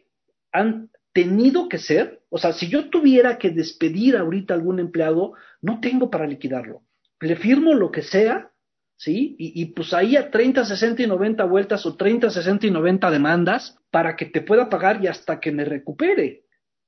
han 0.53 0.91
tenido 1.13 1.69
que 1.69 1.79
ser, 1.79 2.23
o 2.29 2.39
sea, 2.39 2.53
si 2.53 2.69
yo 2.69 2.91
tuviera 2.91 3.39
que 3.39 3.51
despedir 3.51 4.17
ahorita 4.17 4.55
algún 4.55 4.79
empleado, 4.79 5.35
no 5.61 5.81
tengo 5.81 6.11
para 6.11 6.27
liquidarlo. 6.27 6.83
Le 7.21 7.37
firmo 7.37 7.75
lo 7.75 7.91
que 7.91 8.03
sea, 8.03 8.53
¿sí? 8.97 9.35
Y, 9.39 9.61
y, 9.61 9.67
pues 9.67 9.93
ahí 9.93 10.17
a 10.17 10.31
30, 10.31 10.65
60 10.65 11.03
y 11.03 11.07
90 11.07 11.45
vueltas 11.45 11.85
o 11.87 11.97
30, 11.97 12.31
60 12.31 12.67
y 12.67 12.71
90 12.71 13.11
demandas 13.11 13.77
para 13.91 14.17
que 14.17 14.27
te 14.27 14.43
pueda 14.43 14.69
pagar 14.69 15.03
y 15.03 15.09
hasta 15.09 15.41
que 15.41 15.51
me 15.51 15.65
recupere. 15.65 16.45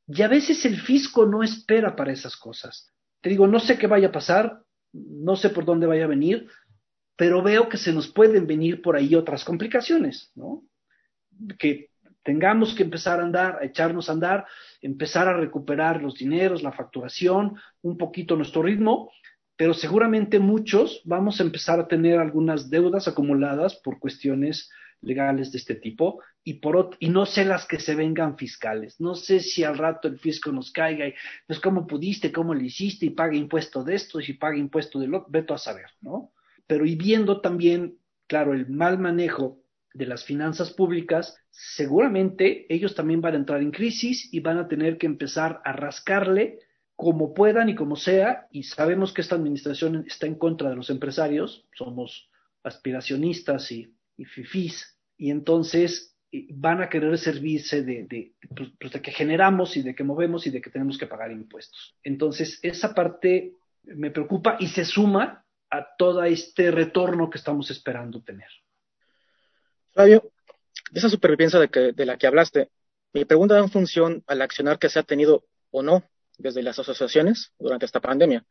Y 0.06 0.22
a 0.22 0.28
veces 0.28 0.64
el 0.64 0.80
fisco 0.80 1.26
no 1.26 1.42
espera 1.42 1.96
para 1.96 2.12
esas 2.12 2.36
cosas. 2.36 2.92
Te 3.20 3.30
digo, 3.30 3.46
no 3.46 3.60
sé 3.60 3.78
qué 3.78 3.86
vaya 3.86 4.08
a 4.08 4.12
pasar, 4.12 4.62
no 4.92 5.36
sé 5.36 5.50
por 5.50 5.64
dónde 5.64 5.86
vaya 5.86 6.04
a 6.04 6.08
venir, 6.08 6.48
pero 7.16 7.42
veo 7.42 7.68
que 7.68 7.76
se 7.76 7.92
nos 7.92 8.08
pueden 8.08 8.46
venir 8.46 8.82
por 8.82 8.96
ahí 8.96 9.14
otras 9.14 9.44
complicaciones, 9.44 10.32
¿no? 10.34 10.64
Que 11.58 11.89
tengamos 12.22 12.74
que 12.74 12.82
empezar 12.82 13.20
a 13.20 13.24
andar, 13.24 13.58
a 13.60 13.64
echarnos 13.64 14.08
a 14.08 14.12
andar, 14.12 14.46
empezar 14.82 15.28
a 15.28 15.36
recuperar 15.36 16.02
los 16.02 16.16
dineros, 16.16 16.62
la 16.62 16.72
facturación, 16.72 17.56
un 17.82 17.96
poquito 17.96 18.36
nuestro 18.36 18.62
ritmo, 18.62 19.10
pero 19.56 19.74
seguramente 19.74 20.38
muchos 20.38 21.02
vamos 21.04 21.40
a 21.40 21.42
empezar 21.42 21.80
a 21.80 21.88
tener 21.88 22.18
algunas 22.18 22.70
deudas 22.70 23.08
acumuladas 23.08 23.76
por 23.76 23.98
cuestiones 23.98 24.70
legales 25.02 25.52
de 25.52 25.58
este 25.58 25.74
tipo 25.74 26.20
y 26.44 26.54
por 26.54 26.96
y 26.98 27.08
no 27.08 27.26
sé 27.26 27.44
las 27.44 27.66
que 27.66 27.78
se 27.78 27.94
vengan 27.94 28.36
fiscales. 28.36 29.00
No 29.00 29.14
sé 29.14 29.40
si 29.40 29.64
al 29.64 29.78
rato 29.78 30.08
el 30.08 30.18
fisco 30.18 30.52
nos 30.52 30.72
caiga 30.72 31.08
y 31.08 31.14
pues 31.46 31.60
cómo 31.60 31.86
pudiste, 31.86 32.32
cómo 32.32 32.54
lo 32.54 32.62
hiciste 32.62 33.06
y 33.06 33.10
paga 33.10 33.34
impuesto 33.34 33.84
de 33.84 33.94
esto 33.94 34.20
y 34.20 34.32
paga 34.34 34.56
impuesto 34.56 34.98
de 34.98 35.08
lo, 35.08 35.26
veto 35.28 35.54
a 35.54 35.58
saber, 35.58 35.86
¿no? 36.00 36.32
Pero 36.66 36.86
y 36.86 36.96
viendo 36.96 37.40
también, 37.40 37.98
claro, 38.26 38.54
el 38.54 38.68
mal 38.68 38.98
manejo 38.98 39.58
de 39.92 40.06
las 40.06 40.24
finanzas 40.24 40.72
públicas, 40.72 41.36
seguramente 41.50 42.72
ellos 42.72 42.94
también 42.94 43.20
van 43.20 43.34
a 43.34 43.38
entrar 43.38 43.60
en 43.60 43.70
crisis 43.70 44.32
y 44.32 44.40
van 44.40 44.58
a 44.58 44.68
tener 44.68 44.98
que 44.98 45.06
empezar 45.06 45.60
a 45.64 45.72
rascarle 45.72 46.58
como 46.96 47.32
puedan 47.32 47.70
y 47.70 47.74
como 47.74 47.96
sea, 47.96 48.46
y 48.50 48.64
sabemos 48.64 49.14
que 49.14 49.22
esta 49.22 49.34
administración 49.34 50.04
está 50.06 50.26
en 50.26 50.34
contra 50.34 50.68
de 50.68 50.76
los 50.76 50.90
empresarios, 50.90 51.66
somos 51.72 52.28
aspiracionistas 52.62 53.72
y, 53.72 53.94
y 54.18 54.26
fifís, 54.26 54.98
y 55.16 55.30
entonces 55.30 56.14
eh, 56.30 56.46
van 56.50 56.82
a 56.82 56.90
querer 56.90 57.16
servirse 57.16 57.82
de, 57.82 58.06
de, 58.06 58.34
pues, 58.54 58.70
pues, 58.78 58.92
de, 58.92 59.00
que 59.00 59.12
generamos 59.12 59.78
y 59.78 59.82
de 59.82 59.94
que 59.94 60.04
movemos 60.04 60.46
y 60.46 60.50
de 60.50 60.60
que 60.60 60.68
tenemos 60.68 60.98
que 60.98 61.06
pagar 61.06 61.32
impuestos. 61.32 61.96
Entonces, 62.02 62.60
esa 62.62 62.94
parte 62.94 63.54
me 63.84 64.10
preocupa 64.10 64.58
y 64.60 64.66
se 64.66 64.84
suma 64.84 65.44
a 65.70 65.96
todo 65.96 66.22
este 66.24 66.70
retorno 66.70 67.30
que 67.30 67.38
estamos 67.38 67.70
esperando 67.70 68.22
tener. 68.22 68.48
Flavio, 69.92 70.30
esa 70.94 71.08
supervivencia 71.08 71.58
de, 71.58 71.68
que, 71.68 71.92
de 71.92 72.06
la 72.06 72.16
que 72.16 72.26
hablaste, 72.26 72.70
mi 73.12 73.24
pregunta 73.24 73.54
da 73.54 73.60
en 73.60 73.70
función 73.70 74.22
al 74.26 74.42
accionar 74.42 74.78
que 74.78 74.88
se 74.88 74.98
ha 74.98 75.02
tenido 75.02 75.44
o 75.70 75.82
no 75.82 76.04
desde 76.38 76.62
las 76.62 76.78
asociaciones 76.78 77.52
durante 77.58 77.86
esta 77.86 78.00
pandemia. 78.00 78.44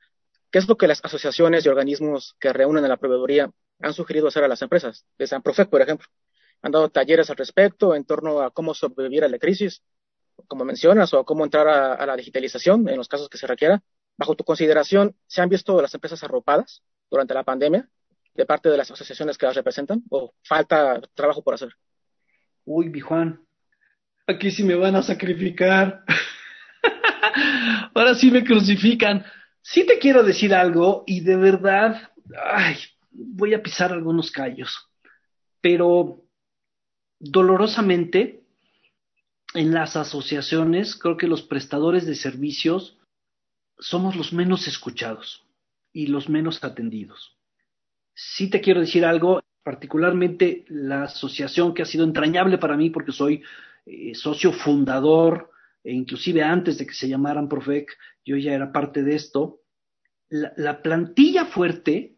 ¿Qué 0.52 0.60
es 0.60 0.68
lo 0.68 0.78
que 0.78 0.88
las 0.88 1.04
asociaciones 1.04 1.66
y 1.66 1.70
organismos 1.70 2.36
que 2.40 2.52
reúnen 2.52 2.84
a 2.84 2.88
la 2.88 2.98
proveeduría 2.98 3.52
han 3.80 3.94
sugerido 3.94 4.28
hacer 4.28 4.44
a 4.44 4.48
las 4.48 4.62
empresas? 4.62 5.06
De 5.18 5.28
San 5.28 5.42
Profec, 5.42 5.70
por 5.70 5.82
ejemplo. 5.82 6.08
Han 6.62 6.72
dado 6.72 6.90
talleres 6.90 7.30
al 7.30 7.38
respecto 7.38 7.96
en 7.96 8.04
torno 8.04 8.42
a 8.42 8.52
cómo 8.52 8.74
sobrevivir 8.74 9.24
a 9.24 9.30
la 9.30 9.40
crisis, 9.40 9.82
como 10.48 10.66
mencionas, 10.66 11.14
o 11.14 11.24
cómo 11.24 11.46
entrar 11.46 11.68
a 11.68 12.06
la 12.06 12.16
digitalización 12.18 12.88
en 12.90 12.98
los 12.98 13.08
casos 13.08 13.30
que 13.30 13.38
se 13.38 13.48
requiera. 13.48 13.82
Bajo 14.18 14.36
tu 14.36 14.44
consideración, 14.44 15.16
¿se 15.28 15.42
han 15.42 15.50
visto 15.50 15.82
las 15.82 15.94
empresas 15.94 16.22
arropadas 16.24 16.84
durante 17.10 17.34
la 17.34 17.44
pandemia 17.44 17.90
de 18.40 18.46
parte 18.46 18.70
de 18.70 18.78
las 18.78 18.90
asociaciones 18.90 19.38
que 19.38 19.46
las 19.46 19.56
representan 19.56 20.02
o 20.10 20.34
falta 20.44 21.02
trabajo 21.14 21.44
por 21.44 21.56
hacer? 21.56 21.76
Uy, 22.64 22.88
mi 22.88 23.02
Juan, 23.02 23.46
aquí 24.26 24.50
sí 24.50 24.64
me 24.64 24.76
van 24.76 24.96
a 24.96 25.04
sacrificar. 25.04 26.06
Ahora 27.94 28.16
sí 28.16 28.32
me 28.32 28.46
crucifican. 28.46 29.26
Sí 29.62 29.86
te 29.86 30.00
quiero 30.00 30.24
decir 30.24 30.54
algo 30.54 31.04
y 31.06 31.20
de 31.20 31.36
verdad, 31.36 32.12
ay, 32.42 32.78
voy 33.12 33.54
a 33.54 33.62
pisar 33.62 33.92
algunos 33.92 34.32
callos, 34.32 34.88
pero 35.60 36.24
dolorosamente 37.20 38.46
en 39.54 39.74
las 39.74 39.98
asociaciones 39.98 40.96
creo 40.96 41.18
que 41.18 41.28
los 41.28 41.42
prestadores 41.42 42.06
de 42.06 42.16
servicios 42.16 42.98
somos 43.80 44.16
los 44.16 44.32
menos 44.32 44.66
escuchados 44.70 45.44
y 45.92 46.08
los 46.08 46.30
menos 46.30 46.64
atendidos. 46.64 47.39
Sí 48.22 48.50
te 48.50 48.60
quiero 48.60 48.82
decir 48.82 49.06
algo, 49.06 49.42
particularmente 49.64 50.66
la 50.68 51.04
asociación 51.04 51.74
que 51.74 51.84
ha 51.84 51.86
sido 51.86 52.04
entrañable 52.04 52.58
para 52.58 52.76
mí 52.76 52.90
porque 52.90 53.14
soy 53.14 53.42
eh, 53.86 54.14
socio 54.14 54.52
fundador, 54.52 55.52
e 55.86 55.94
inclusive 55.94 56.44
antes 56.44 56.78
de 56.78 56.86
que 56.86 56.94
se 56.94 57.08
llamaran 57.08 57.48
Profec, 57.48 57.90
yo 58.26 58.36
ya 58.36 58.54
era 58.54 58.74
parte 58.74 59.04
de 59.04 59.16
esto. 59.16 59.62
La, 60.28 60.52
la 60.58 60.82
plantilla 60.82 61.46
fuerte, 61.46 62.18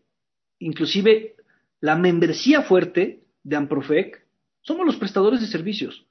inclusive 0.58 1.36
la 1.82 1.96
membresía 1.96 2.64
fuerte 2.64 3.24
de 3.44 3.56
Amprofec, 3.56 4.26
somos 4.62 4.88
los 4.88 4.96
prestadores 4.96 5.40
de 5.40 5.46
servicios. 5.46 6.08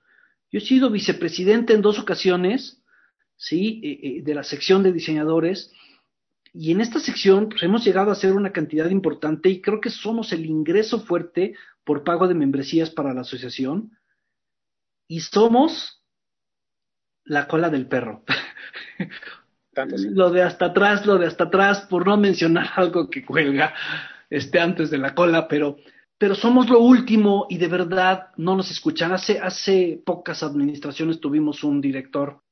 Yo 0.53 0.59
he 0.59 0.63
sido 0.63 0.89
vicepresidente 0.89 1.73
en 1.73 1.83
dos 1.83 1.99
ocasiones, 1.99 2.81
¿sí? 3.37 3.81
Eh, 3.83 4.01
eh, 4.03 4.23
de 4.23 4.35
la 4.37 4.45
sección 4.45 4.85
de 4.85 4.93
diseñadores, 4.93 5.73
y 6.53 6.73
en 6.73 6.81
esta 6.81 6.99
sección 6.99 7.49
pues, 7.49 7.63
hemos 7.63 7.85
llegado 7.85 8.11
a 8.11 8.17
ser 8.17 8.33
una 8.33 8.53
cantidad 8.53 8.91
importante 8.91 9.49
y 9.49 9.61
creo 9.61 9.81
que 9.81 9.91
somos 9.91 10.33
el 10.33 10.47
ingreso 10.47 11.01
fuerte 11.01 11.55
por 11.85 12.05
pago 12.05 12.27
de 12.29 12.35
membresías 12.35 12.91
para 12.91 13.15
la 13.15 13.23
asociación 13.23 13.97
y 15.09 15.21
somos 15.21 16.03
la 17.25 17.47
cola 17.47 17.71
del 17.71 17.87
perro. 17.87 18.25
lo 20.11 20.31
de 20.31 20.43
hasta 20.43 20.67
atrás, 20.67 21.07
lo 21.07 21.19
de 21.19 21.27
hasta 21.27 21.45
atrás, 21.45 21.87
por 21.89 22.07
no 22.07 22.17
mencionar 22.17 22.71
algo 22.77 23.09
que 23.09 23.25
cuelga 23.25 23.75
este, 24.29 24.61
antes 24.61 24.91
de 24.91 24.99
la 24.99 25.15
cola, 25.15 25.47
pero, 25.47 25.77
pero 26.19 26.35
somos 26.35 26.69
lo 26.69 26.81
último 26.81 27.47
y 27.49 27.59
de 27.59 27.69
verdad 27.69 28.31
no 28.37 28.57
nos 28.57 28.71
escuchan. 28.71 29.13
Hace, 29.13 29.39
hace 29.39 30.03
pocas 30.05 30.43
administraciones 30.43 31.21
tuvimos 31.21 31.63
un 31.63 31.81
director 31.81 32.43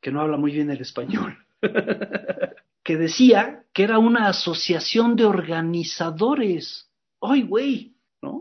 que 0.00 0.10
no 0.10 0.20
habla 0.20 0.36
muy 0.36 0.52
bien 0.52 0.70
el 0.70 0.80
español. 0.80 1.38
que 2.84 2.96
decía 2.96 3.64
que 3.72 3.82
era 3.82 3.98
una 3.98 4.28
asociación 4.28 5.16
de 5.16 5.24
organizadores. 5.24 6.90
¡Ay, 7.20 7.42
güey! 7.42 7.94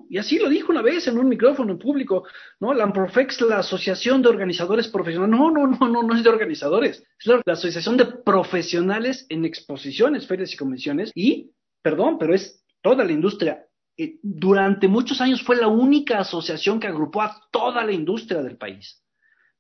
Y 0.10 0.18
así 0.18 0.38
lo 0.38 0.50
dijo 0.50 0.72
una 0.72 0.82
vez 0.82 1.08
en 1.08 1.18
un 1.18 1.28
micrófono 1.28 1.74
en 1.74 1.80
público, 1.80 2.26
¿no? 2.60 2.74
La 2.74 2.84
Amprofex, 2.84 3.42
la 3.42 3.60
Asociación 3.60 4.22
de 4.22 4.30
Organizadores 4.30 4.88
Profesionales. 4.88 5.38
No, 5.38 5.52
no, 5.52 5.68
no, 5.68 5.90
no, 5.90 6.04
no 6.04 6.16
es 6.16 6.24
de 6.24 6.30
organizadores. 6.30 7.04
Es 7.20 7.26
la, 7.26 7.42
la 7.46 7.54
Asociación 7.54 7.98
de 7.98 8.06
Profesionales 8.06 9.26
en 9.30 9.46
Exposiciones, 9.46 10.28
Ferias 10.28 10.54
y 10.54 10.58
Convenciones. 10.58 11.12
Y, 11.16 11.52
perdón, 11.82 12.18
pero 12.18 12.34
es 12.34 12.64
toda 12.82 13.04
la 13.04 13.12
industria. 13.12 13.66
Eh, 13.98 14.20
durante 14.22 14.88
muchos 14.88 15.22
años 15.22 15.44
fue 15.44 15.56
la 15.56 15.68
única 15.68 16.20
asociación 16.20 16.80
que 16.80 16.88
agrupó 16.88 17.22
a 17.22 17.42
toda 17.52 17.84
la 17.84 17.92
industria 17.92 18.42
del 18.42 18.58
país. 18.58 19.03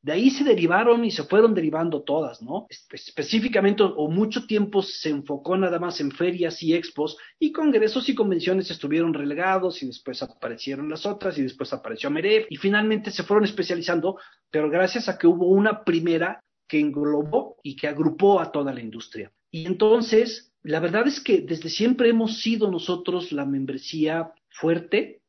De 0.03 0.11
ahí 0.11 0.29
se 0.29 0.43
derivaron 0.43 1.05
y 1.05 1.11
se 1.11 1.23
fueron 1.23 1.53
derivando 1.53 2.03
todas, 2.03 2.41
¿no? 2.41 2.67
Específicamente 2.69 3.83
o 3.83 4.09
mucho 4.09 4.45
tiempo 4.45 4.81
se 4.81 5.09
enfocó 5.09 5.55
nada 5.55 5.79
más 5.79 6.01
en 6.01 6.11
ferias 6.11 6.61
y 6.61 6.73
expos 6.73 7.15
y 7.39 7.53
congresos 7.53 8.09
y 8.09 8.13
convenciones 8.13 8.69
estuvieron 8.69 9.13
relegados 9.13 9.81
y 9.81 9.87
después 9.87 10.21
aparecieron 10.21 10.89
las 10.89 11.05
otras 11.05 11.37
y 11.37 11.43
después 11.43 11.71
apareció 11.71 12.11
Meref 12.11 12.47
y 12.49 12.57
finalmente 12.57 13.11
se 13.11 13.23
fueron 13.23 13.45
especializando, 13.45 14.17
pero 14.51 14.69
gracias 14.69 15.07
a 15.07 15.17
que 15.17 15.25
hubo 15.25 15.47
una 15.47 15.85
primera 15.85 16.43
que 16.67 16.81
englobó 16.81 17.55
y 17.63 17.77
que 17.77 17.87
agrupó 17.87 18.41
a 18.41 18.51
toda 18.51 18.73
la 18.73 18.81
industria. 18.81 19.31
Y 19.51 19.65
entonces, 19.65 20.53
la 20.63 20.81
verdad 20.81 21.07
es 21.07 21.21
que 21.21 21.39
desde 21.39 21.69
siempre 21.69 22.09
hemos 22.09 22.41
sido 22.41 22.69
nosotros 22.69 23.31
la 23.31 23.45
membresía 23.45 24.33
fuerte 24.49 25.21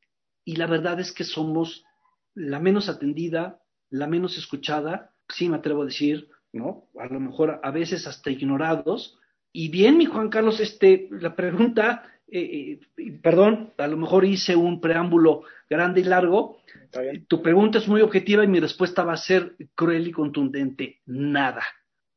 y 0.44 0.56
la 0.56 0.66
verdad 0.66 0.98
es 0.98 1.12
que 1.12 1.22
somos 1.22 1.84
la 2.34 2.58
menos 2.58 2.88
atendida, 2.88 3.60
la 3.90 4.06
menos 4.06 4.36
escuchada, 4.38 5.12
sí 5.28 5.48
me 5.48 5.56
atrevo 5.56 5.82
a 5.82 5.86
decir, 5.86 6.28
¿no? 6.52 6.88
A 6.98 7.06
lo 7.06 7.20
mejor 7.20 7.60
a 7.62 7.70
veces 7.70 8.06
hasta 8.06 8.30
ignorados. 8.30 9.18
Y 9.52 9.68
bien, 9.68 9.98
mi 9.98 10.04
Juan 10.04 10.28
Carlos, 10.28 10.60
este, 10.60 11.08
la 11.10 11.34
pregunta, 11.36 12.04
eh, 12.26 12.80
eh, 12.96 13.20
perdón, 13.22 13.72
a 13.78 13.86
lo 13.86 13.96
mejor 13.96 14.24
hice 14.24 14.56
un 14.56 14.80
preámbulo 14.80 15.42
grande 15.68 16.00
y 16.00 16.04
largo. 16.04 16.58
Tu 17.28 17.42
pregunta 17.42 17.78
es 17.78 17.88
muy 17.88 18.00
objetiva 18.00 18.44
y 18.44 18.48
mi 18.48 18.60
respuesta 18.60 19.04
va 19.04 19.14
a 19.14 19.18
ser 19.18 19.56
cruel 19.74 20.08
y 20.08 20.12
contundente. 20.12 21.00
Nada. 21.06 21.62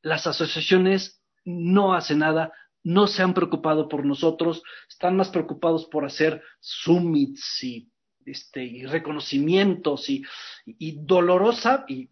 Las 0.01 0.27
asociaciones 0.27 1.23
no 1.45 1.93
hacen 1.93 2.19
nada, 2.19 2.53
no 2.83 3.07
se 3.07 3.23
han 3.23 3.33
preocupado 3.33 3.89
por 3.89 4.05
nosotros, 4.05 4.63
están 4.89 5.15
más 5.15 5.29
preocupados 5.29 5.85
por 5.85 6.05
hacer 6.05 6.41
summits 6.59 7.63
y 7.63 7.91
este, 8.27 8.63
y 8.63 8.85
reconocimientos 8.85 10.09
y, 10.09 10.23
y 10.65 10.99
dolorosa, 11.01 11.85
y 11.87 12.09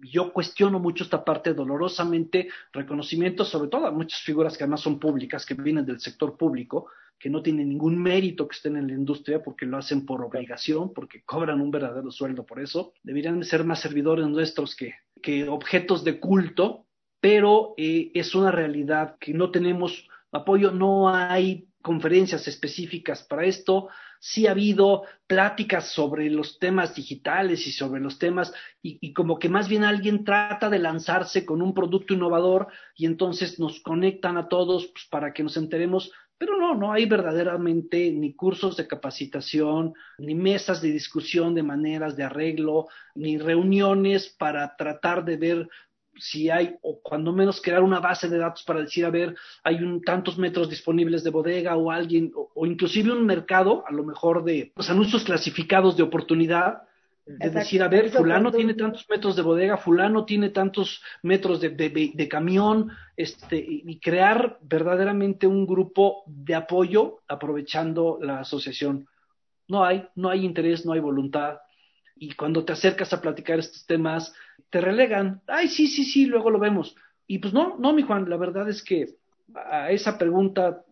yo 0.00 0.32
cuestiono 0.32 0.78
mucho 0.78 1.04
esta 1.04 1.24
parte 1.24 1.54
dolorosamente, 1.54 2.48
reconocimientos, 2.72 3.48
sobre 3.48 3.68
todo 3.68 3.86
a 3.86 3.90
muchas 3.90 4.20
figuras 4.20 4.56
que 4.56 4.64
además 4.64 4.82
son 4.82 4.98
públicas, 4.98 5.46
que 5.46 5.54
vienen 5.54 5.86
del 5.86 6.00
sector 6.00 6.36
público, 6.36 6.88
que 7.18 7.30
no 7.30 7.42
tienen 7.42 7.68
ningún 7.68 8.00
mérito 8.00 8.46
que 8.46 8.56
estén 8.56 8.76
en 8.76 8.88
la 8.88 8.92
industria 8.92 9.42
porque 9.42 9.66
lo 9.66 9.78
hacen 9.78 10.04
por 10.04 10.22
obligación, 10.22 10.92
porque 10.92 11.22
cobran 11.24 11.60
un 11.60 11.70
verdadero 11.70 12.10
sueldo 12.10 12.44
por 12.44 12.60
eso. 12.60 12.92
Deberían 13.02 13.42
ser 13.44 13.64
más 13.64 13.80
servidores 13.80 14.26
nuestros 14.28 14.76
que, 14.76 14.94
que 15.22 15.48
objetos 15.48 16.04
de 16.04 16.20
culto, 16.20 16.86
pero 17.20 17.74
eh, 17.78 18.10
es 18.14 18.34
una 18.34 18.50
realidad 18.50 19.16
que 19.18 19.32
no 19.32 19.50
tenemos 19.50 20.06
apoyo, 20.32 20.70
no 20.70 21.08
hay 21.08 21.68
conferencias 21.80 22.48
específicas 22.48 23.22
para 23.22 23.44
esto, 23.44 23.88
sí 24.20 24.46
ha 24.46 24.52
habido 24.52 25.04
pláticas 25.26 25.88
sobre 25.92 26.30
los 26.30 26.58
temas 26.58 26.94
digitales 26.94 27.66
y 27.66 27.72
sobre 27.72 28.00
los 28.00 28.18
temas, 28.18 28.52
y, 28.82 29.12
como 29.12 29.38
que 29.38 29.48
más 29.48 29.68
bien 29.68 29.84
alguien 29.84 30.24
trata 30.24 30.68
de 30.70 30.78
lanzarse 30.78 31.44
con 31.44 31.62
un 31.62 31.74
producto 31.74 32.14
innovador 32.14 32.68
y 32.96 33.06
entonces 33.06 33.58
nos 33.58 33.80
conectan 33.80 34.36
a 34.36 34.48
todos 34.48 34.86
pues, 34.88 35.06
para 35.10 35.32
que 35.32 35.42
nos 35.42 35.56
enteremos, 35.56 36.12
Pero 36.36 36.58
no, 36.58 36.74
no 36.74 36.92
hay 36.92 37.06
verdaderamente 37.06 38.10
ni 38.10 38.34
cursos 38.34 38.76
de 38.76 38.86
capacitación, 38.86 39.94
ni 40.18 40.34
mesas 40.34 40.82
de 40.82 40.90
discusión 40.90 41.54
de 41.54 41.62
maneras 41.62 42.16
de 42.16 42.24
arreglo, 42.24 42.88
ni 43.14 43.38
reuniones 43.38 44.28
para 44.36 44.74
tratar 44.76 45.24
de 45.24 45.36
ver 45.36 45.68
si 46.16 46.50
hay, 46.50 46.76
o 46.82 47.00
cuando 47.00 47.32
menos 47.32 47.60
crear 47.60 47.82
una 47.82 48.00
base 48.00 48.28
de 48.28 48.38
datos 48.38 48.62
para 48.62 48.80
decir, 48.80 49.04
a 49.04 49.10
ver, 49.10 49.34
hay 49.62 49.76
un, 49.76 50.02
tantos 50.02 50.38
metros 50.38 50.68
disponibles 50.68 51.24
de 51.24 51.30
bodega 51.30 51.76
o 51.76 51.90
alguien, 51.90 52.32
o, 52.34 52.66
inclusive 52.66 53.12
un 53.12 53.26
mercado, 53.26 53.84
a 53.86 53.92
lo 53.92 54.04
mejor 54.04 54.44
de 54.44 54.72
los 54.76 54.90
anuncios 54.90 55.24
clasificados 55.24 55.96
de 55.96 56.02
oportunidad, 56.02 56.82
de 57.26 57.48
decir, 57.48 57.82
a 57.82 57.88
ver, 57.88 58.10
fulano 58.10 58.52
tiene 58.52 58.74
tantos 58.74 59.06
metros 59.08 59.34
de 59.34 59.40
bodega, 59.40 59.78
fulano 59.78 60.26
tiene 60.26 60.50
tantos 60.50 61.02
metros 61.22 61.58
de, 61.58 61.70
de, 61.70 62.28
camión, 62.28 62.90
este, 63.16 63.56
y 63.66 63.98
crear 63.98 64.58
verdaderamente 64.60 65.46
un 65.46 65.66
grupo 65.66 66.22
de 66.26 66.54
apoyo 66.54 67.20
aprovechando 67.26 68.18
la 68.20 68.40
asociación. 68.40 69.08
No 69.68 69.84
hay, 69.84 70.06
no 70.14 70.28
hay 70.28 70.44
interés, 70.44 70.84
no 70.84 70.92
hay 70.92 71.00
voluntad. 71.00 71.60
Y 72.16 72.34
cuando 72.34 72.64
te 72.64 72.72
acercas 72.72 73.12
a 73.12 73.20
platicar 73.20 73.58
estos 73.58 73.86
temas, 73.86 74.32
te 74.70 74.80
relegan. 74.80 75.42
Ay, 75.46 75.68
sí, 75.68 75.86
sí, 75.86 76.04
sí, 76.04 76.26
luego 76.26 76.50
lo 76.50 76.58
vemos. 76.58 76.96
Y 77.26 77.38
pues 77.38 77.52
no, 77.52 77.76
no, 77.78 77.92
mi 77.92 78.02
Juan, 78.02 78.28
la 78.28 78.36
verdad 78.36 78.68
es 78.68 78.82
que 78.82 79.16
a 79.54 79.90
esa 79.90 80.18
pregunta 80.18 80.84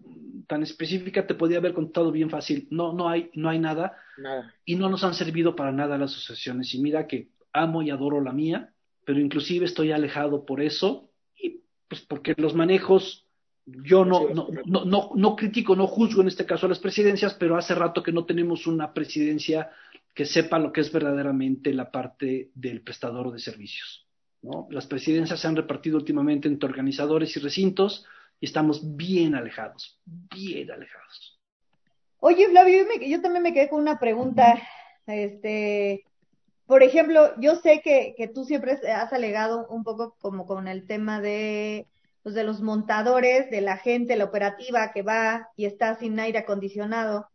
tan 0.47 0.63
específica 0.63 1.27
te 1.27 1.35
podía 1.35 1.59
haber 1.59 1.75
contado 1.75 2.11
bien 2.11 2.31
fácil. 2.31 2.67
No, 2.71 2.93
no 2.93 3.09
hay, 3.09 3.31
no 3.35 3.49
hay 3.49 3.59
nada. 3.59 3.97
Nada. 4.19 4.53
Y 4.65 4.77
no 4.77 4.89
nos 4.89 5.05
han 5.05 5.15
servido 5.15 5.55
para 5.55 5.73
nada 5.73 5.99
las 5.99 6.13
asociaciones. 6.13 6.75
Y 6.75 6.81
mira 6.81 7.07
que 7.07 7.29
amo 7.53 7.83
y 7.83 7.91
adoro 7.91 8.21
la 8.21 8.33
mía, 8.33 8.73
pero 9.05 9.21
inclusive 9.21 9.67
estoy 9.67 9.93
alejado 9.93 10.45
por 10.45 10.61
eso. 10.61 11.11
Y 11.37 11.61
pues 11.89 12.01
porque 12.03 12.35
los 12.37 12.55
manejos, 12.55 13.27
yo 13.67 14.05
no, 14.05 14.29
no, 14.31 14.49
no, 14.65 14.85
no, 14.85 15.11
no 15.15 15.37
critico, 15.37 15.77
no 15.77 15.87
juzgo 15.87 16.23
en 16.23 16.29
este 16.29 16.47
caso 16.47 16.67
a 16.67 16.69
las 16.69 16.79
presidencias, 16.79 17.35
pero 17.35 17.57
hace 17.57 17.75
rato 17.75 18.03
que 18.03 18.13
no 18.13 18.25
tenemos 18.25 18.67
una 18.67 18.93
presidencia 18.93 19.71
que 20.15 20.27
sepa 20.27 20.59
lo 20.59 20.73
que 20.73 20.83
es 20.83 20.93
verdaderamente 20.93 21.73
la 21.73 21.91
parte 21.91 22.51
del 22.55 22.83
prestador 22.83 23.33
de 23.33 23.39
servicios. 23.39 24.07
¿no? 24.43 24.67
Las 24.71 24.87
presidencias 24.87 25.41
se 25.41 25.49
han 25.49 25.57
repartido 25.57 25.97
últimamente 25.97 26.49
entre 26.49 26.69
organizadores 26.69 27.37
y 27.37 27.41
recintos 27.41 28.07
y 28.41 28.47
estamos 28.47 28.97
bien 28.97 29.35
alejados, 29.35 30.01
bien 30.05 30.71
alejados. 30.71 31.41
Oye, 32.19 32.49
Flavio, 32.49 32.85
yo, 33.01 33.21
también 33.21 33.43
me 33.43 33.53
quedé 33.53 33.69
con 33.69 33.81
una 33.81 33.99
pregunta. 33.99 34.61
Este, 35.07 36.05
por 36.67 36.83
ejemplo, 36.83 37.33
yo 37.41 37.57
sé 37.57 37.81
que, 37.83 38.15
que, 38.17 38.29
tú 38.29 38.45
siempre 38.45 38.79
has 38.89 39.13
alegado 39.13 39.67
un 39.69 39.83
poco 39.83 40.17
como 40.21 40.47
con 40.47 40.69
el 40.69 40.87
tema 40.87 41.21
de, 41.21 41.89
pues 42.23 42.35
de 42.35 42.45
los 42.45 42.61
montadores, 42.61 43.51
de 43.51 43.61
la 43.61 43.79
gente, 43.79 44.17
la 44.17 44.25
operativa 44.25 44.93
que 44.93 45.03
va 45.03 45.49
y 45.57 45.65
está 45.65 45.97
sin 45.97 46.19
aire 46.21 46.39
acondicionado 46.39 47.29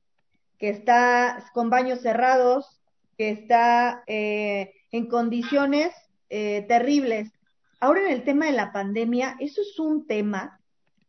que 0.57 0.69
está 0.69 1.43
con 1.53 1.69
baños 1.69 2.01
cerrados, 2.01 2.81
que 3.17 3.29
está 3.29 4.03
eh, 4.07 4.73
en 4.91 5.07
condiciones 5.07 5.93
eh, 6.29 6.65
terribles. 6.67 7.31
Ahora 7.79 8.01
en 8.01 8.11
el 8.11 8.23
tema 8.23 8.45
de 8.45 8.53
la 8.53 8.71
pandemia, 8.71 9.35
eso 9.39 9.61
es 9.61 9.79
un 9.79 10.07
tema 10.07 10.59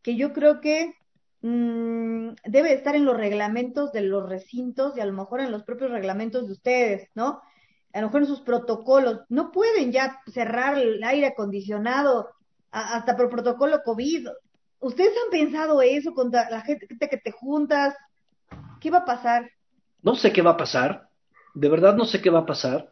que 0.01 0.15
yo 0.15 0.33
creo 0.33 0.61
que 0.61 0.93
mm, 1.41 2.29
debe 2.45 2.73
estar 2.73 2.95
en 2.95 3.05
los 3.05 3.17
reglamentos 3.17 3.91
de 3.91 4.01
los 4.01 4.29
recintos 4.29 4.95
y 4.95 4.99
a 4.99 5.05
lo 5.05 5.13
mejor 5.13 5.41
en 5.41 5.51
los 5.51 5.63
propios 5.63 5.91
reglamentos 5.91 6.45
de 6.47 6.53
ustedes, 6.53 7.09
¿no? 7.15 7.41
A 7.93 8.01
lo 8.01 8.07
mejor 8.07 8.21
en 8.21 8.27
sus 8.27 8.41
protocolos. 8.41 9.21
No 9.29 9.51
pueden 9.51 9.91
ya 9.91 10.21
cerrar 10.31 10.77
el 10.77 11.03
aire 11.03 11.27
acondicionado 11.27 12.29
hasta 12.71 13.17
por 13.17 13.29
protocolo 13.29 13.81
COVID. 13.83 14.27
¿Ustedes 14.79 15.11
han 15.25 15.31
pensado 15.31 15.81
eso 15.81 16.13
con 16.13 16.31
la 16.31 16.61
gente 16.61 16.87
que 16.87 17.17
te 17.17 17.31
juntas? 17.31 17.95
¿Qué 18.79 18.89
va 18.89 18.99
a 18.99 19.05
pasar? 19.05 19.51
No 20.01 20.15
sé 20.15 20.31
qué 20.31 20.41
va 20.41 20.51
a 20.51 20.57
pasar. 20.57 21.09
De 21.53 21.69
verdad 21.69 21.95
no 21.95 22.05
sé 22.05 22.21
qué 22.21 22.29
va 22.29 22.39
a 22.39 22.45
pasar. 22.45 22.89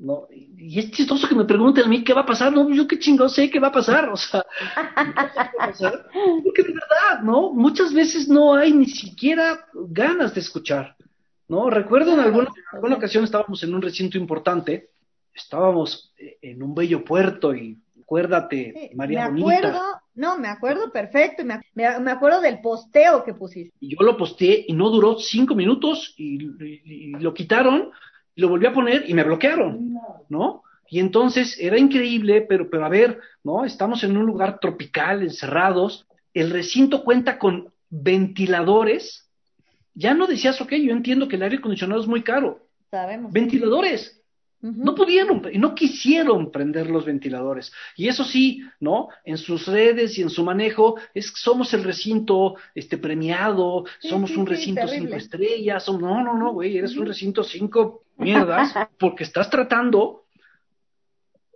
No, 0.00 0.28
y 0.30 0.78
es 0.78 0.92
chistoso 0.92 1.28
que 1.28 1.34
me 1.34 1.44
pregunten 1.44 1.84
a 1.84 1.88
mí 1.88 2.04
qué 2.04 2.14
va 2.14 2.20
a 2.20 2.26
pasar, 2.26 2.52
no, 2.52 2.70
yo 2.70 2.86
qué 2.86 3.00
chingo 3.00 3.28
sé 3.28 3.50
qué 3.50 3.58
va 3.58 3.68
a 3.68 3.72
pasar, 3.72 4.08
o 4.10 4.16
sea, 4.16 4.44
no 4.96 5.22
sé 5.28 5.50
qué 5.50 5.58
va 5.58 5.64
a 5.64 5.66
pasar, 5.66 6.06
porque 6.44 6.62
de 6.62 6.72
verdad, 6.72 7.22
¿no? 7.24 7.52
Muchas 7.52 7.92
veces 7.92 8.28
no 8.28 8.54
hay 8.54 8.72
ni 8.72 8.86
siquiera 8.86 9.66
ganas 9.74 10.34
de 10.34 10.40
escuchar, 10.40 10.94
¿no? 11.48 11.68
Recuerdo 11.68 12.12
en 12.12 12.20
alguna, 12.20 12.46
en 12.46 12.76
alguna 12.76 12.94
ocasión 12.94 13.24
estábamos 13.24 13.60
en 13.64 13.74
un 13.74 13.82
recinto 13.82 14.16
importante, 14.18 14.90
estábamos 15.34 16.14
en 16.16 16.62
un 16.62 16.76
bello 16.76 17.04
puerto 17.04 17.52
y 17.52 17.76
acuérdate, 18.00 18.92
María 18.94 19.28
me 19.28 19.40
acuerdo, 19.40 19.82
No, 20.18 20.36
me 20.36 20.48
acuerdo 20.48 20.90
perfecto, 20.90 21.44
me, 21.44 21.60
me, 21.76 22.10
acuerdo 22.10 22.40
del 22.40 22.60
posteo 22.60 23.22
que 23.22 23.34
pusiste. 23.34 23.72
Y 23.78 23.94
yo 23.94 24.04
lo 24.04 24.16
posteé 24.16 24.64
y 24.66 24.72
no 24.72 24.90
duró 24.90 25.16
cinco 25.16 25.54
minutos 25.54 26.12
y, 26.16 26.38
lo 27.20 27.32
quitaron 27.32 27.92
y 28.34 28.40
lo 28.40 28.48
volví 28.48 28.66
a 28.66 28.72
poner 28.72 29.08
y 29.08 29.14
me 29.14 29.22
bloquearon, 29.22 29.94
¿no? 30.28 30.64
Y 30.90 30.98
entonces 30.98 31.56
era 31.60 31.78
increíble, 31.78 32.40
pero, 32.40 32.68
pero 32.68 32.84
a 32.84 32.88
ver, 32.88 33.20
¿no? 33.44 33.64
Estamos 33.64 34.02
en 34.02 34.16
un 34.16 34.26
lugar 34.26 34.58
tropical, 34.58 35.22
encerrados, 35.22 36.08
el 36.34 36.50
recinto 36.50 37.04
cuenta 37.04 37.38
con 37.38 37.72
ventiladores. 37.88 39.30
Ya 39.94 40.14
no 40.14 40.26
decías, 40.26 40.60
ok, 40.60 40.72
yo 40.72 40.90
entiendo 40.90 41.28
que 41.28 41.36
el 41.36 41.44
aire 41.44 41.58
acondicionado 41.58 42.00
es 42.00 42.08
muy 42.08 42.24
caro. 42.24 42.66
Sabemos. 42.90 43.32
Ventiladores. 43.32 44.17
No 44.60 44.94
pudieron 44.94 45.42
y 45.52 45.58
no 45.58 45.74
quisieron 45.74 46.50
prender 46.50 46.90
los 46.90 47.04
ventiladores. 47.04 47.72
Y 47.96 48.08
eso 48.08 48.24
sí, 48.24 48.62
¿no? 48.80 49.08
En 49.24 49.38
sus 49.38 49.68
redes 49.68 50.18
y 50.18 50.22
en 50.22 50.30
su 50.30 50.42
manejo, 50.44 50.96
es 51.14 51.32
somos 51.36 51.72
el 51.74 51.84
recinto 51.84 52.56
este 52.74 52.98
premiado, 52.98 53.84
somos 54.00 54.36
un 54.36 54.46
recinto 54.46 54.88
cinco 54.88 55.14
estrellas, 55.14 55.88
no, 55.88 56.22
no, 56.24 56.34
no, 56.34 56.52
güey, 56.52 56.76
eres 56.76 56.96
un 56.96 57.06
recinto 57.06 57.44
cinco 57.44 58.02
mierdas, 58.16 58.74
porque 58.98 59.22
estás 59.22 59.48
tratando 59.48 60.24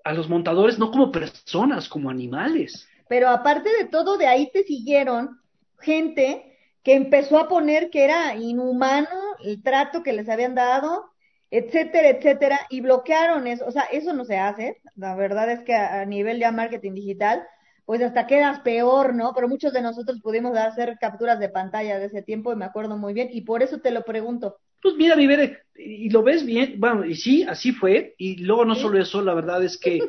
a 0.04 0.12
los 0.12 0.28
montadores 0.28 0.78
no 0.78 0.90
como 0.90 1.10
personas, 1.10 1.88
como 1.88 2.08
animales. 2.08 2.88
Pero 3.08 3.28
aparte 3.28 3.68
de 3.78 3.86
todo, 3.86 4.16
de 4.16 4.26
ahí 4.26 4.48
te 4.52 4.62
siguieron 4.62 5.40
gente 5.80 6.56
que 6.82 6.94
empezó 6.94 7.38
a 7.38 7.48
poner 7.48 7.90
que 7.90 8.04
era 8.04 8.34
inhumano 8.36 9.08
el 9.44 9.62
trato 9.62 10.02
que 10.02 10.12
les 10.12 10.28
habían 10.28 10.54
dado, 10.54 11.11
etcétera, 11.52 12.08
etcétera, 12.08 12.60
y 12.70 12.80
bloquearon 12.80 13.46
eso. 13.46 13.66
O 13.66 13.70
sea, 13.70 13.82
eso 13.92 14.14
no 14.14 14.24
se 14.24 14.38
hace. 14.38 14.78
La 14.96 15.14
verdad 15.14 15.50
es 15.50 15.60
que 15.60 15.74
a, 15.74 16.04
nivel 16.06 16.38
ya 16.38 16.50
marketing 16.50 16.94
digital, 16.94 17.42
pues 17.84 18.00
hasta 18.00 18.26
quedas 18.26 18.60
peor, 18.60 19.14
¿no? 19.14 19.32
Pero 19.34 19.48
muchos 19.48 19.74
de 19.74 19.82
nosotros 19.82 20.18
pudimos 20.22 20.56
hacer 20.56 20.96
capturas 20.98 21.38
de 21.38 21.50
pantalla 21.50 21.98
de 21.98 22.06
ese 22.06 22.22
tiempo 22.22 22.52
y 22.52 22.56
me 22.56 22.64
acuerdo 22.64 22.96
muy 22.96 23.12
bien, 23.12 23.28
y 23.30 23.42
por 23.42 23.62
eso 23.62 23.80
te 23.80 23.90
lo 23.90 24.02
pregunto. 24.02 24.56
Pues 24.80 24.94
mira, 24.96 25.14
Vivere, 25.14 25.58
y 25.76 26.08
lo 26.08 26.22
ves 26.22 26.44
bien, 26.44 26.76
bueno, 26.78 27.04
y 27.04 27.14
sí, 27.16 27.42
así 27.42 27.72
fue, 27.72 28.14
y 28.16 28.38
luego 28.38 28.64
no 28.64 28.74
solo 28.74 28.98
eso, 28.98 29.20
la 29.20 29.34
verdad 29.34 29.62
es 29.62 29.78
que 29.78 30.00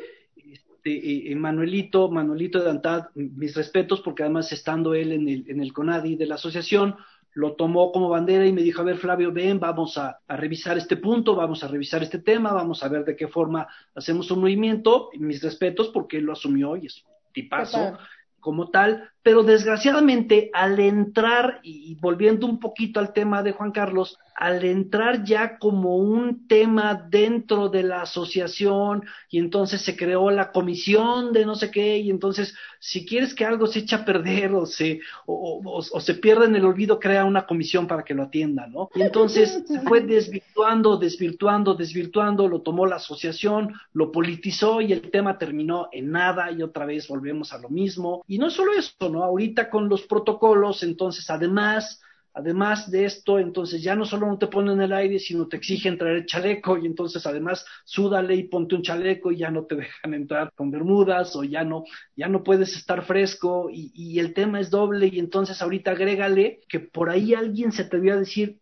este, 0.84 1.30
eh, 1.30 1.36
Manuelito, 1.36 2.10
Manuelito 2.10 2.64
de 2.64 2.70
Antad, 2.70 3.04
mis 3.14 3.54
respetos, 3.54 4.00
porque 4.00 4.22
además 4.22 4.50
estando 4.50 4.94
él 4.94 5.12
en 5.12 5.28
el, 5.28 5.44
en 5.48 5.60
el 5.60 5.74
CONADI 5.74 6.16
de 6.16 6.26
la 6.26 6.36
asociación, 6.36 6.96
lo 7.34 7.54
tomó 7.56 7.92
como 7.92 8.08
bandera 8.08 8.46
y 8.46 8.52
me 8.52 8.62
dijo, 8.62 8.80
a 8.80 8.84
ver, 8.84 8.96
Flavio, 8.96 9.32
ven, 9.32 9.58
vamos 9.58 9.98
a, 9.98 10.20
revisar 10.28 10.78
este 10.78 10.96
punto, 10.96 11.34
vamos 11.34 11.64
a 11.64 11.68
revisar 11.68 12.02
este 12.02 12.20
tema, 12.20 12.52
vamos 12.52 12.82
a 12.82 12.88
ver 12.88 13.04
de 13.04 13.16
qué 13.16 13.28
forma 13.28 13.66
hacemos 13.94 14.30
un 14.30 14.40
movimiento. 14.40 15.10
mis 15.14 15.42
respetos 15.42 15.88
porque 15.88 16.18
él 16.18 16.24
lo 16.24 16.32
asumió 16.32 16.76
y 16.76 16.86
es 16.86 17.04
un 17.04 17.32
tipazo 17.32 17.98
como 18.38 18.70
tal, 18.70 19.10
pero 19.22 19.42
desgraciadamente 19.42 20.50
al 20.52 20.78
entrar, 20.78 21.60
y 21.62 21.94
volviendo 21.96 22.46
un 22.46 22.60
poquito 22.60 23.00
al 23.00 23.12
tema 23.12 23.42
de 23.42 23.52
Juan 23.52 23.72
Carlos, 23.72 24.18
al 24.34 24.64
entrar 24.64 25.24
ya 25.24 25.58
como 25.58 25.96
un 25.96 26.48
tema 26.48 26.94
dentro 27.08 27.68
de 27.68 27.84
la 27.84 28.02
asociación 28.02 29.04
y 29.30 29.38
entonces 29.38 29.82
se 29.82 29.96
creó 29.96 30.30
la 30.30 30.50
comisión 30.50 31.32
de 31.32 31.46
no 31.46 31.54
sé 31.54 31.70
qué 31.70 31.98
y 31.98 32.10
entonces 32.10 32.54
si 32.80 33.06
quieres 33.06 33.32
que 33.32 33.44
algo 33.44 33.66
se 33.66 33.78
eche 33.78 33.96
a 33.96 34.04
perder 34.04 34.52
o 34.52 34.66
se, 34.66 35.00
o, 35.24 36.00
se 36.00 36.14
pierda 36.14 36.44
en 36.44 36.54
el 36.54 36.66
olvido, 36.66 37.00
crea 37.00 37.24
una 37.24 37.46
comisión 37.46 37.86
para 37.86 38.02
que 38.02 38.12
lo 38.12 38.24
atienda, 38.24 38.66
¿no? 38.66 38.90
Y 38.94 39.00
entonces 39.00 39.62
se 39.66 39.80
fue 39.80 40.02
desvirtuando, 40.02 40.98
desvirtuando, 40.98 41.74
desvirtuando, 41.74 42.46
lo 42.46 42.60
tomó 42.60 42.84
la 42.84 42.96
asociación, 42.96 43.72
lo 43.94 44.12
politizó 44.12 44.82
y 44.82 44.92
el 44.92 45.10
tema 45.10 45.38
terminó 45.38 45.88
en 45.92 46.10
nada 46.10 46.50
y 46.50 46.62
otra 46.62 46.84
vez 46.84 47.08
volvemos 47.08 47.54
a 47.54 47.58
lo 47.58 47.70
mismo. 47.70 48.22
Y 48.28 48.36
no 48.38 48.50
solo 48.50 48.74
eso, 48.74 49.08
¿no? 49.08 49.24
Ahorita 49.24 49.70
con 49.70 49.88
los 49.88 50.02
protocolos, 50.02 50.82
entonces 50.82 51.30
además 51.30 52.02
Además 52.36 52.90
de 52.90 53.04
esto, 53.04 53.38
entonces 53.38 53.80
ya 53.80 53.94
no 53.94 54.04
solo 54.04 54.26
no 54.26 54.38
te 54.38 54.48
ponen 54.48 54.80
el 54.80 54.92
aire, 54.92 55.20
sino 55.20 55.46
te 55.46 55.56
exigen 55.56 55.96
traer 55.96 56.16
el 56.16 56.26
chaleco 56.26 56.76
y 56.76 56.84
entonces 56.86 57.24
además 57.28 57.64
súdale 57.84 58.34
y 58.34 58.48
ponte 58.48 58.74
un 58.74 58.82
chaleco 58.82 59.30
y 59.30 59.38
ya 59.38 59.52
no 59.52 59.66
te 59.66 59.76
dejan 59.76 60.14
entrar 60.14 60.52
con 60.56 60.72
bermudas 60.72 61.36
o 61.36 61.44
ya 61.44 61.62
no, 61.62 61.84
ya 62.16 62.26
no 62.26 62.42
puedes 62.42 62.76
estar 62.76 63.04
fresco 63.04 63.70
y, 63.70 63.92
y 63.94 64.18
el 64.18 64.34
tema 64.34 64.58
es 64.58 64.68
doble 64.68 65.06
y 65.06 65.20
entonces 65.20 65.62
ahorita 65.62 65.92
agrégale 65.92 66.60
que 66.68 66.80
por 66.80 67.08
ahí 67.08 67.34
alguien 67.34 67.70
se 67.70 67.82
atrevió 67.82 68.14
a 68.14 68.18
decir, 68.18 68.58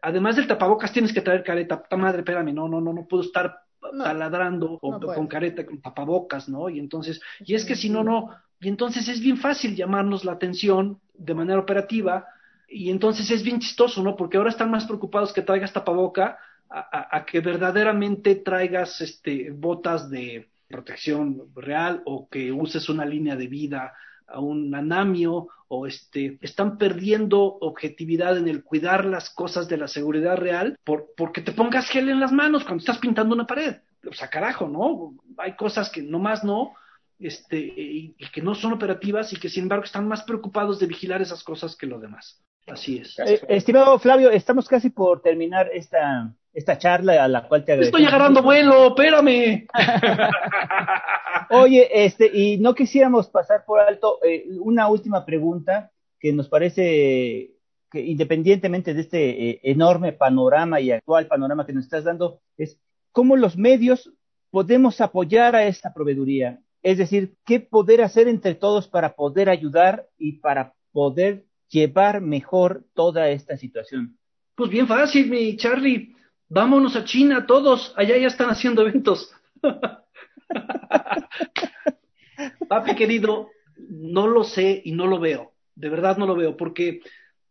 además 0.00 0.36
del 0.36 0.46
tapabocas 0.46 0.92
tienes 0.92 1.12
que 1.12 1.20
traer 1.20 1.42
careta, 1.42 1.82
puta 1.82 1.96
madre, 1.96 2.20
espérame, 2.20 2.54
no, 2.54 2.68
no, 2.68 2.80
no, 2.80 2.92
no 2.92 3.08
puedo 3.08 3.24
estar 3.24 3.58
taladrando 3.80 4.78
o 4.80 5.00
con 5.00 5.26
careta, 5.26 5.66
con 5.66 5.80
tapabocas, 5.80 6.48
¿no? 6.48 6.68
Y 6.68 6.78
entonces, 6.78 7.20
y 7.40 7.54
es 7.54 7.64
que 7.64 7.74
si 7.74 7.90
no, 7.90 8.04
no, 8.04 8.30
y 8.60 8.68
entonces 8.68 9.08
es 9.08 9.20
bien 9.20 9.36
fácil 9.36 9.74
llamarnos 9.74 10.24
la 10.24 10.32
atención 10.32 11.00
de 11.12 11.34
manera 11.34 11.58
operativa 11.58 12.26
y 12.74 12.90
entonces 12.90 13.30
es 13.30 13.42
bien 13.42 13.60
chistoso, 13.60 14.02
¿no? 14.02 14.16
Porque 14.16 14.36
ahora 14.36 14.50
están 14.50 14.70
más 14.70 14.84
preocupados 14.84 15.32
que 15.32 15.42
traigas 15.42 15.72
tapaboca 15.72 16.38
a, 16.68 17.16
a 17.16 17.24
que 17.24 17.40
verdaderamente 17.40 18.34
traigas 18.34 19.00
este, 19.00 19.50
botas 19.50 20.10
de 20.10 20.48
protección 20.68 21.52
real 21.54 22.02
o 22.04 22.28
que 22.28 22.50
uses 22.50 22.88
una 22.88 23.04
línea 23.04 23.36
de 23.36 23.46
vida 23.46 23.92
a 24.26 24.40
un 24.40 24.74
anamio 24.74 25.48
o 25.68 25.86
este, 25.86 26.38
están 26.40 26.78
perdiendo 26.78 27.40
objetividad 27.42 28.36
en 28.36 28.48
el 28.48 28.64
cuidar 28.64 29.04
las 29.04 29.30
cosas 29.30 29.68
de 29.68 29.76
la 29.76 29.88
seguridad 29.88 30.36
real 30.36 30.78
por, 30.84 31.12
porque 31.16 31.40
te 31.42 31.52
pongas 31.52 31.88
gel 31.88 32.08
en 32.08 32.20
las 32.20 32.32
manos 32.32 32.64
cuando 32.64 32.80
estás 32.80 32.98
pintando 32.98 33.34
una 33.34 33.46
pared. 33.46 33.76
O 34.08 34.12
sea, 34.12 34.28
carajo, 34.28 34.68
¿no? 34.68 35.14
Hay 35.38 35.54
cosas 35.56 35.90
que 35.90 36.02
nomás 36.02 36.44
no, 36.44 36.74
este, 37.18 37.58
y, 37.58 38.16
que 38.32 38.42
no 38.42 38.54
son 38.54 38.72
operativas 38.72 39.32
y 39.32 39.36
que 39.36 39.48
sin 39.48 39.64
embargo 39.64 39.84
están 39.84 40.06
más 40.08 40.22
preocupados 40.24 40.78
de 40.78 40.86
vigilar 40.86 41.22
esas 41.22 41.42
cosas 41.42 41.76
que 41.76 41.86
lo 41.86 41.98
demás. 41.98 42.42
Así 42.66 42.98
es. 42.98 43.18
Eh, 43.18 43.40
estimado 43.48 43.98
Flavio, 43.98 44.30
estamos 44.30 44.68
casi 44.68 44.90
por 44.90 45.20
terminar 45.20 45.70
esta, 45.72 46.34
esta 46.52 46.78
charla 46.78 47.22
a 47.22 47.28
la 47.28 47.46
cual 47.46 47.64
te 47.64 47.72
agradezco. 47.72 47.98
Estoy 47.98 48.08
agarrando 48.08 48.42
vuelo, 48.42 48.88
espérame. 48.88 49.66
Oye, 51.50 52.04
este, 52.04 52.30
y 52.32 52.56
no 52.58 52.74
quisiéramos 52.74 53.28
pasar 53.28 53.64
por 53.66 53.80
alto 53.80 54.18
eh, 54.24 54.46
una 54.60 54.88
última 54.88 55.24
pregunta 55.26 55.90
que 56.18 56.32
nos 56.32 56.48
parece 56.48 57.50
que 57.90 58.00
independientemente 58.00 58.94
de 58.94 59.00
este 59.02 59.50
eh, 59.50 59.60
enorme 59.62 60.12
panorama 60.12 60.80
y 60.80 60.90
actual 60.90 61.26
panorama 61.26 61.66
que 61.66 61.72
nos 61.72 61.84
estás 61.84 62.04
dando, 62.04 62.40
es 62.56 62.80
cómo 63.12 63.36
los 63.36 63.56
medios 63.56 64.10
podemos 64.50 65.00
apoyar 65.00 65.54
a 65.54 65.66
esta 65.66 65.92
proveeduría. 65.92 66.60
Es 66.82 66.98
decir, 66.98 67.36
qué 67.44 67.60
poder 67.60 68.02
hacer 68.02 68.26
entre 68.26 68.54
todos 68.54 68.88
para 68.88 69.14
poder 69.14 69.48
ayudar 69.48 70.08
y 70.18 70.38
para 70.40 70.74
poder 70.92 71.44
llevar 71.68 72.20
mejor 72.20 72.84
toda 72.94 73.30
esta 73.30 73.56
situación. 73.56 74.16
Pues 74.54 74.70
bien 74.70 74.86
fácil, 74.86 75.28
mi 75.28 75.56
Charlie 75.56 76.14
vámonos 76.48 76.96
a 76.96 77.04
China 77.04 77.46
todos, 77.46 77.92
allá 77.96 78.16
ya 78.16 78.28
están 78.28 78.50
haciendo 78.50 78.82
eventos. 78.82 79.32
Papi 82.68 82.94
querido, 82.94 83.50
no 83.76 84.26
lo 84.26 84.44
sé 84.44 84.82
y 84.84 84.92
no 84.92 85.06
lo 85.06 85.18
veo, 85.18 85.52
de 85.74 85.88
verdad 85.88 86.16
no 86.16 86.26
lo 86.26 86.36
veo, 86.36 86.56
porque 86.56 87.00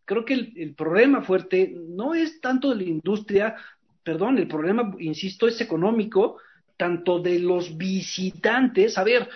creo 0.05 0.25
que 0.25 0.33
el, 0.33 0.75
problema 0.75 1.21
fuerte 1.21 1.73
no 1.75 2.13
es 2.13 2.41
tanto 2.41 2.69
de 2.69 2.77
la 2.77 2.83
industria, 2.83 3.55
perdón, 4.03 4.37
el 4.37 4.47
problema, 4.47 4.95
insisto, 4.99 5.47
es 5.47 5.59
económico, 5.61 6.37
tanto 6.77 7.19
de 7.19 7.39
los 7.39 7.77
visitantes. 7.77 8.97
A 8.97 9.03
ver, 9.03 9.29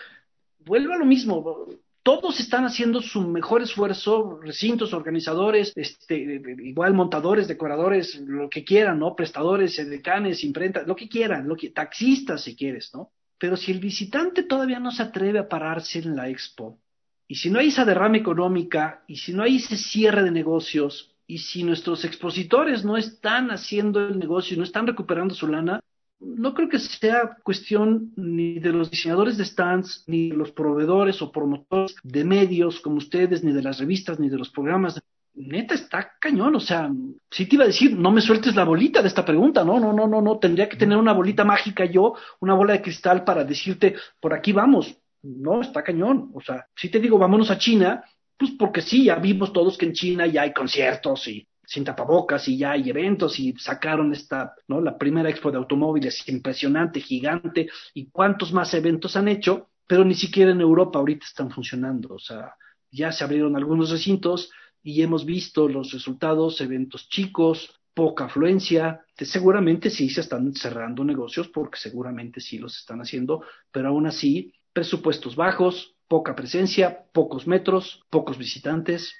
vuelvo 0.60 0.94
a 0.94 0.98
lo 0.98 1.06
mismo, 1.06 1.68
todos 2.08 2.40
están 2.40 2.64
haciendo 2.64 3.02
su 3.02 3.20
mejor 3.20 3.62
esfuerzo, 3.62 4.40
recintos, 4.42 4.94
organizadores, 4.94 5.74
este, 5.76 6.42
igual 6.64 6.94
montadores, 6.94 7.50
decoradores, 7.50 8.16
lo 8.22 8.50
que 8.50 8.64
quieran, 8.64 9.00
¿no? 9.00 9.14
Prestadores, 9.14 9.76
decanes, 9.90 10.42
imprentas, 10.46 10.88
lo 10.88 10.96
que 10.96 11.10
quieran, 11.10 11.50
lo 11.50 11.58
que, 11.58 11.70
taxistas 11.70 12.44
si 12.46 12.56
quieres, 12.56 12.92
¿no? 12.94 13.12
Pero 13.38 13.58
si 13.58 13.74
el 13.74 13.80
visitante 13.80 14.44
todavía 14.44 14.80
no 14.80 14.90
se 14.90 15.04
atreve 15.04 15.40
a 15.40 15.50
pararse 15.50 16.00
en 16.00 16.16
la 16.16 16.30
expo, 16.30 16.80
y 17.28 17.36
si 17.36 17.50
no 17.50 17.60
hay 17.60 17.68
esa 17.68 17.84
derrama 17.84 18.16
económica, 18.16 19.04
y 19.06 19.18
si 19.18 19.34
no 19.34 19.44
hay 19.44 19.58
ese 19.58 19.76
cierre 19.76 20.24
de 20.24 20.32
negocios, 20.32 21.14
y 21.28 21.40
si 21.40 21.66
nuestros 21.66 22.06
expositores 22.06 22.86
no 22.86 22.96
están 22.96 23.52
haciendo 23.52 24.00
el 24.00 24.18
negocio 24.18 24.56
no 24.56 24.64
están 24.64 24.88
recuperando 24.88 25.36
su 25.36 25.46
lana, 25.46 25.82
no 26.20 26.54
creo 26.54 26.70
que 26.70 26.80
sea 26.80 27.38
cuestión 27.44 28.12
ni 28.16 28.60
de 28.60 28.72
los 28.72 28.90
diseñadores 28.90 29.38
de 29.38 29.46
stands, 29.46 30.04
ni 30.08 30.30
de 30.30 30.36
los 30.36 30.52
proveedores 30.52 31.22
o 31.22 31.32
promotores 31.32 31.96
de 32.04 32.24
medios 32.24 32.80
como 32.82 32.98
ustedes, 32.98 33.44
ni 33.44 33.52
de 33.52 33.62
las 33.62 33.80
revistas, 33.80 34.20
ni 34.20 34.30
de 34.30 34.38
los 34.38 34.50
programas. 34.50 35.00
Neta, 35.36 35.76
está 35.76 36.14
cañón. 36.20 36.56
O 36.56 36.60
sea, 36.60 36.92
si 37.30 37.46
te 37.46 37.56
iba 37.56 37.66
a 37.66 37.68
decir, 37.68 37.96
no 37.96 38.12
me 38.12 38.22
sueltes 38.22 38.56
la 38.56 38.64
bolita 38.64 39.02
de 39.02 39.08
esta 39.08 39.24
pregunta. 39.24 39.64
No, 39.64 39.80
no, 39.80 39.94
no, 39.94 40.08
no, 40.08 40.22
no. 40.22 40.40
Tendría 40.40 40.68
que 40.68 40.78
tener 40.78 40.98
una 40.98 41.14
bolita 41.14 41.44
mágica 41.44 41.86
yo, 41.86 42.16
una 42.40 42.56
bola 42.56 42.74
de 42.74 42.82
cristal 42.82 43.24
para 43.24 43.44
decirte, 43.44 43.96
por 44.20 44.34
aquí 44.34 44.52
vamos. 44.52 44.98
No, 45.22 45.62
está 45.62 45.84
cañón. 45.84 46.32
O 46.34 46.42
sea, 46.42 46.66
si 46.76 46.90
te 46.90 47.00
digo, 47.00 47.20
vámonos 47.20 47.52
a 47.52 47.60
China, 47.60 48.04
pues 48.38 48.52
porque 48.58 48.82
sí, 48.82 49.06
ya 49.06 49.16
vimos 49.16 49.54
todos 49.54 49.78
que 49.78 49.86
en 49.86 49.94
China 49.94 50.26
ya 50.26 50.42
hay 50.42 50.54
conciertos 50.54 51.28
y 51.28 51.48
sin 51.68 51.84
tapabocas 51.84 52.48
y 52.48 52.58
ya 52.58 52.72
hay 52.72 52.90
eventos 52.90 53.38
y 53.42 53.52
sacaron 53.58 54.14
esta, 54.14 54.56
¿no? 54.70 54.80
La 54.80 54.98
primera 54.98 55.30
expo 55.30 55.52
de 55.52 55.58
automóviles 55.58 56.24
impresionante, 56.30 57.02
gigante, 57.02 57.70
y 57.94 58.10
cuántos 58.10 58.54
más 58.54 58.74
eventos 58.74 59.18
han 59.18 59.28
hecho, 59.28 59.68
pero 59.86 60.06
ni 60.06 60.16
siquiera 60.16 60.52
en 60.52 60.62
Europa 60.62 60.98
ahorita 60.98 61.26
están 61.26 61.52
funcionando. 61.52 62.14
O 62.14 62.20
sea, 62.20 62.54
ya 62.90 63.12
se 63.12 63.26
abrieron 63.26 63.58
algunos 63.58 63.90
recintos 63.90 64.50
y 64.82 65.02
hemos 65.02 65.26
visto 65.26 65.68
los 65.68 65.92
resultados, 65.92 66.62
eventos 66.62 67.10
chicos, 67.10 67.70
poca 67.94 68.26
afluencia, 68.26 69.02
seguramente 69.18 69.90
sí 69.90 70.10
se 70.10 70.22
están 70.22 70.54
cerrando 70.54 71.04
negocios 71.04 71.50
porque 71.50 71.80
seguramente 71.80 72.40
sí 72.40 72.60
los 72.60 72.78
están 72.78 73.02
haciendo, 73.02 73.44
pero 73.74 73.90
aún 73.90 74.08
así, 74.08 74.54
presupuestos 74.72 75.36
bajos, 75.36 75.96
poca 76.08 76.34
presencia, 76.34 77.04
pocos 77.12 77.46
metros, 77.46 78.06
pocos 78.10 78.38
visitantes, 78.38 79.14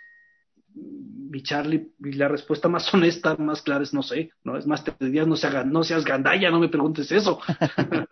mi 1.30 1.44
Charlie, 1.44 1.92
y 2.00 2.14
la 2.14 2.28
respuesta 2.28 2.68
más 2.68 2.92
honesta, 2.94 3.36
más 3.38 3.62
clara 3.62 3.84
es 3.84 3.94
no 3.94 4.04
sé, 4.04 4.32
¿no? 4.44 4.58
Es 4.58 4.66
más, 4.66 4.84
te 4.84 4.94
dirías, 5.00 5.28
no, 5.28 5.36
no 5.66 5.84
seas 5.84 6.06
gandalla, 6.06 6.50
no 6.52 6.60
me 6.60 6.70
preguntes 6.70 7.12
eso. 7.12 7.40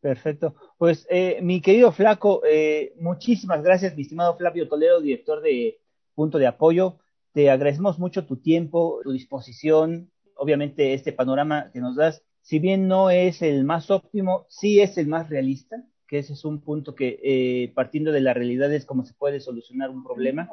Perfecto. 0.00 0.54
Pues, 0.78 1.06
eh, 1.10 1.40
mi 1.42 1.60
querido 1.60 1.92
Flaco, 1.92 2.42
eh, 2.48 2.94
muchísimas 3.00 3.62
gracias, 3.62 3.96
mi 3.96 4.02
estimado 4.02 4.36
Flavio 4.36 4.68
Toledo, 4.68 5.00
director 5.00 5.40
de 5.42 5.80
Punto 6.14 6.38
de 6.38 6.46
Apoyo. 6.46 6.98
Te 7.32 7.50
agradecemos 7.50 7.98
mucho 7.98 8.24
tu 8.24 8.36
tiempo, 8.36 9.00
tu 9.02 9.12
disposición, 9.12 10.10
obviamente 10.36 10.94
este 10.94 11.12
panorama 11.12 11.70
que 11.72 11.80
nos 11.80 11.96
das, 11.96 12.22
si 12.40 12.58
bien 12.60 12.86
no 12.86 13.10
es 13.10 13.42
el 13.42 13.64
más 13.64 13.90
óptimo, 13.90 14.46
sí 14.48 14.80
es 14.80 14.96
el 14.96 15.08
más 15.08 15.28
realista, 15.28 15.84
que 16.06 16.18
ese 16.18 16.34
es 16.34 16.44
un 16.44 16.60
punto 16.60 16.94
que 16.94 17.18
eh, 17.22 17.72
partiendo 17.74 18.12
de 18.12 18.20
la 18.20 18.32
realidad 18.32 18.72
es 18.72 18.86
cómo 18.86 19.04
se 19.04 19.14
puede 19.14 19.40
solucionar 19.40 19.90
un 19.90 20.04
problema 20.04 20.48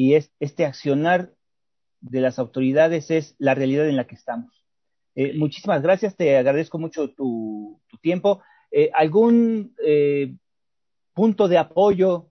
y 0.00 0.14
es 0.14 0.32
este 0.40 0.64
accionar 0.64 1.34
de 2.00 2.22
las 2.22 2.38
autoridades 2.38 3.10
es 3.10 3.34
la 3.38 3.54
realidad 3.54 3.86
en 3.86 3.96
la 3.96 4.06
que 4.06 4.14
estamos. 4.14 4.64
Eh, 5.14 5.34
muchísimas 5.36 5.82
gracias, 5.82 6.16
te 6.16 6.38
agradezco 6.38 6.78
mucho 6.78 7.10
tu, 7.10 7.78
tiempo. 8.00 8.40
Eh, 8.70 8.90
¿Algún 8.94 9.74
eh, 9.84 10.34
punto 11.12 11.48
de 11.48 11.58
apoyo 11.58 12.30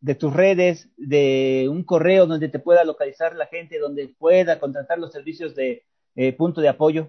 de 0.00 0.16
tus 0.16 0.34
redes, 0.34 0.90
de 0.98 1.66
un 1.70 1.82
correo 1.82 2.26
donde 2.26 2.50
te 2.50 2.58
pueda 2.58 2.84
localizar 2.84 3.34
la 3.36 3.46
gente, 3.46 3.78
donde 3.78 4.08
pueda 4.08 4.60
contratar 4.60 4.98
los 4.98 5.10
servicios 5.10 5.54
de 5.54 5.86
punto 6.36 6.60
de 6.60 6.68
apoyo? 6.68 7.08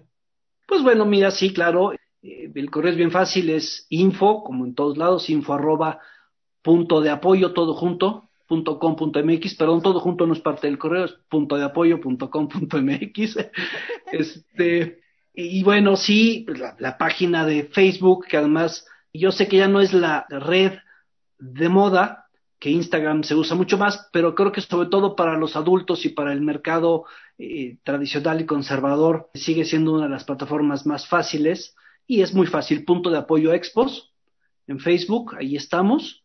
Pues 0.66 0.82
bueno, 0.82 1.04
mira, 1.04 1.30
sí, 1.30 1.52
claro, 1.52 1.92
el 2.22 2.70
correo 2.70 2.92
es 2.92 2.96
bien 2.96 3.10
fácil, 3.10 3.50
es 3.50 3.86
info, 3.90 4.44
como 4.44 4.64
en 4.64 4.74
todos 4.74 4.96
lados, 4.96 5.28
info 5.28 5.52
arroba 5.52 6.00
punto 6.62 7.02
de 7.02 7.10
apoyo, 7.10 7.52
todo 7.52 7.74
junto, 7.74 8.29
.com.mx, 8.50 9.54
perdón, 9.54 9.82
todo 9.82 10.00
junto 10.00 10.26
no 10.26 10.32
es 10.32 10.40
parte 10.40 10.66
del 10.66 10.78
correo, 10.78 11.04
es 11.04 11.12
punto 11.28 11.56
de 11.56 11.64
apoyo.com.mx. 11.64 13.36
este, 14.12 15.00
y 15.32 15.62
bueno, 15.62 15.96
sí, 15.96 16.44
la, 16.48 16.74
la, 16.78 16.98
página 16.98 17.46
de 17.46 17.64
Facebook, 17.64 18.26
que 18.26 18.36
además 18.36 18.86
yo 19.14 19.30
sé 19.30 19.46
que 19.46 19.58
ya 19.58 19.68
no 19.68 19.80
es 19.80 19.92
la 19.92 20.26
red 20.28 20.72
de 21.38 21.68
moda, 21.68 22.26
que 22.58 22.70
Instagram 22.70 23.22
se 23.22 23.34
usa 23.34 23.56
mucho 23.56 23.78
más, 23.78 24.08
pero 24.12 24.34
creo 24.34 24.52
que 24.52 24.60
sobre 24.60 24.88
todo 24.88 25.16
para 25.16 25.38
los 25.38 25.56
adultos 25.56 26.04
y 26.04 26.10
para 26.10 26.32
el 26.32 26.42
mercado 26.42 27.04
eh, 27.38 27.78
tradicional 27.84 28.40
y 28.40 28.46
conservador 28.46 29.30
sigue 29.32 29.64
siendo 29.64 29.94
una 29.94 30.04
de 30.04 30.10
las 30.10 30.24
plataformas 30.24 30.84
más 30.86 31.08
fáciles 31.08 31.74
y 32.06 32.20
es 32.20 32.34
muy 32.34 32.46
fácil. 32.46 32.84
Punto 32.84 33.10
de 33.10 33.18
apoyo 33.18 33.54
Expos 33.54 34.12
en 34.66 34.78
Facebook, 34.78 35.36
ahí 35.38 35.56
estamos 35.56 36.19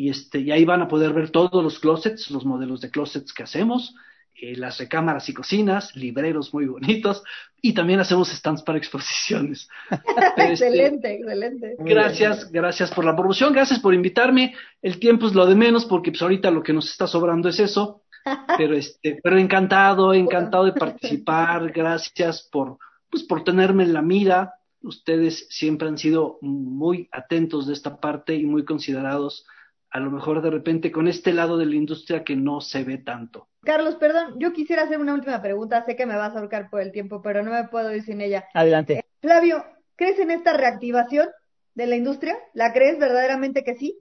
y, 0.00 0.08
este, 0.08 0.38
y 0.38 0.50
ahí 0.50 0.64
van 0.64 0.80
a 0.80 0.88
poder 0.88 1.12
ver 1.12 1.28
todos 1.28 1.62
los 1.62 1.78
closets, 1.78 2.30
los 2.30 2.46
modelos 2.46 2.80
de 2.80 2.90
closets 2.90 3.34
que 3.34 3.42
hacemos, 3.42 3.94
eh, 4.34 4.56
las 4.56 4.78
recámaras 4.78 5.28
y 5.28 5.34
cocinas, 5.34 5.94
libreros 5.94 6.54
muy 6.54 6.64
bonitos, 6.64 7.22
y 7.60 7.74
también 7.74 8.00
hacemos 8.00 8.30
stands 8.30 8.62
para 8.62 8.78
exposiciones. 8.78 9.68
Este, 9.90 10.52
excelente, 10.52 11.14
excelente. 11.16 11.76
Gracias, 11.80 12.50
gracias 12.50 12.90
por 12.92 13.04
la 13.04 13.14
promoción, 13.14 13.52
gracias 13.52 13.78
por 13.78 13.92
invitarme. 13.92 14.54
El 14.80 14.98
tiempo 14.98 15.26
es 15.26 15.34
lo 15.34 15.44
de 15.44 15.54
menos 15.54 15.84
porque 15.84 16.12
pues 16.12 16.22
ahorita 16.22 16.50
lo 16.50 16.62
que 16.62 16.72
nos 16.72 16.90
está 16.90 17.06
sobrando 17.06 17.50
es 17.50 17.60
eso. 17.60 18.02
Pero 18.56 18.74
este, 18.74 19.18
pero 19.22 19.38
encantado, 19.38 20.12
encantado 20.12 20.64
de 20.64 20.74
participar. 20.74 21.72
Gracias 21.72 22.46
por, 22.52 22.76
pues 23.10 23.22
por 23.24 23.44
tenerme 23.44 23.84
en 23.84 23.94
la 23.94 24.02
mira. 24.02 24.54
Ustedes 24.82 25.46
siempre 25.48 25.88
han 25.88 25.96
sido 25.96 26.38
muy 26.42 27.08
atentos 27.12 27.66
de 27.66 27.72
esta 27.72 27.98
parte 27.98 28.34
y 28.34 28.44
muy 28.44 28.66
considerados 28.66 29.46
a 29.90 30.00
lo 30.00 30.10
mejor 30.10 30.42
de 30.42 30.50
repente 30.50 30.92
con 30.92 31.08
este 31.08 31.32
lado 31.32 31.58
de 31.58 31.66
la 31.66 31.74
industria 31.74 32.24
que 32.24 32.36
no 32.36 32.60
se 32.60 32.84
ve 32.84 32.98
tanto. 32.98 33.48
Carlos, 33.62 33.96
perdón, 33.96 34.36
yo 34.38 34.52
quisiera 34.52 34.82
hacer 34.82 34.98
una 34.98 35.14
última 35.14 35.42
pregunta. 35.42 35.84
Sé 35.84 35.96
que 35.96 36.06
me 36.06 36.16
vas 36.16 36.34
a 36.34 36.38
ahorcar 36.38 36.70
por 36.70 36.80
el 36.80 36.92
tiempo, 36.92 37.20
pero 37.22 37.42
no 37.42 37.50
me 37.50 37.68
puedo 37.68 37.94
ir 37.94 38.02
sin 38.02 38.20
ella. 38.20 38.46
Adelante. 38.54 38.98
Eh, 38.98 39.04
Flavio, 39.20 39.64
¿Crees 40.00 40.18
en 40.18 40.30
esta 40.30 40.54
reactivación 40.54 41.28
de 41.74 41.86
la 41.86 41.94
industria? 41.94 42.34
¿La 42.54 42.72
crees 42.72 42.98
verdaderamente 42.98 43.62
que 43.62 43.74
sí? 43.74 44.00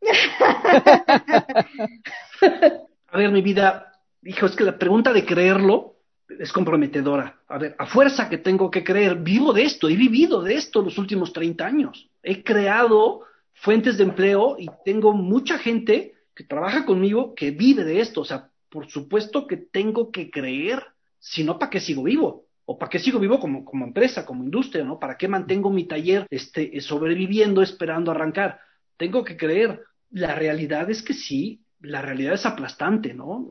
A 3.08 3.18
ver, 3.18 3.30
mi 3.30 3.42
vida, 3.42 3.92
hijo, 4.22 4.46
es 4.46 4.56
que 4.56 4.64
la 4.64 4.78
pregunta 4.78 5.12
de 5.12 5.26
creerlo 5.26 5.96
es 6.26 6.50
comprometedora. 6.54 7.42
A 7.48 7.58
ver, 7.58 7.76
a 7.78 7.84
fuerza 7.84 8.30
que 8.30 8.38
tengo 8.38 8.70
que 8.70 8.82
creer, 8.82 9.16
vivo 9.16 9.52
de 9.52 9.64
esto, 9.64 9.90
he 9.90 9.94
vivido 9.94 10.40
de 10.40 10.54
esto 10.54 10.80
los 10.80 10.96
últimos 10.96 11.34
30 11.34 11.66
años. 11.66 12.08
He 12.22 12.42
creado 12.42 13.24
fuentes 13.54 13.98
de 13.98 14.04
empleo 14.04 14.56
y 14.58 14.68
tengo 14.84 15.12
mucha 15.12 15.58
gente 15.58 16.14
que 16.34 16.44
trabaja 16.44 16.84
conmigo 16.84 17.34
que 17.34 17.50
vive 17.50 17.84
de 17.84 18.00
esto. 18.00 18.22
O 18.22 18.24
sea, 18.24 18.50
por 18.68 18.88
supuesto 18.90 19.46
que 19.46 19.56
tengo 19.56 20.10
que 20.10 20.30
creer, 20.30 20.82
si 21.18 21.44
no, 21.44 21.58
¿para 21.58 21.70
qué 21.70 21.80
sigo 21.80 22.02
vivo? 22.02 22.46
¿O 22.64 22.78
para 22.78 22.90
qué 22.90 22.98
sigo 22.98 23.18
vivo 23.18 23.38
como, 23.38 23.64
como 23.64 23.84
empresa, 23.84 24.24
como 24.24 24.44
industria, 24.44 24.84
¿no? 24.84 24.98
¿Para 24.98 25.16
qué 25.16 25.28
mantengo 25.28 25.70
mi 25.70 25.84
taller 25.84 26.26
este, 26.30 26.80
sobreviviendo, 26.80 27.62
esperando 27.62 28.10
arrancar? 28.10 28.60
Tengo 28.96 29.24
que 29.24 29.36
creer. 29.36 29.82
La 30.10 30.34
realidad 30.34 30.90
es 30.90 31.02
que 31.02 31.14
sí, 31.14 31.60
la 31.80 32.02
realidad 32.02 32.34
es 32.34 32.46
aplastante, 32.46 33.14
¿no? 33.14 33.46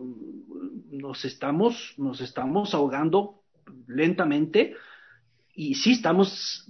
Nos 0.89 1.25
estamos, 1.25 1.93
nos 1.97 2.21
estamos 2.21 2.73
ahogando 2.73 3.41
lentamente 3.87 4.75
y 5.53 5.75
sí 5.75 5.93
estamos 5.93 6.67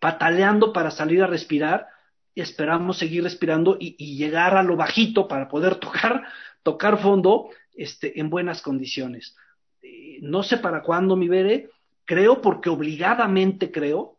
pataleando 0.00 0.72
para 0.72 0.90
salir 0.90 1.22
a 1.22 1.26
respirar 1.26 1.86
y 2.34 2.40
esperamos 2.40 2.98
seguir 2.98 3.22
respirando 3.22 3.76
y, 3.78 4.16
llegar 4.16 4.56
a 4.56 4.62
lo 4.62 4.76
bajito 4.76 5.28
para 5.28 5.48
poder 5.48 5.76
tocar, 5.80 6.24
tocar 6.62 6.98
fondo 6.98 7.50
este, 7.74 8.18
en 8.20 8.30
buenas 8.30 8.62
condiciones. 8.62 9.36
Eh, 9.82 10.18
no 10.22 10.42
sé 10.42 10.58
para 10.58 10.82
cuándo 10.82 11.16
mi 11.16 11.28
veré, 11.28 11.70
creo 12.04 12.40
porque 12.40 12.70
obligadamente 12.70 13.70
creo, 13.70 14.18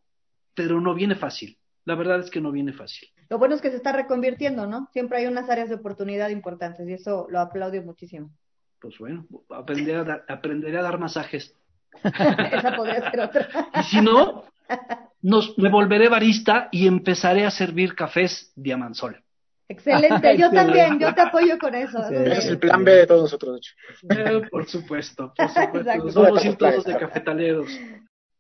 pero 0.53 0.80
no 0.80 0.93
viene 0.93 1.16
fácil. 1.16 1.57
La 1.84 1.95
verdad 1.95 2.20
es 2.20 2.32
que 2.32 2.41
no 2.41 2.51
viene 2.51 2.74
fácil. 2.74 3.09
Lo 3.30 3.38
bueno 3.38 3.55
es 3.55 3.61
que 3.61 3.70
se 3.70 3.78
está 3.78 3.91
reconvirtiendo, 3.91 4.68
¿no? 4.68 4.88
Siempre 4.91 5.20
hay 5.20 5.26
unas 5.26 5.49
áreas 5.49 5.70
de 5.70 5.76
oportunidad 5.76 6.30
importantes 6.30 6.88
y 6.88 6.93
eso 6.93 7.28
lo 7.30 7.39
aplaudo 7.39 7.82
muchísimo. 7.82 8.32
Pues 8.80 8.97
bueno, 8.97 9.28
aprenderé 9.49 9.99
a 9.99 10.03
dar, 10.03 10.26
aprenderé 10.28 10.78
a 10.78 10.84
dar 10.84 10.99
masajes. 10.99 11.55
Esa 12.03 12.76
podría 12.76 13.09
ser 13.09 13.20
otra. 13.20 13.47
y 13.80 13.84
si 13.84 14.01
no, 14.01 14.45
nos, 15.22 15.57
me 15.57 15.70
volveré 15.70 16.09
barista 16.09 16.70
y 16.72 16.88
empezaré 16.88 17.45
a 17.45 17.51
servir 17.51 17.95
cafés 17.95 18.51
Diamansol. 18.55 19.22
Excelente, 19.68 20.38
yo 20.38 20.51
también, 20.51 20.99
yo 20.99 21.13
te 21.16 21.22
apoyo 21.22 21.57
con 21.57 21.74
eso. 21.74 22.07
es 22.09 22.45
el 22.45 22.59
plan 22.59 22.84
B 22.84 22.91
de 22.91 23.07
todos 23.07 23.24
nosotros, 23.24 23.53
de 23.53 23.57
hecho. 23.57 23.74
Eh, 24.09 24.47
por 24.51 24.68
supuesto, 24.68 25.34
por 25.36 25.49
supuesto. 25.49 26.11
Somos 26.11 26.45
ir 26.45 26.55
todos 26.55 26.84
de 26.84 26.97
cafetaleros. 26.97 27.68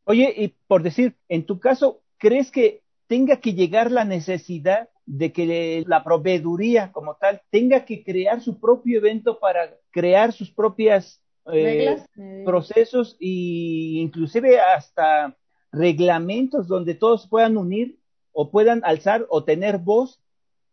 Oye, 0.03 0.31
y 0.37 0.49
por 0.67 0.83
decir, 0.83 1.15
en 1.27 1.45
tu 1.47 1.59
caso, 1.59 2.01
¿crees 2.19 2.51
que 2.51 2.83
tenga 3.07 3.37
que 3.37 3.53
llegar 3.53 3.91
la 3.91 4.05
necesidad 4.05 4.89
de 5.05 5.31
que 5.31 5.83
la 5.87 6.03
proveeduría 6.03 6.91
como 6.91 7.15
tal 7.15 7.41
tenga 7.49 7.85
que 7.85 8.03
crear 8.03 8.41
su 8.41 8.59
propio 8.59 8.97
evento 8.97 9.39
para 9.39 9.75
crear 9.91 10.31
sus 10.31 10.51
propias 10.51 11.21
eh, 11.51 12.03
procesos 12.43 13.15
e 13.19 13.99
inclusive 14.01 14.59
hasta 14.59 15.35
reglamentos 15.75 16.67
donde 16.67 16.95
todos 16.95 17.27
puedan 17.27 17.57
unir 17.57 17.99
o 18.31 18.51
puedan 18.51 18.81
alzar 18.83 19.25
o 19.29 19.43
tener 19.43 19.77
voz 19.77 20.21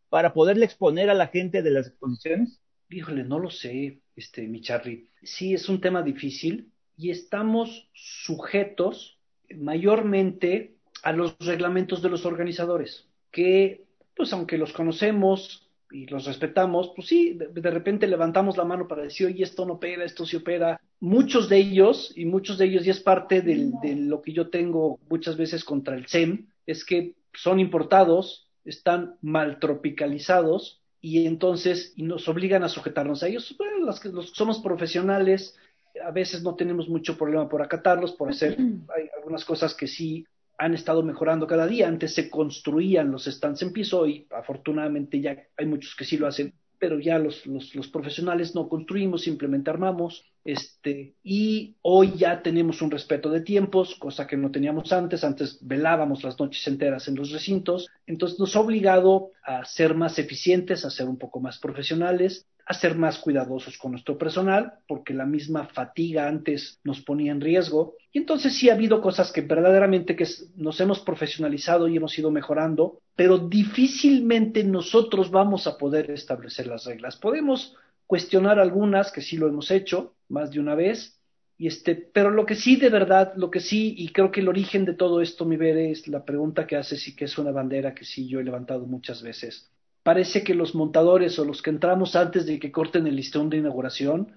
para 0.08 0.32
poderle 0.34 0.64
exponer 0.64 1.10
a 1.10 1.14
la 1.14 1.28
gente 1.28 1.62
de 1.62 1.70
las 1.70 1.86
exposiciones? 1.88 2.60
Híjole, 2.90 3.24
no 3.24 3.38
lo 3.38 3.50
sé, 3.50 4.00
este, 4.16 4.46
mi 4.46 4.60
Charlie. 4.60 5.08
Sí, 5.22 5.54
es 5.54 5.68
un 5.68 5.80
tema 5.80 6.02
difícil 6.02 6.72
y 6.96 7.10
estamos 7.10 7.88
sujetos 7.94 9.18
mayormente 9.54 10.76
a 11.02 11.12
los 11.12 11.36
reglamentos 11.38 12.02
de 12.02 12.10
los 12.10 12.26
organizadores, 12.26 13.08
que, 13.30 13.86
pues 14.14 14.32
aunque 14.32 14.58
los 14.58 14.72
conocemos 14.72 15.71
y 15.92 16.06
los 16.06 16.24
respetamos, 16.24 16.92
pues 16.94 17.08
sí, 17.08 17.34
de, 17.34 17.70
repente 17.70 18.06
levantamos 18.06 18.56
la 18.56 18.64
mano 18.64 18.88
para 18.88 19.02
decir, 19.02 19.26
oye, 19.26 19.44
esto 19.44 19.66
no 19.66 19.74
opera, 19.74 20.04
esto 20.04 20.24
sí 20.24 20.36
opera. 20.36 20.80
Muchos 21.00 21.48
de 21.48 21.58
ellos, 21.58 22.12
y 22.16 22.24
muchos 22.24 22.58
de 22.58 22.66
ellos, 22.66 22.86
y 22.86 22.90
es 22.90 23.00
parte 23.00 23.42
de 23.42 23.96
lo 23.96 24.22
que 24.22 24.32
yo 24.32 24.48
tengo 24.48 24.98
muchas 25.08 25.36
veces 25.36 25.64
contra 25.64 25.96
el 25.96 26.06
SEM, 26.06 26.46
es 26.66 26.84
que 26.84 27.14
son 27.34 27.60
importados, 27.60 28.48
están 28.64 29.16
mal 29.20 29.58
tropicalizados, 29.58 30.82
y 31.02 31.26
entonces 31.26 31.92
y 31.96 32.04
nos 32.04 32.28
obligan 32.28 32.62
a 32.62 32.68
sujetarnos 32.68 33.22
a 33.22 33.28
ellos. 33.28 33.54
Bueno, 33.58 33.84
los 33.84 34.00
que 34.00 34.08
los 34.08 34.30
somos 34.30 34.60
profesionales, 34.60 35.58
a 36.02 36.12
veces 36.12 36.42
no 36.42 36.54
tenemos 36.54 36.88
mucho 36.88 37.18
problema 37.18 37.48
por 37.48 37.60
acatarlos, 37.60 38.12
por 38.12 38.30
hacer, 38.30 38.56
hay 38.96 39.08
algunas 39.16 39.44
cosas 39.44 39.74
que 39.74 39.88
sí 39.88 40.24
han 40.58 40.74
estado 40.74 41.02
mejorando 41.02 41.46
cada 41.46 41.66
día. 41.66 41.88
Antes 41.88 42.14
se 42.14 42.30
construían 42.30 43.10
los 43.10 43.24
stands 43.24 43.62
en 43.62 43.72
piso 43.72 44.06
y 44.06 44.26
afortunadamente 44.30 45.20
ya 45.20 45.36
hay 45.56 45.66
muchos 45.66 45.94
que 45.96 46.04
sí 46.04 46.16
lo 46.16 46.26
hacen, 46.26 46.54
pero 46.78 46.98
ya 46.98 47.18
los, 47.18 47.46
los, 47.46 47.88
profesionales 47.88 48.54
no 48.54 48.68
construimos, 48.68 49.22
simplemente 49.22 49.70
armamos. 49.70 50.24
Este, 50.44 51.14
y 51.22 51.76
hoy 51.82 52.14
ya 52.16 52.42
tenemos 52.42 52.82
un 52.82 52.90
respeto 52.90 53.30
de 53.30 53.40
tiempos, 53.40 53.94
cosa 53.94 54.26
que 54.26 54.36
no 54.36 54.50
teníamos 54.50 54.92
antes. 54.92 55.22
Antes 55.22 55.58
velábamos 55.62 56.24
las 56.24 56.38
noches 56.40 56.66
enteras 56.66 57.06
en 57.06 57.14
los 57.14 57.30
recintos. 57.30 57.88
Entonces 58.06 58.40
nos 58.40 58.56
ha 58.56 58.60
obligado 58.60 59.30
a 59.44 59.64
ser 59.64 59.94
más 59.94 60.18
eficientes, 60.18 60.84
a 60.84 60.90
ser 60.90 61.08
un 61.08 61.18
poco 61.18 61.38
más 61.38 61.58
profesionales 61.58 62.46
ser 62.74 62.96
más 62.96 63.18
cuidadosos 63.18 63.76
con 63.78 63.92
nuestro 63.92 64.18
personal, 64.18 64.74
porque 64.86 65.14
la 65.14 65.26
misma 65.26 65.66
fatiga 65.66 66.28
antes 66.28 66.80
nos 66.84 67.00
ponía 67.00 67.32
en 67.32 67.40
riesgo. 67.40 67.94
Y 68.12 68.18
entonces 68.18 68.54
sí 68.56 68.70
ha 68.70 68.74
habido 68.74 69.00
cosas 69.00 69.32
que 69.32 69.40
verdaderamente 69.42 70.16
que 70.16 70.26
nos 70.56 70.80
hemos 70.80 71.00
profesionalizado 71.00 71.88
y 71.88 71.96
hemos 71.96 72.18
ido 72.18 72.30
mejorando, 72.30 73.00
pero 73.16 73.38
difícilmente 73.38 74.64
nosotros 74.64 75.30
vamos 75.30 75.66
a 75.66 75.78
poder 75.78 76.10
establecer 76.10 76.66
las 76.66 76.84
reglas. 76.84 77.16
Podemos 77.16 77.76
cuestionar 78.06 78.58
algunas, 78.58 79.10
que 79.12 79.22
sí 79.22 79.36
lo 79.36 79.48
hemos 79.48 79.70
hecho 79.70 80.14
más 80.28 80.50
de 80.50 80.60
una 80.60 80.74
vez, 80.74 81.18
y 81.58 81.68
este, 81.68 81.94
pero 81.94 82.30
lo 82.30 82.44
que 82.44 82.56
sí 82.56 82.76
de 82.76 82.88
verdad, 82.88 83.34
lo 83.36 83.50
que 83.50 83.60
sí, 83.60 83.94
y 83.96 84.08
creo 84.08 84.30
que 84.30 84.40
el 84.40 84.48
origen 84.48 84.84
de 84.84 84.94
todo 84.94 85.20
esto, 85.20 85.44
mi 85.44 85.56
ver, 85.56 85.76
es 85.78 86.08
la 86.08 86.24
pregunta 86.24 86.66
que 86.66 86.76
haces 86.76 87.06
y 87.08 87.14
que 87.14 87.26
es 87.26 87.38
una 87.38 87.52
bandera 87.52 87.94
que 87.94 88.04
sí 88.04 88.26
yo 88.28 88.40
he 88.40 88.44
levantado 88.44 88.86
muchas 88.86 89.22
veces 89.22 89.70
parece 90.02 90.42
que 90.42 90.54
los 90.54 90.74
montadores 90.74 91.38
o 91.38 91.44
los 91.44 91.62
que 91.62 91.70
entramos 91.70 92.16
antes 92.16 92.46
de 92.46 92.58
que 92.58 92.72
corten 92.72 93.06
el 93.06 93.16
listón 93.16 93.50
de 93.50 93.58
inauguración 93.58 94.34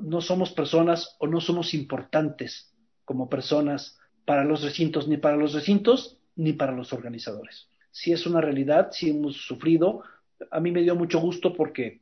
no 0.00 0.20
somos 0.20 0.52
personas 0.52 1.16
o 1.18 1.26
no 1.26 1.40
somos 1.40 1.74
importantes 1.74 2.72
como 3.04 3.28
personas 3.28 3.98
para 4.24 4.44
los 4.44 4.62
recintos, 4.62 5.08
ni 5.08 5.16
para 5.16 5.36
los 5.36 5.52
recintos, 5.52 6.18
ni 6.36 6.52
para 6.52 6.72
los 6.72 6.92
organizadores. 6.92 7.68
Si 7.90 8.12
es 8.12 8.26
una 8.26 8.40
realidad, 8.40 8.90
si 8.92 9.10
hemos 9.10 9.36
sufrido. 9.36 10.02
A 10.50 10.60
mí 10.60 10.70
me 10.70 10.82
dio 10.82 10.94
mucho 10.94 11.20
gusto 11.20 11.52
porque 11.52 12.00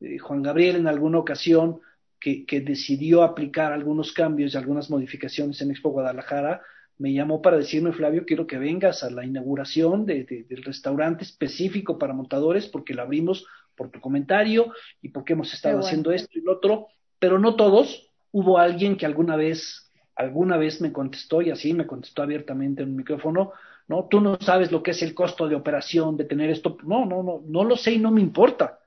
eh, 0.00 0.18
Juan 0.18 0.42
Gabriel 0.42 0.76
en 0.76 0.86
alguna 0.86 1.18
ocasión 1.18 1.80
que, 2.20 2.46
que, 2.46 2.60
decidió 2.60 3.22
aplicar 3.22 3.72
algunos 3.72 4.12
cambios 4.12 4.54
y 4.54 4.56
algunas 4.56 4.88
modificaciones 4.88 5.60
en 5.60 5.72
Expo 5.72 5.90
Guadalajara, 5.90 6.62
me 6.98 7.12
llamó 7.12 7.42
para 7.42 7.56
decirme, 7.56 7.92
Flavio, 7.92 8.24
quiero 8.24 8.46
que 8.46 8.58
vengas 8.58 9.02
a 9.02 9.10
la 9.10 9.24
inauguración 9.24 10.06
de, 10.06 10.24
del 10.24 10.62
restaurante 10.62 11.24
específico 11.24 11.98
para 11.98 12.14
montadores, 12.14 12.66
porque 12.68 12.94
lo 12.94 13.02
abrimos 13.02 13.46
por 13.74 13.90
tu 13.90 14.00
comentario 14.00 14.72
y 15.02 15.08
porque 15.08 15.32
hemos 15.32 15.52
estado 15.52 15.80
haciendo 15.80 16.12
esto 16.12 16.38
y 16.38 16.42
lo 16.42 16.52
otro, 16.52 16.88
pero 17.18 17.38
no 17.38 17.56
todos. 17.56 18.10
Hubo 18.30 18.58
alguien 18.58 18.96
que 18.96 19.06
alguna 19.06 19.36
vez, 19.36 19.90
alguna 20.14 20.56
vez 20.56 20.80
me 20.80 20.92
contestó 20.92 21.42
y 21.42 21.50
así 21.50 21.72
me 21.72 21.86
contestó 21.86 22.22
abiertamente 22.22 22.82
en 22.82 22.90
un 22.90 22.96
micrófono, 22.96 23.52
no, 23.86 24.06
tú 24.08 24.20
no 24.20 24.38
sabes 24.40 24.72
lo 24.72 24.82
que 24.82 24.92
es 24.92 25.02
el 25.02 25.14
costo 25.14 25.48
de 25.48 25.56
operación 25.56 26.16
de 26.16 26.24
tener 26.24 26.50
esto. 26.50 26.78
No, 26.84 27.04
no, 27.04 27.22
no, 27.22 27.42
no 27.46 27.64
lo 27.64 27.76
sé 27.76 27.92
y 27.92 27.98
no 27.98 28.10
me 28.10 28.20
importa. 28.20 28.78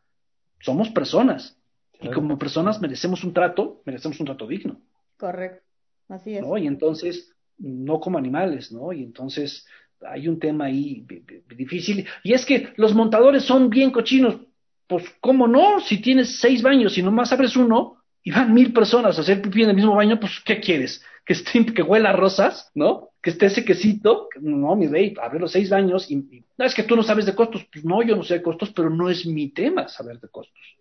Somos 0.60 0.90
personas 0.90 1.58
y 2.00 2.10
como 2.10 2.38
personas 2.38 2.82
merecemos 2.82 3.24
un 3.24 3.34
trato, 3.34 3.82
merecemos 3.86 4.20
un 4.20 4.26
trato 4.26 4.48
digno. 4.48 4.82
Correcto, 5.18 5.64
así 6.10 6.36
es. 6.36 6.42
¿no? 6.42 6.58
Y 6.58 6.68
entonces 6.68 7.36
no 7.60 8.00
como 8.00 8.18
animales, 8.18 8.72
¿no? 8.72 8.94
Y 8.94 9.04
entonces 9.04 9.66
hay 10.02 10.28
un 10.28 10.40
tema 10.40 10.66
ahí 10.66 11.06
difícil. 11.56 12.08
Y 12.24 12.34
es 12.34 12.46
que 12.46 12.70
los 12.78 12.94
montadores 12.94 13.44
son 13.44 13.70
bien 13.70 13.92
cochinos. 13.92 14.38
Pues, 14.88 15.04
¿cómo 15.20 15.48
no? 15.48 15.80
Si 15.82 16.02
tienes 16.02 16.40
seis 16.40 16.62
baños 16.62 16.98
y 16.98 17.04
nomás 17.04 17.32
abres 17.34 17.56
uno 17.58 18.04
y 18.24 18.32
van 18.32 18.54
mil 18.54 18.72
personas 18.74 19.18
a 19.18 19.22
hacer 19.22 19.42
pipí 19.42 19.64
en 19.64 19.70
el 19.70 19.76
mismo 19.76 19.96
baño, 19.96 20.20
pues, 20.20 20.42
¿qué 20.46 20.60
quieres? 20.60 21.04
Que 21.28 21.34
esté, 21.34 21.66
que 21.66 21.82
huela 21.82 22.14
rosas, 22.14 22.72
¿no? 22.74 23.10
Que 23.22 23.32
esté 23.32 23.48
ese 23.48 23.66
quesito. 23.66 24.30
No, 24.40 24.78
mi 24.78 24.88
rey, 24.88 25.14
abre 25.22 25.42
los 25.42 25.52
seis 25.52 25.70
baños 25.70 26.10
y, 26.10 26.16
y, 26.16 26.46
es 26.58 26.74
que 26.74 26.84
tú 26.84 26.96
no 26.96 27.04
sabes 27.04 27.26
de 27.26 27.36
costos. 27.36 27.68
Pues 27.70 27.84
no, 27.84 28.02
yo 28.02 28.16
no 28.16 28.24
sé 28.24 28.36
de 28.36 28.42
costos, 28.42 28.72
pero 28.72 28.90
no 28.90 29.10
es 29.10 29.26
mi 29.26 29.50
tema 29.50 29.90
saber 29.90 30.22
de 30.22 30.30
costos. 30.30 30.78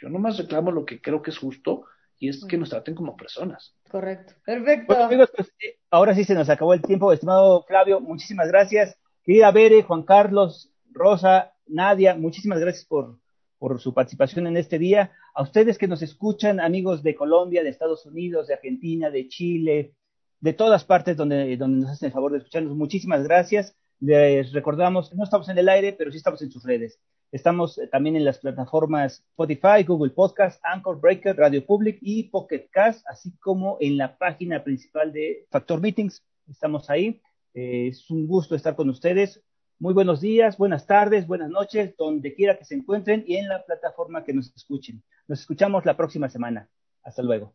Yo 0.00 0.08
nomás 0.08 0.38
reclamo 0.38 0.72
lo 0.72 0.86
que 0.86 1.02
creo 1.02 1.20
que 1.20 1.32
es 1.32 1.36
justo 1.36 1.84
y 2.20 2.28
es 2.28 2.44
que 2.44 2.58
nos 2.58 2.68
traten 2.68 2.94
como 2.94 3.16
personas. 3.16 3.74
Correcto. 3.90 4.34
Perfecto. 4.44 4.94
amigos, 4.94 5.30
pues, 5.34 5.48
eh, 5.58 5.78
ahora 5.90 6.14
sí 6.14 6.22
se 6.24 6.34
nos 6.34 6.50
acabó 6.50 6.74
el 6.74 6.82
tiempo, 6.82 7.12
estimado 7.12 7.64
Flavio, 7.64 7.98
muchísimas 7.98 8.48
gracias. 8.48 8.96
Querida 9.24 9.50
Bere, 9.50 9.82
Juan 9.82 10.02
Carlos, 10.02 10.70
Rosa, 10.92 11.54
Nadia, 11.66 12.14
muchísimas 12.14 12.60
gracias 12.60 12.84
por, 12.84 13.18
por 13.58 13.80
su 13.80 13.94
participación 13.94 14.46
en 14.46 14.58
este 14.58 14.78
día. 14.78 15.12
A 15.34 15.42
ustedes 15.42 15.78
que 15.78 15.88
nos 15.88 16.02
escuchan, 16.02 16.60
amigos 16.60 17.02
de 17.02 17.14
Colombia, 17.14 17.62
de 17.62 17.70
Estados 17.70 18.04
Unidos, 18.04 18.48
de 18.48 18.54
Argentina, 18.54 19.10
de 19.10 19.26
Chile, 19.28 19.94
de 20.40 20.52
todas 20.52 20.84
partes 20.84 21.16
donde, 21.16 21.56
donde 21.56 21.80
nos 21.80 21.90
hacen 21.90 22.08
el 22.08 22.12
favor 22.12 22.32
de 22.32 22.38
escucharnos. 22.38 22.76
Muchísimas 22.76 23.24
gracias. 23.24 23.74
Les 23.98 24.52
recordamos, 24.52 25.14
no 25.14 25.24
estamos 25.24 25.48
en 25.48 25.56
el 25.56 25.70
aire, 25.70 25.94
pero 25.94 26.10
sí 26.10 26.18
estamos 26.18 26.42
en 26.42 26.50
sus 26.50 26.64
redes. 26.64 26.98
Estamos 27.32 27.78
eh, 27.78 27.86
también 27.86 28.16
en 28.16 28.24
las 28.24 28.38
plataformas 28.38 29.24
Spotify, 29.30 29.84
Google 29.86 30.10
Podcast, 30.10 30.60
Anchor 30.64 31.00
Breaker, 31.00 31.36
Radio 31.36 31.64
Public 31.64 31.98
y 32.00 32.24
Pocket 32.24 32.68
Cast, 32.72 33.06
así 33.08 33.36
como 33.38 33.76
en 33.80 33.96
la 33.96 34.18
página 34.18 34.64
principal 34.64 35.12
de 35.12 35.46
Factor 35.48 35.80
Meetings. 35.80 36.24
Estamos 36.48 36.90
ahí. 36.90 37.22
Eh, 37.54 37.88
es 37.88 38.10
un 38.10 38.26
gusto 38.26 38.56
estar 38.56 38.74
con 38.74 38.90
ustedes. 38.90 39.40
Muy 39.78 39.94
buenos 39.94 40.20
días, 40.20 40.58
buenas 40.58 40.86
tardes, 40.86 41.26
buenas 41.26 41.50
noches, 41.50 41.94
donde 41.96 42.34
quiera 42.34 42.58
que 42.58 42.64
se 42.64 42.74
encuentren 42.74 43.24
y 43.26 43.36
en 43.36 43.48
la 43.48 43.64
plataforma 43.64 44.24
que 44.24 44.34
nos 44.34 44.54
escuchen. 44.54 45.02
Nos 45.28 45.40
escuchamos 45.40 45.86
la 45.86 45.96
próxima 45.96 46.28
semana. 46.28 46.68
Hasta 47.02 47.22
luego. 47.22 47.54